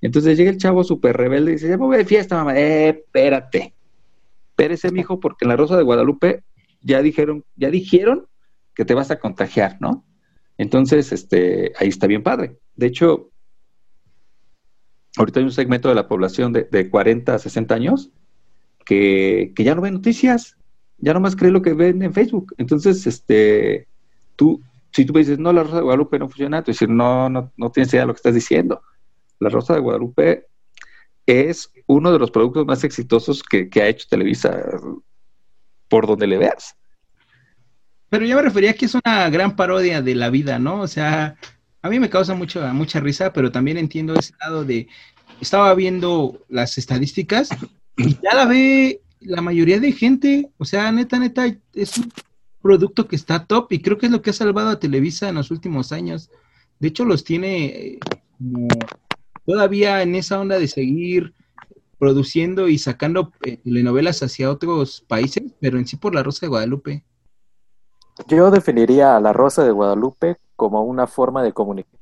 Entonces 0.00 0.36
llega 0.36 0.50
el 0.50 0.58
chavo 0.58 0.84
súper 0.84 1.16
rebelde 1.16 1.52
y 1.52 1.54
dice, 1.54 1.68
ya 1.68 1.78
me 1.78 1.86
voy 1.86 1.96
de 1.96 2.04
fiesta, 2.04 2.36
mamá. 2.36 2.58
Eh, 2.58 2.88
espérate. 2.88 3.74
Espérese, 4.50 4.90
mijo, 4.90 5.20
porque 5.20 5.44
en 5.44 5.48
la 5.48 5.56
Rosa 5.56 5.76
de 5.76 5.82
Guadalupe 5.82 6.42
ya 6.80 7.00
dijeron, 7.00 7.44
ya 7.56 7.70
dijeron 7.70 8.26
que 8.74 8.84
te 8.84 8.94
vas 8.94 9.10
a 9.10 9.18
contagiar, 9.18 9.78
¿no? 9.80 10.04
Entonces, 10.58 11.12
este, 11.12 11.72
ahí 11.78 11.88
está 11.88 12.06
bien 12.06 12.22
padre. 12.22 12.58
De 12.76 12.86
hecho, 12.86 13.30
ahorita 15.16 15.40
hay 15.40 15.46
un 15.46 15.52
segmento 15.52 15.88
de 15.88 15.94
la 15.94 16.08
población 16.08 16.52
de, 16.52 16.64
de 16.64 16.90
40 16.90 17.34
a 17.34 17.38
60 17.38 17.74
años 17.74 18.10
que, 18.84 19.52
que 19.54 19.64
ya 19.64 19.74
no 19.74 19.80
ve 19.80 19.90
noticias, 19.90 20.56
ya 21.04 21.12
nomás 21.12 21.36
cree 21.36 21.50
lo 21.50 21.60
que 21.60 21.74
ven 21.74 22.02
en 22.02 22.14
Facebook. 22.14 22.54
Entonces, 22.56 23.06
este, 23.06 23.86
tú, 24.36 24.62
si 24.90 25.04
tú 25.04 25.12
me 25.12 25.20
dices, 25.20 25.38
no, 25.38 25.52
la 25.52 25.62
Rosa 25.62 25.76
de 25.76 25.82
Guadalupe 25.82 26.18
no 26.18 26.28
funciona, 26.28 26.62
tú 26.62 26.70
dices, 26.70 26.88
no, 26.88 27.28
no, 27.28 27.52
no 27.56 27.70
tienes 27.70 27.92
idea 27.92 28.02
de 28.02 28.06
lo 28.06 28.14
que 28.14 28.18
estás 28.18 28.34
diciendo. 28.34 28.82
La 29.38 29.50
Rosa 29.50 29.74
de 29.74 29.80
Guadalupe 29.80 30.46
es 31.26 31.70
uno 31.86 32.10
de 32.10 32.18
los 32.18 32.30
productos 32.30 32.64
más 32.64 32.84
exitosos 32.84 33.42
que, 33.42 33.68
que 33.68 33.82
ha 33.82 33.88
hecho 33.88 34.06
Televisa, 34.08 34.58
por 35.88 36.06
donde 36.06 36.26
le 36.26 36.38
veas. 36.38 36.74
Pero 38.08 38.24
yo 38.24 38.36
me 38.36 38.42
refería 38.42 38.70
a 38.70 38.74
que 38.74 38.86
es 38.86 38.94
una 38.94 39.28
gran 39.28 39.56
parodia 39.56 40.00
de 40.00 40.14
la 40.14 40.30
vida, 40.30 40.58
¿no? 40.58 40.80
O 40.80 40.88
sea, 40.88 41.36
a 41.82 41.88
mí 41.90 42.00
me 42.00 42.08
causa 42.08 42.34
mucho, 42.34 42.66
mucha 42.72 43.00
risa, 43.00 43.32
pero 43.32 43.52
también 43.52 43.76
entiendo 43.76 44.14
ese 44.14 44.32
lado 44.40 44.64
de, 44.64 44.88
estaba 45.40 45.74
viendo 45.74 46.46
las 46.48 46.78
estadísticas 46.78 47.50
y 47.98 48.14
ya 48.14 48.34
la 48.34 48.46
ve 48.46 49.02
la 49.24 49.42
mayoría 49.42 49.80
de 49.80 49.92
gente, 49.92 50.50
o 50.58 50.64
sea, 50.64 50.90
neta, 50.92 51.18
neta, 51.18 51.46
es 51.74 51.98
un 51.98 52.12
producto 52.62 53.06
que 53.06 53.16
está 53.16 53.46
top 53.46 53.72
y 53.72 53.82
creo 53.82 53.98
que 53.98 54.06
es 54.06 54.12
lo 54.12 54.22
que 54.22 54.30
ha 54.30 54.34
salvado 54.34 54.70
a 54.70 54.78
Televisa 54.78 55.28
en 55.28 55.34
los 55.34 55.50
últimos 55.50 55.92
años. 55.92 56.30
De 56.78 56.88
hecho, 56.88 57.04
los 57.04 57.24
tiene 57.24 57.66
eh, 57.66 57.98
como 58.38 58.68
todavía 59.44 60.02
en 60.02 60.14
esa 60.14 60.40
onda 60.40 60.58
de 60.58 60.68
seguir 60.68 61.34
produciendo 61.98 62.68
y 62.68 62.78
sacando 62.78 63.32
eh, 63.44 63.58
telenovelas 63.58 64.22
hacia 64.22 64.50
otros 64.50 65.04
países, 65.06 65.42
pero 65.60 65.78
en 65.78 65.86
sí 65.86 65.96
por 65.96 66.14
la 66.14 66.22
Rosa 66.22 66.46
de 66.46 66.50
Guadalupe. 66.50 67.04
Yo 68.28 68.50
definiría 68.50 69.16
a 69.16 69.20
la 69.20 69.32
Rosa 69.32 69.64
de 69.64 69.70
Guadalupe 69.70 70.36
como 70.56 70.82
una 70.82 71.06
forma 71.06 71.42
de 71.42 71.52
comunicación 71.52 72.00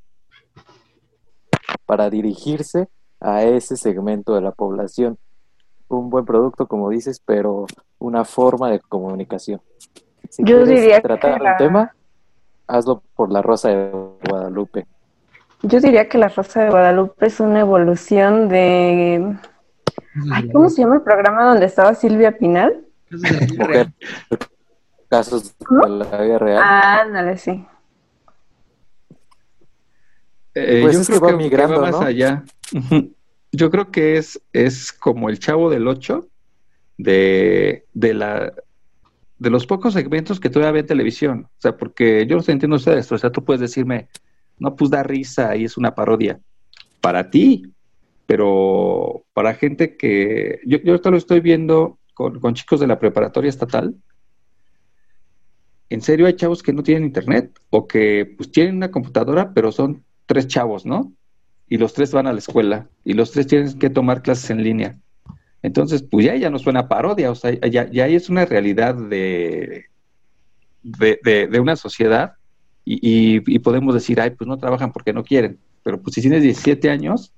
para 1.87 2.11
dirigirse 2.11 2.89
a 3.21 3.45
ese 3.45 3.77
segmento 3.77 4.35
de 4.35 4.41
la 4.41 4.53
población. 4.53 5.19
Un 5.93 6.09
buen 6.09 6.25
producto, 6.25 6.67
como 6.67 6.89
dices, 6.89 7.21
pero 7.25 7.67
una 7.99 8.25
forma 8.25 8.71
de 8.71 8.81
comunicación. 8.81 9.61
Si 10.31 10.43
Yo 10.43 10.57
quieres 10.63 10.69
diría 10.69 10.97
que 10.97 11.03
tratar 11.03 11.41
la- 11.43 11.53
un 11.53 11.57
tema, 11.59 11.95
hazlo 12.67 13.03
por 13.15 13.31
la 13.31 13.43
Rosa 13.43 13.69
de 13.69 13.91
Guadalupe. 14.27 14.87
Yo 15.63 15.81
diría 15.81 16.09
que 16.09 16.17
La 16.19 16.29
Rosa 16.29 16.65
de 16.65 16.71
Guadalupe 16.71 17.27
es 17.27 17.39
una 17.41 17.61
evolución 17.61 18.49
de... 18.49 19.37
Ay, 20.33 20.51
¿Cómo 20.51 20.71
se 20.71 20.81
llama 20.83 20.97
el 20.97 21.03
programa 21.03 21.45
donde 21.45 21.67
estaba 21.67 21.95
Silvia 21.95 22.37
Pinal? 22.39 22.85
Mujer. 23.59 23.93
Casos 25.09 25.55
de 25.59 25.89
la 25.91 26.21
vida 26.23 26.39
real. 26.39 26.63
Ah, 26.65 27.01
ándale, 27.03 27.37
sí. 27.37 27.67
Eh, 30.55 30.81
Pues 30.83 30.95
yo 30.95 31.01
es 31.03 31.07
que 31.09 31.13
creo 31.19 31.21
va 31.23 31.29
que, 31.29 31.33
que 31.37 31.45
migrando, 31.45 31.75
va 31.77 31.83
más 31.83 32.01
¿no? 32.01 32.07
allá. 32.07 32.43
Yo 33.53 33.71
creo 33.71 33.91
que 33.91 34.17
es, 34.17 34.41
es 34.53 34.93
como 34.93 35.29
el 35.29 35.39
chavo 35.39 35.71
del 35.71 35.87
8 35.87 36.27
de, 36.99 37.87
de 37.93 38.15
la 38.15 38.53
de 39.43 39.51
los 39.51 39.67
pocos 39.67 39.95
segmentos 39.95 40.39
que 40.39 40.51
todavía 40.51 40.71
ve 40.73 40.81
en 40.81 40.87
televisión. 40.87 41.49
O 41.59 41.61
sea, 41.61 41.77
porque 41.77 42.27
yo 42.29 42.37
los 42.37 42.49
entiendo 42.49 42.77
ustedes. 42.77 43.11
O 43.11 43.19
sea, 43.19 43.31
tú 43.31 43.45
puedes 43.45 43.61
decirme, 43.61 44.09
no, 44.59 44.77
pues 44.77 44.89
da 44.89 45.03
risa 45.03 45.57
y 45.57 45.65
es 45.65 45.77
una 45.77 45.97
parodia. 45.97 46.41
Para 47.01 47.29
ti, 47.29 47.65
pero 48.27 49.25
para 49.33 49.55
gente 49.55 49.97
que. 49.97 50.61
Yo, 50.65 50.79
yo 50.79 50.93
ahorita 50.93 51.11
lo 51.11 51.17
estoy 51.17 51.41
viendo 51.41 51.99
con, 52.15 52.39
con 52.39 52.55
chicos 52.55 52.79
de 52.79 52.87
la 52.87 53.01
preparatoria 53.01 53.49
estatal. 53.49 53.97
En 55.91 56.01
serio, 56.01 56.27
hay 56.27 56.35
chavos 56.35 56.63
que 56.63 56.73
no 56.73 56.85
tienen 56.85 57.05
internet 57.05 57.59
o 57.71 57.89
que 57.89 58.33
pues 58.37 58.53
tienen 58.53 58.77
una 58.77 58.93
computadora, 58.93 59.53
pero 59.53 59.73
son 59.73 60.05
tres 60.27 60.47
chavos, 60.47 60.87
¿no? 60.87 61.13
Y 61.73 61.79
los 61.79 61.95
tres 61.95 62.13
van 62.13 62.27
a 62.27 62.35
la 62.35 62.39
escuela 62.39 62.91
y 63.03 63.15
los 63.15 63.31
tres 63.31 63.47
tienen 63.47 63.79
que 63.79 63.89
tomar 63.89 64.21
clases 64.21 64.51
en 64.51 64.63
línea. 64.63 65.01
Entonces, 65.63 66.03
pues 66.03 66.27
ya, 66.27 66.37
ya 66.37 66.51
no 66.51 66.59
suena 66.59 66.87
parodia, 66.87 67.31
o 67.31 67.35
sea, 67.35 67.51
ya, 67.53 67.91
ya 67.91 68.07
es 68.09 68.29
una 68.29 68.45
realidad 68.45 68.95
de, 68.95 69.87
de, 70.83 71.49
de- 71.51 71.61
una 71.61 71.77
sociedad 71.77 72.35
y 72.85 73.59
podemos 73.61 73.95
decir, 73.95 74.21
ay, 74.21 74.31
pues 74.31 74.47
no 74.49 74.59
trabajan 74.59 74.93
porque 74.93 75.15
no 75.15 75.25
quieren, 75.25 75.59
pero 75.83 76.03
pues 76.03 76.15
si 76.15 76.21
tienes 76.21 76.43
17 76.43 76.91
años, 76.91 77.33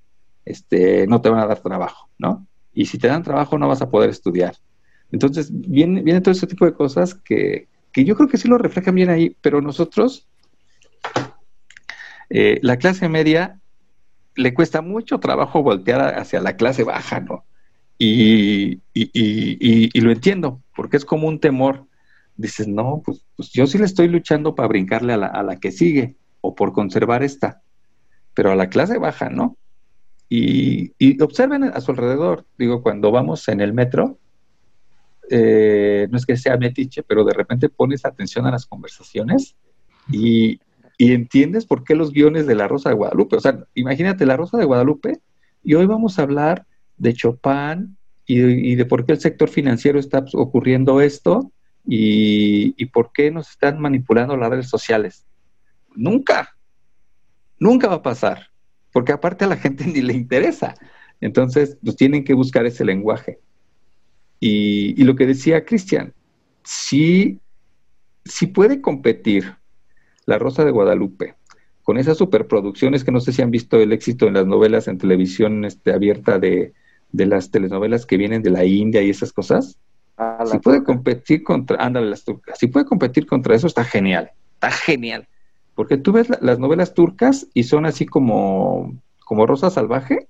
este, 0.44 1.06
no 1.06 1.20
te 1.20 1.28
van 1.28 1.40
a 1.40 1.46
dar 1.46 1.60
trabajo, 1.60 2.08
¿no? 2.18 2.44
Y 2.72 2.86
si 2.86 2.98
te 2.98 3.06
dan 3.06 3.22
trabajo 3.22 3.56
no 3.56 3.68
vas 3.68 3.82
a 3.82 3.88
poder 3.90 4.10
estudiar. 4.10 4.56
Entonces, 5.12 5.48
viene, 5.52 6.02
viene 6.02 6.20
todo 6.22 6.32
ese 6.32 6.48
tipo 6.48 6.64
de 6.64 6.74
cosas 6.74 7.14
que, 7.14 7.68
que 7.92 8.04
yo 8.04 8.16
creo 8.16 8.28
que 8.28 8.38
sí 8.38 8.48
lo 8.48 8.58
reflejan 8.58 8.96
bien 8.96 9.10
ahí, 9.10 9.36
pero 9.42 9.60
nosotros, 9.60 10.26
eh, 12.30 12.58
la 12.62 12.76
clase 12.78 13.08
media, 13.08 13.60
le 14.36 14.54
cuesta 14.54 14.82
mucho 14.82 15.20
trabajo 15.20 15.62
voltear 15.62 16.18
hacia 16.18 16.40
la 16.40 16.56
clase 16.56 16.84
baja, 16.84 17.20
¿no? 17.20 17.44
Y- 17.98 18.80
y- 18.92 19.90
y 19.92 20.00
lo 20.00 20.10
entiendo, 20.10 20.62
porque 20.74 20.96
es 20.96 21.04
como 21.04 21.28
un 21.28 21.38
temor. 21.40 21.86
Dices, 22.36 22.66
no, 22.66 23.00
pues, 23.04 23.24
pues 23.36 23.50
yo 23.52 23.66
sí 23.66 23.78
le 23.78 23.84
estoy 23.84 24.08
luchando 24.08 24.54
para 24.54 24.68
brincarle 24.68 25.12
a 25.12 25.16
la, 25.16 25.26
a 25.28 25.42
la 25.44 25.56
que 25.60 25.70
sigue 25.70 26.16
o 26.40 26.54
por 26.54 26.72
conservar 26.72 27.22
esta, 27.22 27.62
pero 28.34 28.50
a 28.50 28.56
la 28.56 28.68
clase 28.68 28.98
baja, 28.98 29.30
¿no? 29.30 29.56
Y, 30.28 30.92
y 30.98 31.22
observen 31.22 31.62
a 31.64 31.80
su 31.80 31.92
alrededor, 31.92 32.44
digo, 32.58 32.82
cuando 32.82 33.12
vamos 33.12 33.46
en 33.48 33.60
el 33.60 33.72
metro, 33.72 34.18
eh, 35.30 36.08
no 36.10 36.18
es 36.18 36.26
que 36.26 36.36
sea 36.36 36.56
metiche, 36.56 37.02
pero 37.02 37.24
de 37.24 37.32
repente 37.32 37.68
pones 37.68 38.04
atención 38.04 38.46
a 38.46 38.50
las 38.50 38.66
conversaciones 38.66 39.54
y, 40.10 40.58
y 40.96 41.12
entiendes 41.12 41.66
por 41.66 41.84
qué 41.84 41.94
los 41.94 42.12
guiones 42.12 42.46
de 42.46 42.54
La 42.54 42.68
Rosa 42.68 42.88
de 42.88 42.94
Guadalupe. 42.94 43.36
O 43.36 43.40
sea, 43.40 43.64
imagínate 43.74 44.26
La 44.26 44.36
Rosa 44.36 44.58
de 44.58 44.64
Guadalupe 44.64 45.20
y 45.62 45.74
hoy 45.74 45.86
vamos 45.86 46.18
a 46.18 46.22
hablar 46.22 46.66
de 46.96 47.14
Chopin 47.14 47.96
y, 48.26 48.74
de 48.74 48.86
por 48.86 49.04
qué 49.04 49.12
el 49.12 49.20
sector 49.20 49.48
financiero 49.48 49.98
está 49.98 50.24
ocurriendo 50.34 51.00
esto 51.00 51.52
y, 51.86 52.74
y 52.82 52.86
por 52.86 53.12
qué 53.12 53.30
nos 53.30 53.50
están 53.50 53.80
manipulando 53.80 54.36
las 54.36 54.50
redes 54.50 54.68
sociales. 54.68 55.26
Nunca, 55.94 56.56
nunca 57.58 57.88
va 57.88 57.96
a 57.96 58.02
pasar, 58.02 58.48
porque 58.92 59.12
aparte 59.12 59.44
a 59.44 59.48
la 59.48 59.56
gente 59.56 59.86
ni 59.86 60.00
le 60.00 60.14
interesa. 60.14 60.74
Entonces, 61.20 61.76
pues 61.82 61.96
tienen 61.96 62.24
que 62.24 62.34
buscar 62.34 62.66
ese 62.66 62.84
lenguaje. 62.84 63.40
Y, 64.40 65.00
y 65.00 65.04
lo 65.04 65.16
que 65.16 65.26
decía 65.26 65.64
Cristian, 65.64 66.12
sí, 66.62 67.40
sí 68.24 68.46
puede 68.46 68.80
competir 68.80 69.56
La 70.26 70.38
Rosa 70.38 70.64
de 70.64 70.70
Guadalupe 70.70 71.34
con 71.82 71.98
esas 71.98 72.16
superproducciones 72.16 73.04
que 73.04 73.12
no 73.12 73.20
sé 73.20 73.32
si 73.32 73.42
han 73.42 73.50
visto 73.50 73.78
el 73.78 73.92
éxito 73.92 74.26
en 74.26 74.34
las 74.34 74.46
novelas 74.46 74.88
en 74.88 74.96
televisión 74.96 75.64
este, 75.66 75.92
abierta 75.92 76.38
de, 76.38 76.72
de 77.12 77.26
las 77.26 77.50
telenovelas 77.50 78.06
que 78.06 78.16
vienen 78.16 78.42
de 78.42 78.50
la 78.50 78.64
India 78.64 79.02
y 79.02 79.10
esas 79.10 79.32
cosas. 79.34 79.78
Ah, 80.16 80.44
Si 80.46 80.58
puede 80.60 80.82
competir 80.82 81.42
contra, 81.42 81.76
ándale, 81.84 82.08
las 82.08 82.24
turcas, 82.24 82.58
si 82.58 82.68
puede 82.68 82.86
competir 82.86 83.26
contra 83.26 83.54
eso, 83.54 83.66
está 83.66 83.84
genial, 83.84 84.30
está 84.54 84.70
genial. 84.70 85.28
Porque 85.74 85.98
tú 85.98 86.12
ves 86.12 86.30
la- 86.30 86.38
las 86.40 86.58
novelas 86.58 86.94
turcas 86.94 87.48
y 87.52 87.64
son 87.64 87.84
así 87.84 88.06
como, 88.06 88.94
como 89.26 89.46
Rosa 89.46 89.68
Salvaje, 89.68 90.28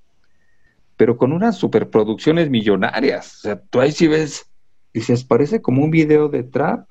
pero 0.97 1.17
con 1.17 1.33
unas 1.33 1.57
superproducciones 1.57 2.51
millonarias. 2.51 3.37
O 3.37 3.41
sea, 3.41 3.61
tú 3.61 3.81
ahí 3.81 3.93
sí 3.93 4.07
ves, 4.09 4.47
dices, 4.93 5.25
parece 5.25 5.61
como 5.61 5.83
un 5.85 5.91
video 5.91 6.29
de 6.29 6.43
trap, 6.45 6.89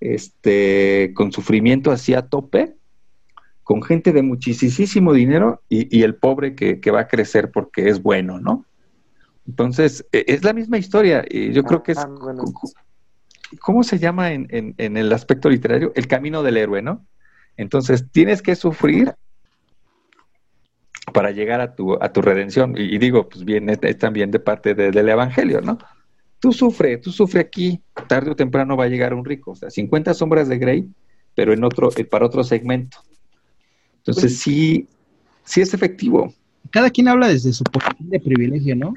este, 0.00 1.12
con 1.14 1.32
sufrimiento 1.32 1.90
así 1.90 2.14
a 2.14 2.28
tope, 2.28 2.74
con 3.62 3.82
gente 3.82 4.12
de 4.12 4.22
muchísimo 4.22 5.12
dinero 5.12 5.62
y, 5.68 5.96
y 5.96 6.02
el 6.02 6.14
pobre 6.14 6.54
que, 6.54 6.80
que 6.80 6.90
va 6.90 7.00
a 7.00 7.08
crecer 7.08 7.50
porque 7.50 7.88
es 7.88 8.02
bueno, 8.02 8.38
¿no? 8.38 8.64
Entonces, 9.46 10.06
e- 10.12 10.24
es 10.28 10.44
la 10.44 10.52
misma 10.52 10.78
historia. 10.78 11.24
Y 11.28 11.52
yo 11.52 11.64
creo 11.64 11.82
que 11.82 11.92
es, 11.92 11.98
Ah, 11.98 12.06
bueno. 12.06 12.44
¿cómo 13.60 13.82
se 13.82 13.98
llama 13.98 14.32
en, 14.32 14.46
en- 14.50 14.74
en 14.78 14.96
el 14.96 15.12
aspecto 15.12 15.48
literario? 15.48 15.92
El 15.94 16.06
camino 16.06 16.42
del 16.42 16.56
héroe, 16.56 16.82
¿no? 16.82 17.06
Entonces, 17.56 18.04
tienes 18.12 18.42
que 18.42 18.54
sufrir 18.54 19.14
para 21.12 21.30
llegar 21.30 21.60
a 21.60 21.74
tu, 21.74 21.94
a 22.02 22.12
tu 22.12 22.20
redención. 22.22 22.74
Y, 22.76 22.94
y 22.94 22.98
digo, 22.98 23.28
pues 23.28 23.44
bien, 23.44 23.68
es, 23.70 23.78
es 23.82 23.98
también 23.98 24.30
de 24.30 24.40
parte 24.40 24.74
de- 24.74 24.90
del 24.90 25.08
Evangelio, 25.08 25.60
¿no? 25.60 25.78
Tú 26.46 26.52
sufre, 26.52 26.96
tú 26.98 27.10
sufre 27.10 27.40
aquí, 27.40 27.82
tarde 28.06 28.30
o 28.30 28.36
temprano 28.36 28.76
va 28.76 28.84
a 28.84 28.88
llegar 28.88 29.12
un 29.12 29.24
rico. 29.24 29.50
O 29.50 29.56
sea, 29.56 29.68
50 29.68 30.14
sombras 30.14 30.46
de 30.46 30.58
Grey, 30.58 30.88
pero 31.34 31.52
en 31.52 31.64
otro, 31.64 31.90
eh, 31.96 32.04
para 32.04 32.24
otro 32.24 32.44
segmento. 32.44 32.98
Entonces, 33.96 34.38
sí, 34.38 34.86
sí 35.42 35.60
es 35.60 35.74
efectivo. 35.74 36.32
Cada 36.70 36.90
quien 36.90 37.08
habla 37.08 37.26
desde 37.26 37.52
su 37.52 37.64
posición 37.64 38.10
de 38.10 38.20
privilegio, 38.20 38.76
¿no? 38.76 38.94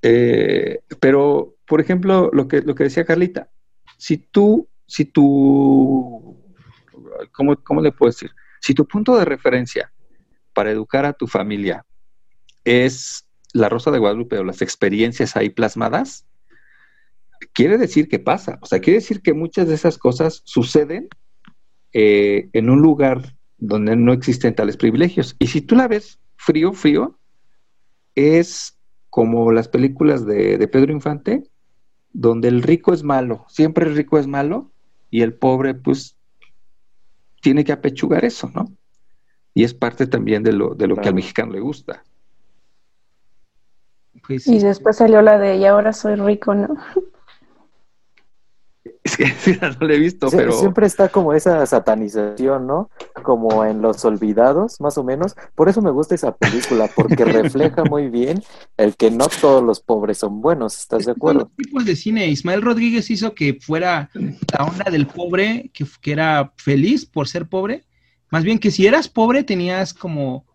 Eh, 0.00 0.80
pero, 0.98 1.54
por 1.66 1.82
ejemplo, 1.82 2.30
lo 2.32 2.48
que, 2.48 2.62
lo 2.62 2.74
que 2.74 2.84
decía 2.84 3.04
Carlita, 3.04 3.50
si 3.98 4.16
tú, 4.16 4.66
si 4.86 5.04
tú, 5.04 6.34
¿cómo, 7.30 7.56
cómo 7.56 7.82
le 7.82 7.92
puedo 7.92 8.10
decir? 8.10 8.30
Si 8.58 8.72
tu 8.72 8.88
punto 8.88 9.18
de 9.18 9.26
referencia 9.26 9.92
para 10.54 10.70
educar 10.70 11.04
a 11.04 11.12
tu 11.12 11.26
familia 11.26 11.84
es 12.64 13.26
la 13.52 13.68
Rosa 13.68 13.90
de 13.90 13.98
Guadalupe 13.98 14.38
o 14.38 14.44
las 14.44 14.62
experiencias 14.62 15.36
ahí 15.36 15.50
plasmadas, 15.50 16.26
quiere 17.52 17.78
decir 17.78 18.08
que 18.08 18.18
pasa. 18.18 18.58
O 18.62 18.66
sea, 18.66 18.80
quiere 18.80 19.00
decir 19.00 19.22
que 19.22 19.34
muchas 19.34 19.68
de 19.68 19.74
esas 19.74 19.98
cosas 19.98 20.42
suceden 20.44 21.08
eh, 21.92 22.48
en 22.52 22.70
un 22.70 22.80
lugar 22.80 23.36
donde 23.58 23.96
no 23.96 24.12
existen 24.12 24.54
tales 24.54 24.76
privilegios. 24.76 25.36
Y 25.38 25.48
si 25.48 25.60
tú 25.60 25.76
la 25.76 25.88
ves 25.88 26.18
frío, 26.36 26.72
frío, 26.72 27.18
es 28.14 28.78
como 29.10 29.52
las 29.52 29.68
películas 29.68 30.26
de, 30.26 30.58
de 30.58 30.68
Pedro 30.68 30.92
Infante, 30.92 31.44
donde 32.12 32.48
el 32.48 32.62
rico 32.62 32.92
es 32.92 33.02
malo, 33.02 33.44
siempre 33.48 33.86
el 33.86 33.94
rico 33.94 34.18
es 34.18 34.26
malo, 34.26 34.72
y 35.10 35.20
el 35.20 35.34
pobre 35.34 35.74
pues 35.74 36.16
tiene 37.42 37.64
que 37.64 37.72
apechugar 37.72 38.24
eso, 38.24 38.50
¿no? 38.54 38.72
Y 39.54 39.64
es 39.64 39.74
parte 39.74 40.06
también 40.06 40.42
de 40.42 40.52
lo, 40.52 40.74
de 40.74 40.86
lo 40.86 40.96
que 40.96 41.08
al 41.08 41.14
mexicano 41.14 41.52
le 41.52 41.60
gusta. 41.60 42.02
Pues, 44.26 44.46
Y 44.46 44.58
después 44.60 44.96
salió 44.96 45.20
la 45.22 45.38
de 45.38 45.56
y 45.56 45.64
ahora 45.64 45.92
soy 45.92 46.14
rico, 46.16 46.54
¿no? 46.54 46.76
Es 49.04 49.16
que 49.16 49.26
sí, 49.38 49.56
no 49.60 49.86
lo 49.86 49.92
he 49.92 49.98
visto, 49.98 50.28
Sie- 50.28 50.36
pero 50.36 50.52
Siempre 50.52 50.86
está 50.86 51.08
como 51.08 51.32
esa 51.32 51.64
satanización, 51.66 52.66
¿no? 52.66 52.90
Como 53.22 53.64
en 53.64 53.82
Los 53.82 54.04
Olvidados, 54.04 54.80
más 54.80 54.96
o 54.98 55.04
menos. 55.04 55.34
Por 55.54 55.68
eso 55.68 55.82
me 55.82 55.90
gusta 55.90 56.14
esa 56.14 56.36
película, 56.36 56.88
porque 56.94 57.24
refleja 57.24 57.84
muy 57.84 58.08
bien 58.08 58.42
el 58.76 58.96
que 58.96 59.10
no 59.10 59.26
todos 59.28 59.62
los 59.62 59.80
pobres 59.80 60.18
son 60.18 60.40
buenos, 60.40 60.78
¿estás 60.78 61.04
de 61.06 61.12
acuerdo? 61.12 61.40
los 61.40 61.56
tipos 61.56 61.84
de 61.84 61.96
cine. 61.96 62.26
Ismael 62.28 62.62
Rodríguez 62.62 63.10
hizo 63.10 63.34
que 63.34 63.58
fuera 63.60 64.10
la 64.14 64.64
onda 64.64 64.90
del 64.90 65.06
pobre, 65.06 65.70
que, 65.74 65.84
que 66.00 66.12
era 66.12 66.52
feliz 66.56 67.04
por 67.06 67.28
ser 67.28 67.48
pobre. 67.48 67.84
Más 68.30 68.44
bien 68.44 68.58
que 68.58 68.70
si 68.70 68.86
eras 68.86 69.08
pobre 69.08 69.44
tenías 69.44 69.92
como, 69.92 70.46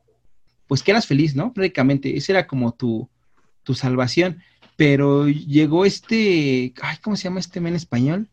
pues 0.68 0.82
que 0.82 0.92
eras 0.92 1.06
feliz, 1.06 1.36
¿no? 1.36 1.54
Prácticamente, 1.54 2.18
esa 2.18 2.32
era 2.34 2.48
como 2.48 2.74
tu, 2.74 3.08
tu 3.68 3.74
salvación. 3.76 4.42
Pero 4.78 5.28
llegó 5.28 5.84
este, 5.86 6.74
ay, 6.82 6.98
¿cómo 7.04 7.16
se 7.18 7.26
llama 7.26 7.42
este 7.42 7.60
men 7.60 7.76
español? 7.76 8.28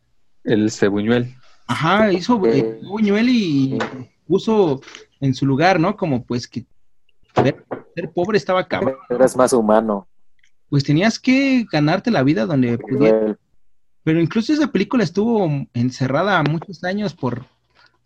el 0.44 0.70
cebuñuel. 0.70 1.34
Ajá, 1.66 2.12
hizo 2.12 2.34
Eh, 2.46 2.58
eh, 2.58 2.80
Buñuel 2.86 3.28
y 3.30 3.78
puso 4.26 4.82
en 5.20 5.34
su 5.34 5.46
lugar, 5.46 5.80
¿no? 5.80 5.96
Como 5.96 6.22
pues 6.24 6.46
que 6.46 6.66
ser, 7.34 7.64
ser 7.94 8.10
pobre 8.12 8.36
estaba 8.36 8.68
cabrón. 8.68 8.96
Eras 9.08 9.34
más 9.36 9.54
humano. 9.54 10.06
Pues 10.68 10.84
tenías 10.84 11.18
que 11.18 11.64
ganarte 11.72 12.10
la 12.10 12.22
vida 12.22 12.44
donde 12.44 12.76
pudieras. 12.76 13.36
Pero 14.02 14.20
incluso 14.20 14.52
esa 14.52 14.70
película 14.70 15.02
estuvo 15.02 15.48
encerrada 15.72 16.42
muchos 16.42 16.84
años 16.84 17.14
por, 17.14 17.46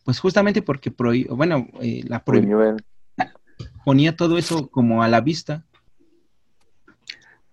pues 0.05 0.21
justamente 0.21 0.63
porque 0.63 0.93
prohi- 0.97 1.27
bueno, 1.29 1.67
eh, 1.81 2.05
la 2.07 2.25
prohi- 2.25 2.43
Buñuel. 2.43 2.77
ponía 3.85 4.15
todo 4.17 4.39
eso 4.39 4.69
como 4.71 5.03
a 5.03 5.09
la 5.09 5.21
vista. 5.21 5.65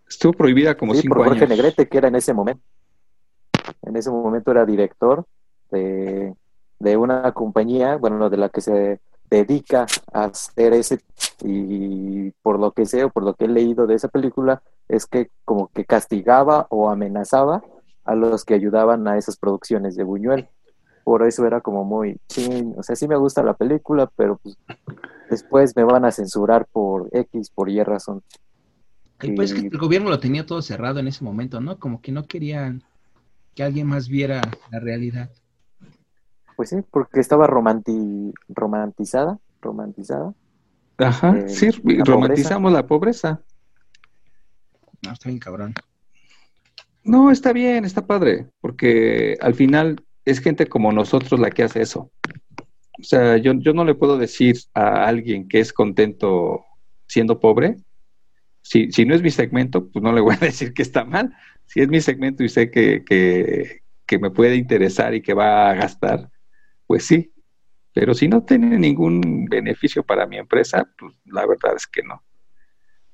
Estuvo 0.07 0.33
prohibida 0.33 0.75
como 0.75 0.93
Sí, 0.93 1.01
cinco 1.01 1.15
por 1.15 1.25
Jorge 1.25 1.45
años. 1.45 1.57
Negrete, 1.57 1.87
que 1.87 1.97
era 1.97 2.07
en 2.07 2.15
ese 2.15 2.33
momento. 2.33 2.63
En 3.81 3.95
ese 3.95 4.11
momento 4.11 4.51
era 4.51 4.65
director 4.65 5.25
de, 5.71 6.35
de 6.79 6.97
una 6.97 7.31
compañía, 7.33 7.97
bueno, 7.97 8.29
de 8.29 8.37
la 8.37 8.49
que 8.49 8.61
se 8.61 8.99
dedica 9.29 9.87
a 10.13 10.25
hacer 10.25 10.73
ese, 10.73 10.99
y 11.43 12.29
por 12.43 12.59
lo 12.59 12.71
que 12.71 12.85
sé 12.85 13.03
o 13.03 13.09
por 13.09 13.23
lo 13.23 13.33
que 13.33 13.45
he 13.45 13.47
leído 13.47 13.87
de 13.87 13.95
esa 13.95 14.07
película, 14.07 14.61
es 14.87 15.07
que 15.07 15.31
como 15.43 15.67
que 15.69 15.85
castigaba 15.85 16.67
o 16.69 16.89
amenazaba 16.89 17.63
a 18.03 18.15
los 18.15 18.45
que 18.45 18.53
ayudaban 18.53 19.07
a 19.07 19.17
esas 19.17 19.37
producciones 19.37 19.95
de 19.95 20.03
Buñuel. 20.03 20.47
Por 21.03 21.25
eso 21.25 21.45
era 21.45 21.61
como 21.61 21.83
muy, 21.83 22.19
sí, 22.29 22.73
o 22.77 22.83
sea, 22.83 22.95
sí 22.95 23.07
me 23.07 23.15
gusta 23.15 23.43
la 23.43 23.53
película, 23.53 24.09
pero 24.15 24.37
pues 24.37 24.57
después 25.29 25.75
me 25.75 25.83
van 25.83 26.05
a 26.05 26.11
censurar 26.11 26.67
por 26.71 27.09
X, 27.11 27.49
por 27.49 27.69
Y 27.69 27.81
razón. 27.83 28.23
El, 29.19 29.35
pues, 29.35 29.51
es 29.51 29.61
que 29.61 29.67
el 29.67 29.77
gobierno 29.77 30.09
lo 30.09 30.19
tenía 30.19 30.45
todo 30.45 30.61
cerrado 30.61 30.99
en 30.99 31.07
ese 31.07 31.23
momento, 31.23 31.61
¿no? 31.61 31.79
Como 31.79 32.01
que 32.01 32.11
no 32.11 32.25
querían 32.25 32.83
que 33.53 33.63
alguien 33.63 33.87
más 33.87 34.09
viera 34.09 34.41
la 34.71 34.79
realidad. 34.79 35.29
Pues 36.55 36.69
sí, 36.69 36.77
porque 36.89 37.19
estaba 37.19 37.47
romanti 37.47 38.33
romantizada, 38.47 39.39
romantizada. 39.61 40.33
Ajá, 40.97 41.37
Eh, 41.37 41.49
sí, 41.49 41.69
la 41.83 42.03
romantizamos 42.03 42.71
la 42.71 42.85
pobreza. 42.87 43.41
No, 45.05 45.11
está 45.11 45.29
bien 45.29 45.39
cabrón. 45.39 45.73
No, 47.03 47.31
está 47.31 47.53
bien, 47.53 47.85
está 47.85 48.05
padre, 48.07 48.47
porque 48.61 49.37
al 49.41 49.53
final 49.53 50.03
es 50.23 50.39
gente 50.39 50.65
como 50.67 50.91
nosotros 50.91 51.39
la 51.39 51.51
que 51.51 51.63
hace 51.63 51.81
eso. 51.81 52.11
O 52.99 53.03
sea, 53.03 53.37
yo, 53.37 53.53
yo 53.53 53.73
no 53.73 53.83
le 53.83 53.93
puedo 53.93 54.17
decir 54.17 54.55
a 54.73 55.05
alguien 55.05 55.47
que 55.47 55.59
es 55.59 55.71
contento 55.71 56.65
siendo 57.07 57.39
pobre, 57.39 57.77
si, 58.65 58.91
si 58.91 59.05
no 59.05 59.13
es 59.13 59.21
mi 59.21 59.29
segmento, 59.29 59.87
pues 59.91 60.01
no 60.01 60.11
le 60.11 60.21
voy 60.21 60.33
a 60.33 60.37
decir 60.45 60.73
que 60.73 60.81
está 60.81 61.05
mal. 61.05 61.35
Si 61.67 61.81
es 61.81 61.87
mi 61.87 62.01
segmento 62.01 62.43
y 62.43 62.49
sé 62.49 62.71
que, 62.71 63.03
que, 63.05 63.83
que 64.07 64.17
me 64.17 64.31
puede 64.31 64.55
interesar 64.55 65.13
y 65.13 65.21
que 65.21 65.35
va 65.35 65.69
a 65.69 65.75
gastar, 65.75 66.31
pues 66.87 67.05
sí. 67.05 67.31
Pero 67.93 68.15
si 68.15 68.27
no 68.27 68.43
tiene 68.43 68.79
ningún 68.79 69.45
beneficio 69.45 70.03
para 70.03 70.25
mi 70.25 70.37
empresa, 70.37 70.89
pues 70.97 71.13
la 71.25 71.45
verdad 71.45 71.75
es 71.75 71.85
que 71.85 72.01
no. 72.01 72.23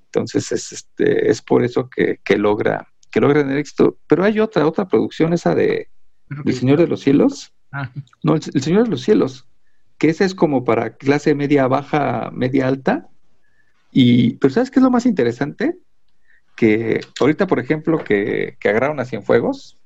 Entonces 0.05 0.49
es, 0.53 0.71
este, 0.71 1.29
es 1.29 1.41
por 1.41 1.65
eso 1.65 1.89
que, 1.89 2.21
que 2.23 2.37
logra 2.37 2.87
que 3.11 3.19
logra 3.19 3.41
tener 3.41 3.57
éxito. 3.57 3.97
Pero 4.07 4.23
hay 4.23 4.39
otra, 4.39 4.65
otra 4.65 4.87
producción, 4.87 5.33
esa 5.33 5.53
de 5.53 5.89
El 6.45 6.53
Señor 6.53 6.79
de 6.79 6.87
los 6.87 7.01
Cielos. 7.01 7.53
Ah, 7.73 7.91
No, 8.23 8.35
el, 8.35 8.41
el 8.53 8.61
Señor 8.61 8.85
de 8.85 8.89
los 8.89 9.01
Cielos, 9.01 9.49
que 9.97 10.07
esa 10.07 10.23
es 10.23 10.33
como 10.33 10.63
para 10.63 10.95
clase 10.95 11.35
media 11.35 11.67
baja, 11.67 12.31
media 12.31 12.69
alta. 12.69 13.09
Y, 13.91 14.35
pero 14.35 14.53
¿sabes 14.53 14.71
qué 14.71 14.79
es 14.79 14.83
lo 14.83 14.91
más 14.91 15.05
interesante? 15.05 15.77
Que 16.55 17.01
ahorita, 17.19 17.47
por 17.47 17.59
ejemplo, 17.59 18.03
que, 18.03 18.55
que 18.59 18.69
agarraron 18.69 18.99
a 18.99 19.05
Cienfuegos, 19.05 19.79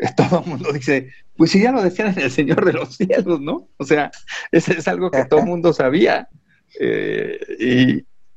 eh, 0.00 0.08
todo 0.16 0.42
el 0.44 0.50
mundo 0.50 0.72
dice, 0.72 1.10
pues 1.36 1.50
si 1.50 1.62
ya 1.62 1.72
lo 1.72 1.82
decían 1.82 2.08
en 2.16 2.20
El 2.24 2.30
Señor 2.30 2.64
de 2.64 2.72
los 2.72 2.96
Cielos, 2.96 3.40
¿no? 3.40 3.68
O 3.76 3.84
sea, 3.84 4.10
ese 4.52 4.72
es 4.78 4.88
algo 4.88 5.10
que 5.10 5.24
todo 5.24 5.40
el 5.40 5.46
mundo 5.46 5.72
sabía. 5.72 6.28
Eh, 6.80 7.38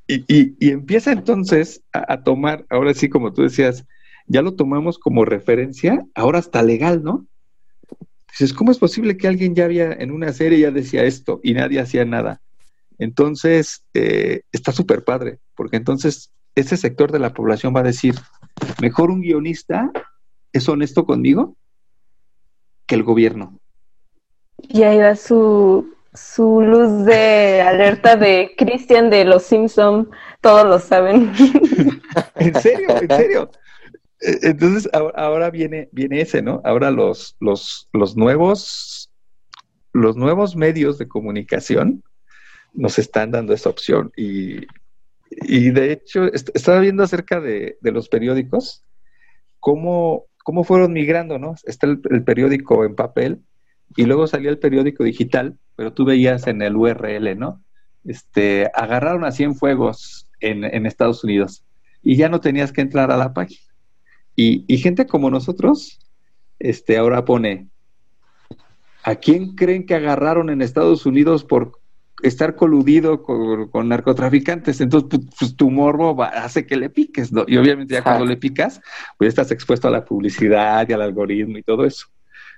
y- 0.08 0.56
y 0.60 0.70
empieza 0.72 1.12
entonces 1.12 1.84
a, 1.92 2.14
a 2.14 2.24
tomar, 2.24 2.66
ahora 2.70 2.94
sí, 2.94 3.10
como 3.10 3.34
tú 3.34 3.42
decías, 3.44 3.86
ya 4.28 4.42
lo 4.42 4.56
tomamos 4.56 5.00
como 5.00 5.26
referencia, 5.26 6.06
ahora 6.16 6.40
está 6.40 6.62
legal, 6.64 7.04
¿no? 7.04 7.28
Dices, 8.30 8.54
¿cómo 8.54 8.72
es 8.72 8.78
posible 8.78 9.18
que 9.18 9.28
alguien 9.28 9.56
ya 9.56 9.66
había 9.66 9.92
en 9.94 10.12
una 10.12 10.32
serie 10.32 10.60
ya 10.60 10.72
decía 10.72 11.04
esto 11.04 11.40
y 11.44 11.54
nadie 11.54 11.80
hacía 11.80 12.06
nada? 12.06 12.42
Entonces, 13.00 13.84
eh, 13.94 14.42
está 14.52 14.72
súper 14.72 15.04
padre, 15.04 15.40
porque 15.56 15.78
entonces 15.78 16.32
ese 16.56 16.78
sector 16.78 17.12
de 17.12 17.20
la 17.20 17.34
población 17.34 17.76
va 17.76 17.82
a 17.82 17.84
decir, 17.84 18.16
mejor 18.82 19.12
un 19.12 19.22
guionista 19.22 19.92
es 20.52 20.68
honesto 20.68 21.06
conmigo 21.06 21.56
que 22.88 22.96
el 22.96 23.04
gobierno. 23.04 23.60
Y 24.58 24.82
ahí 24.84 24.98
da 24.98 25.16
su, 25.16 25.94
su 26.14 26.62
luz 26.62 27.06
de 27.06 27.62
alerta 27.62 28.16
de 28.16 28.54
Christian 28.58 29.12
de 29.12 29.26
los 29.26 29.44
Simpson, 29.44 30.10
todos 30.42 30.66
lo 30.66 30.80
saben. 30.80 31.32
En 32.36 32.56
serio, 32.60 32.90
en 33.00 33.10
serio. 33.10 33.52
Eh, 34.22 34.40
Entonces, 34.42 34.90
ahora, 34.94 35.14
ahora 35.18 35.50
viene, 35.52 35.90
viene 35.92 36.22
ese, 36.22 36.42
¿no? 36.42 36.62
Ahora 36.64 36.90
los, 36.90 37.36
los, 37.40 37.88
los 37.94 38.18
nuevos, 38.18 39.12
los 39.94 40.16
nuevos 40.16 40.56
medios 40.56 40.98
de 40.98 41.08
comunicación 41.08 42.04
nos 42.74 43.00
están 43.00 43.32
dando 43.32 43.54
esa 43.54 43.70
opción. 43.70 44.12
Y, 44.16 44.66
y 45.30 45.72
de 45.72 45.92
hecho, 45.92 46.26
est- 46.26 46.50
estaba 46.56 46.80
viendo 46.80 47.04
acerca 47.04 47.40
de, 47.42 47.78
de 47.82 47.92
los 47.92 48.10
periódicos, 48.10 48.84
cómo, 49.60 50.26
cómo 50.44 50.64
fueron 50.64 50.94
migrando, 50.94 51.40
¿no? 51.40 51.56
Está 51.66 51.88
el, 51.88 52.00
periódico 52.24 52.86
en 52.86 52.96
papel 52.96 53.40
y 53.96 54.04
luego 54.06 54.28
salía 54.28 54.50
el 54.50 54.60
periódico 54.60 55.04
digital, 55.04 55.58
pero 55.76 55.94
tú 55.94 56.06
veías 56.06 56.48
en 56.48 56.62
el 56.62 56.76
URL, 56.76 57.38
¿no? 57.38 57.64
Este, 58.06 58.70
agarraron 58.74 59.26
a 59.26 59.32
Cienfuegos 59.32 60.30
en, 60.40 60.64
en 60.64 60.86
Estados 60.86 61.24
Unidos 61.24 61.64
y 62.04 62.16
ya 62.16 62.30
no 62.30 62.40
tenías 62.40 62.72
que 62.72 62.82
entrar 62.82 63.12
a 63.12 63.18
la 63.18 63.34
página. 63.34 63.62
Y, 64.36 64.64
y 64.68 64.78
gente 64.78 65.08
como 65.08 65.30
nosotros, 65.30 66.00
este, 66.60 66.98
ahora 66.98 67.26
pone, 67.26 67.68
¿a 69.04 69.16
quién 69.16 69.56
creen 69.56 69.86
que 69.86 69.96
agarraron 69.96 70.50
en 70.50 70.62
Estados 70.62 71.06
Unidos 71.06 71.44
por 71.44 71.80
estar 72.24 72.56
coludido 72.56 73.24
con, 73.24 73.70
con 73.70 73.90
narcotraficantes? 73.90 74.82
Entonces, 74.82 75.10
pues, 75.10 75.36
pues, 75.40 75.56
tu 75.56 75.70
morbo 75.70 76.16
va- 76.16 76.28
hace 76.30 76.66
que 76.66 76.78
le 76.78 76.90
piques, 76.90 77.32
¿no? 77.32 77.46
Y 77.48 77.58
obviamente 77.58 77.94
ya 77.94 78.04
cuando 78.04 78.26
le 78.26 78.38
picas, 78.38 78.82
pues 79.18 79.30
estás 79.30 79.52
expuesto 79.52 79.88
a 79.88 79.92
la 79.92 80.04
publicidad 80.06 80.88
y 80.90 80.94
al 80.94 81.02
algoritmo 81.02 81.58
y 81.58 81.64
todo 81.64 81.86
eso. 81.86 82.08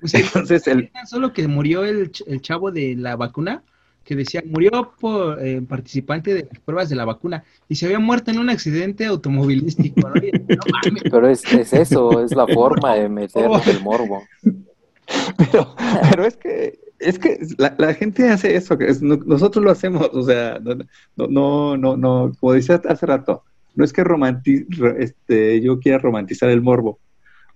pues, 0.01 0.13
Entonces, 0.13 0.67
el, 0.67 0.91
solo 1.07 1.33
que 1.33 1.47
murió 1.47 1.83
el, 1.83 2.11
el 2.27 2.41
chavo 2.41 2.71
de 2.71 2.95
la 2.95 3.15
vacuna, 3.15 3.63
que 4.03 4.15
decía, 4.15 4.41
murió 4.45 4.93
por 4.99 5.45
eh, 5.45 5.61
participante 5.61 6.33
de 6.33 6.47
las 6.51 6.59
pruebas 6.61 6.89
de 6.89 6.95
la 6.95 7.05
vacuna 7.05 7.43
y 7.67 7.75
se 7.75 7.85
había 7.85 7.99
muerto 7.99 8.31
en 8.31 8.39
un 8.39 8.49
accidente 8.49 9.05
automovilístico. 9.05 10.09
¿no? 10.09 10.15
Y, 10.15 10.31
no 10.31 10.57
mames, 10.71 11.03
Pero 11.11 11.29
es, 11.29 11.43
es 11.53 11.73
eso, 11.73 12.23
es 12.23 12.35
la 12.35 12.47
forma 12.47 12.95
de 12.95 13.07
meter 13.09 13.49
el 13.67 13.81
morbo. 13.83 14.23
pero, 15.37 15.75
pero 16.09 16.25
es 16.25 16.37
que 16.37 16.79
es 16.99 17.17
que 17.19 17.39
la, 17.57 17.75
la 17.77 17.93
gente 17.93 18.27
hace 18.29 18.55
eso, 18.55 18.77
que 18.77 18.87
es- 18.87 19.01
no- 19.01 19.17
nosotros 19.25 19.63
lo 19.63 19.71
hacemos, 19.71 20.09
o 20.13 20.23
sea, 20.23 20.59
no, 20.59 20.75
no, 21.15 21.27
no, 21.27 21.77
no, 21.77 21.97
no, 21.97 22.31
como 22.39 22.53
decía 22.53 22.81
hace 22.87 23.05
rato, 23.05 23.43
no 23.75 23.83
es 23.85 23.93
que 23.93 24.03
romanti 24.03 24.65
ro- 24.77 24.97
este, 24.97 25.61
yo 25.61 25.79
quiera 25.79 25.97
romantizar 25.97 26.49
el 26.49 26.61
morbo, 26.61 26.99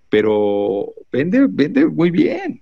pero 0.10 0.94
vende, 1.12 1.48
vende 1.50 1.86
muy 1.88 2.12
bien. 2.12 2.62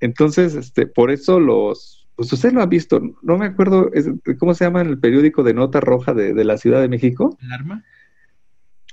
Entonces, 0.00 0.54
este, 0.54 0.86
por 0.86 1.10
eso 1.10 1.40
los, 1.40 2.06
pues 2.14 2.32
ustedes 2.32 2.54
lo 2.54 2.62
han 2.62 2.68
visto, 2.68 3.00
no 3.22 3.38
me 3.38 3.46
acuerdo, 3.46 3.90
es- 3.92 4.08
¿cómo 4.38 4.54
se 4.54 4.64
llama 4.64 4.82
el 4.82 4.98
periódico 4.98 5.42
de 5.42 5.54
nota 5.54 5.80
roja 5.80 6.12
de, 6.14 6.34
de 6.34 6.44
la 6.44 6.58
Ciudad 6.58 6.80
de 6.80 6.88
México? 6.88 7.36
alarma. 7.42 7.84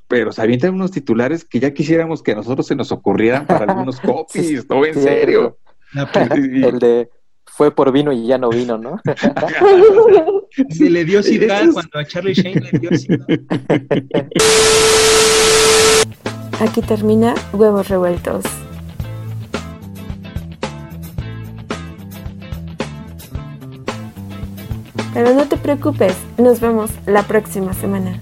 Pero 0.07 0.31
se 0.33 0.41
avientan 0.41 0.73
unos 0.73 0.91
titulares 0.91 1.45
que 1.45 1.59
ya 1.59 1.73
quisiéramos 1.73 2.21
que 2.21 2.33
a 2.33 2.35
nosotros 2.35 2.67
se 2.67 2.75
nos 2.75 2.91
ocurrieran 2.91 3.45
para 3.47 3.65
algunos 3.71 3.99
copies, 4.01 4.67
no, 4.69 4.85
en 4.85 4.93
Sí, 4.95 5.01
serio. 5.01 5.57
El 6.35 6.79
de 6.79 7.09
fue 7.45 7.73
por 7.75 7.91
vino 7.91 8.11
y 8.13 8.25
ya 8.27 8.37
no 8.37 8.49
vino, 8.49 8.77
¿no? 8.77 8.99
se 10.69 10.89
le 10.89 11.03
dio 11.05 11.19
es- 11.19 11.73
cuando 11.73 11.99
a 11.99 12.05
Charlie 12.05 12.33
Shane 12.33 12.61
le 12.61 12.79
dio 12.79 12.97
cigarro. 12.97 13.25
Aquí 16.61 16.81
termina 16.81 17.33
Huevos 17.53 17.89
Revueltos. 17.89 18.43
Pero 25.13 25.33
no 25.33 25.45
te 25.47 25.57
preocupes, 25.57 26.15
nos 26.37 26.59
vemos 26.61 26.91
la 27.05 27.23
próxima 27.23 27.73
semana. 27.73 28.21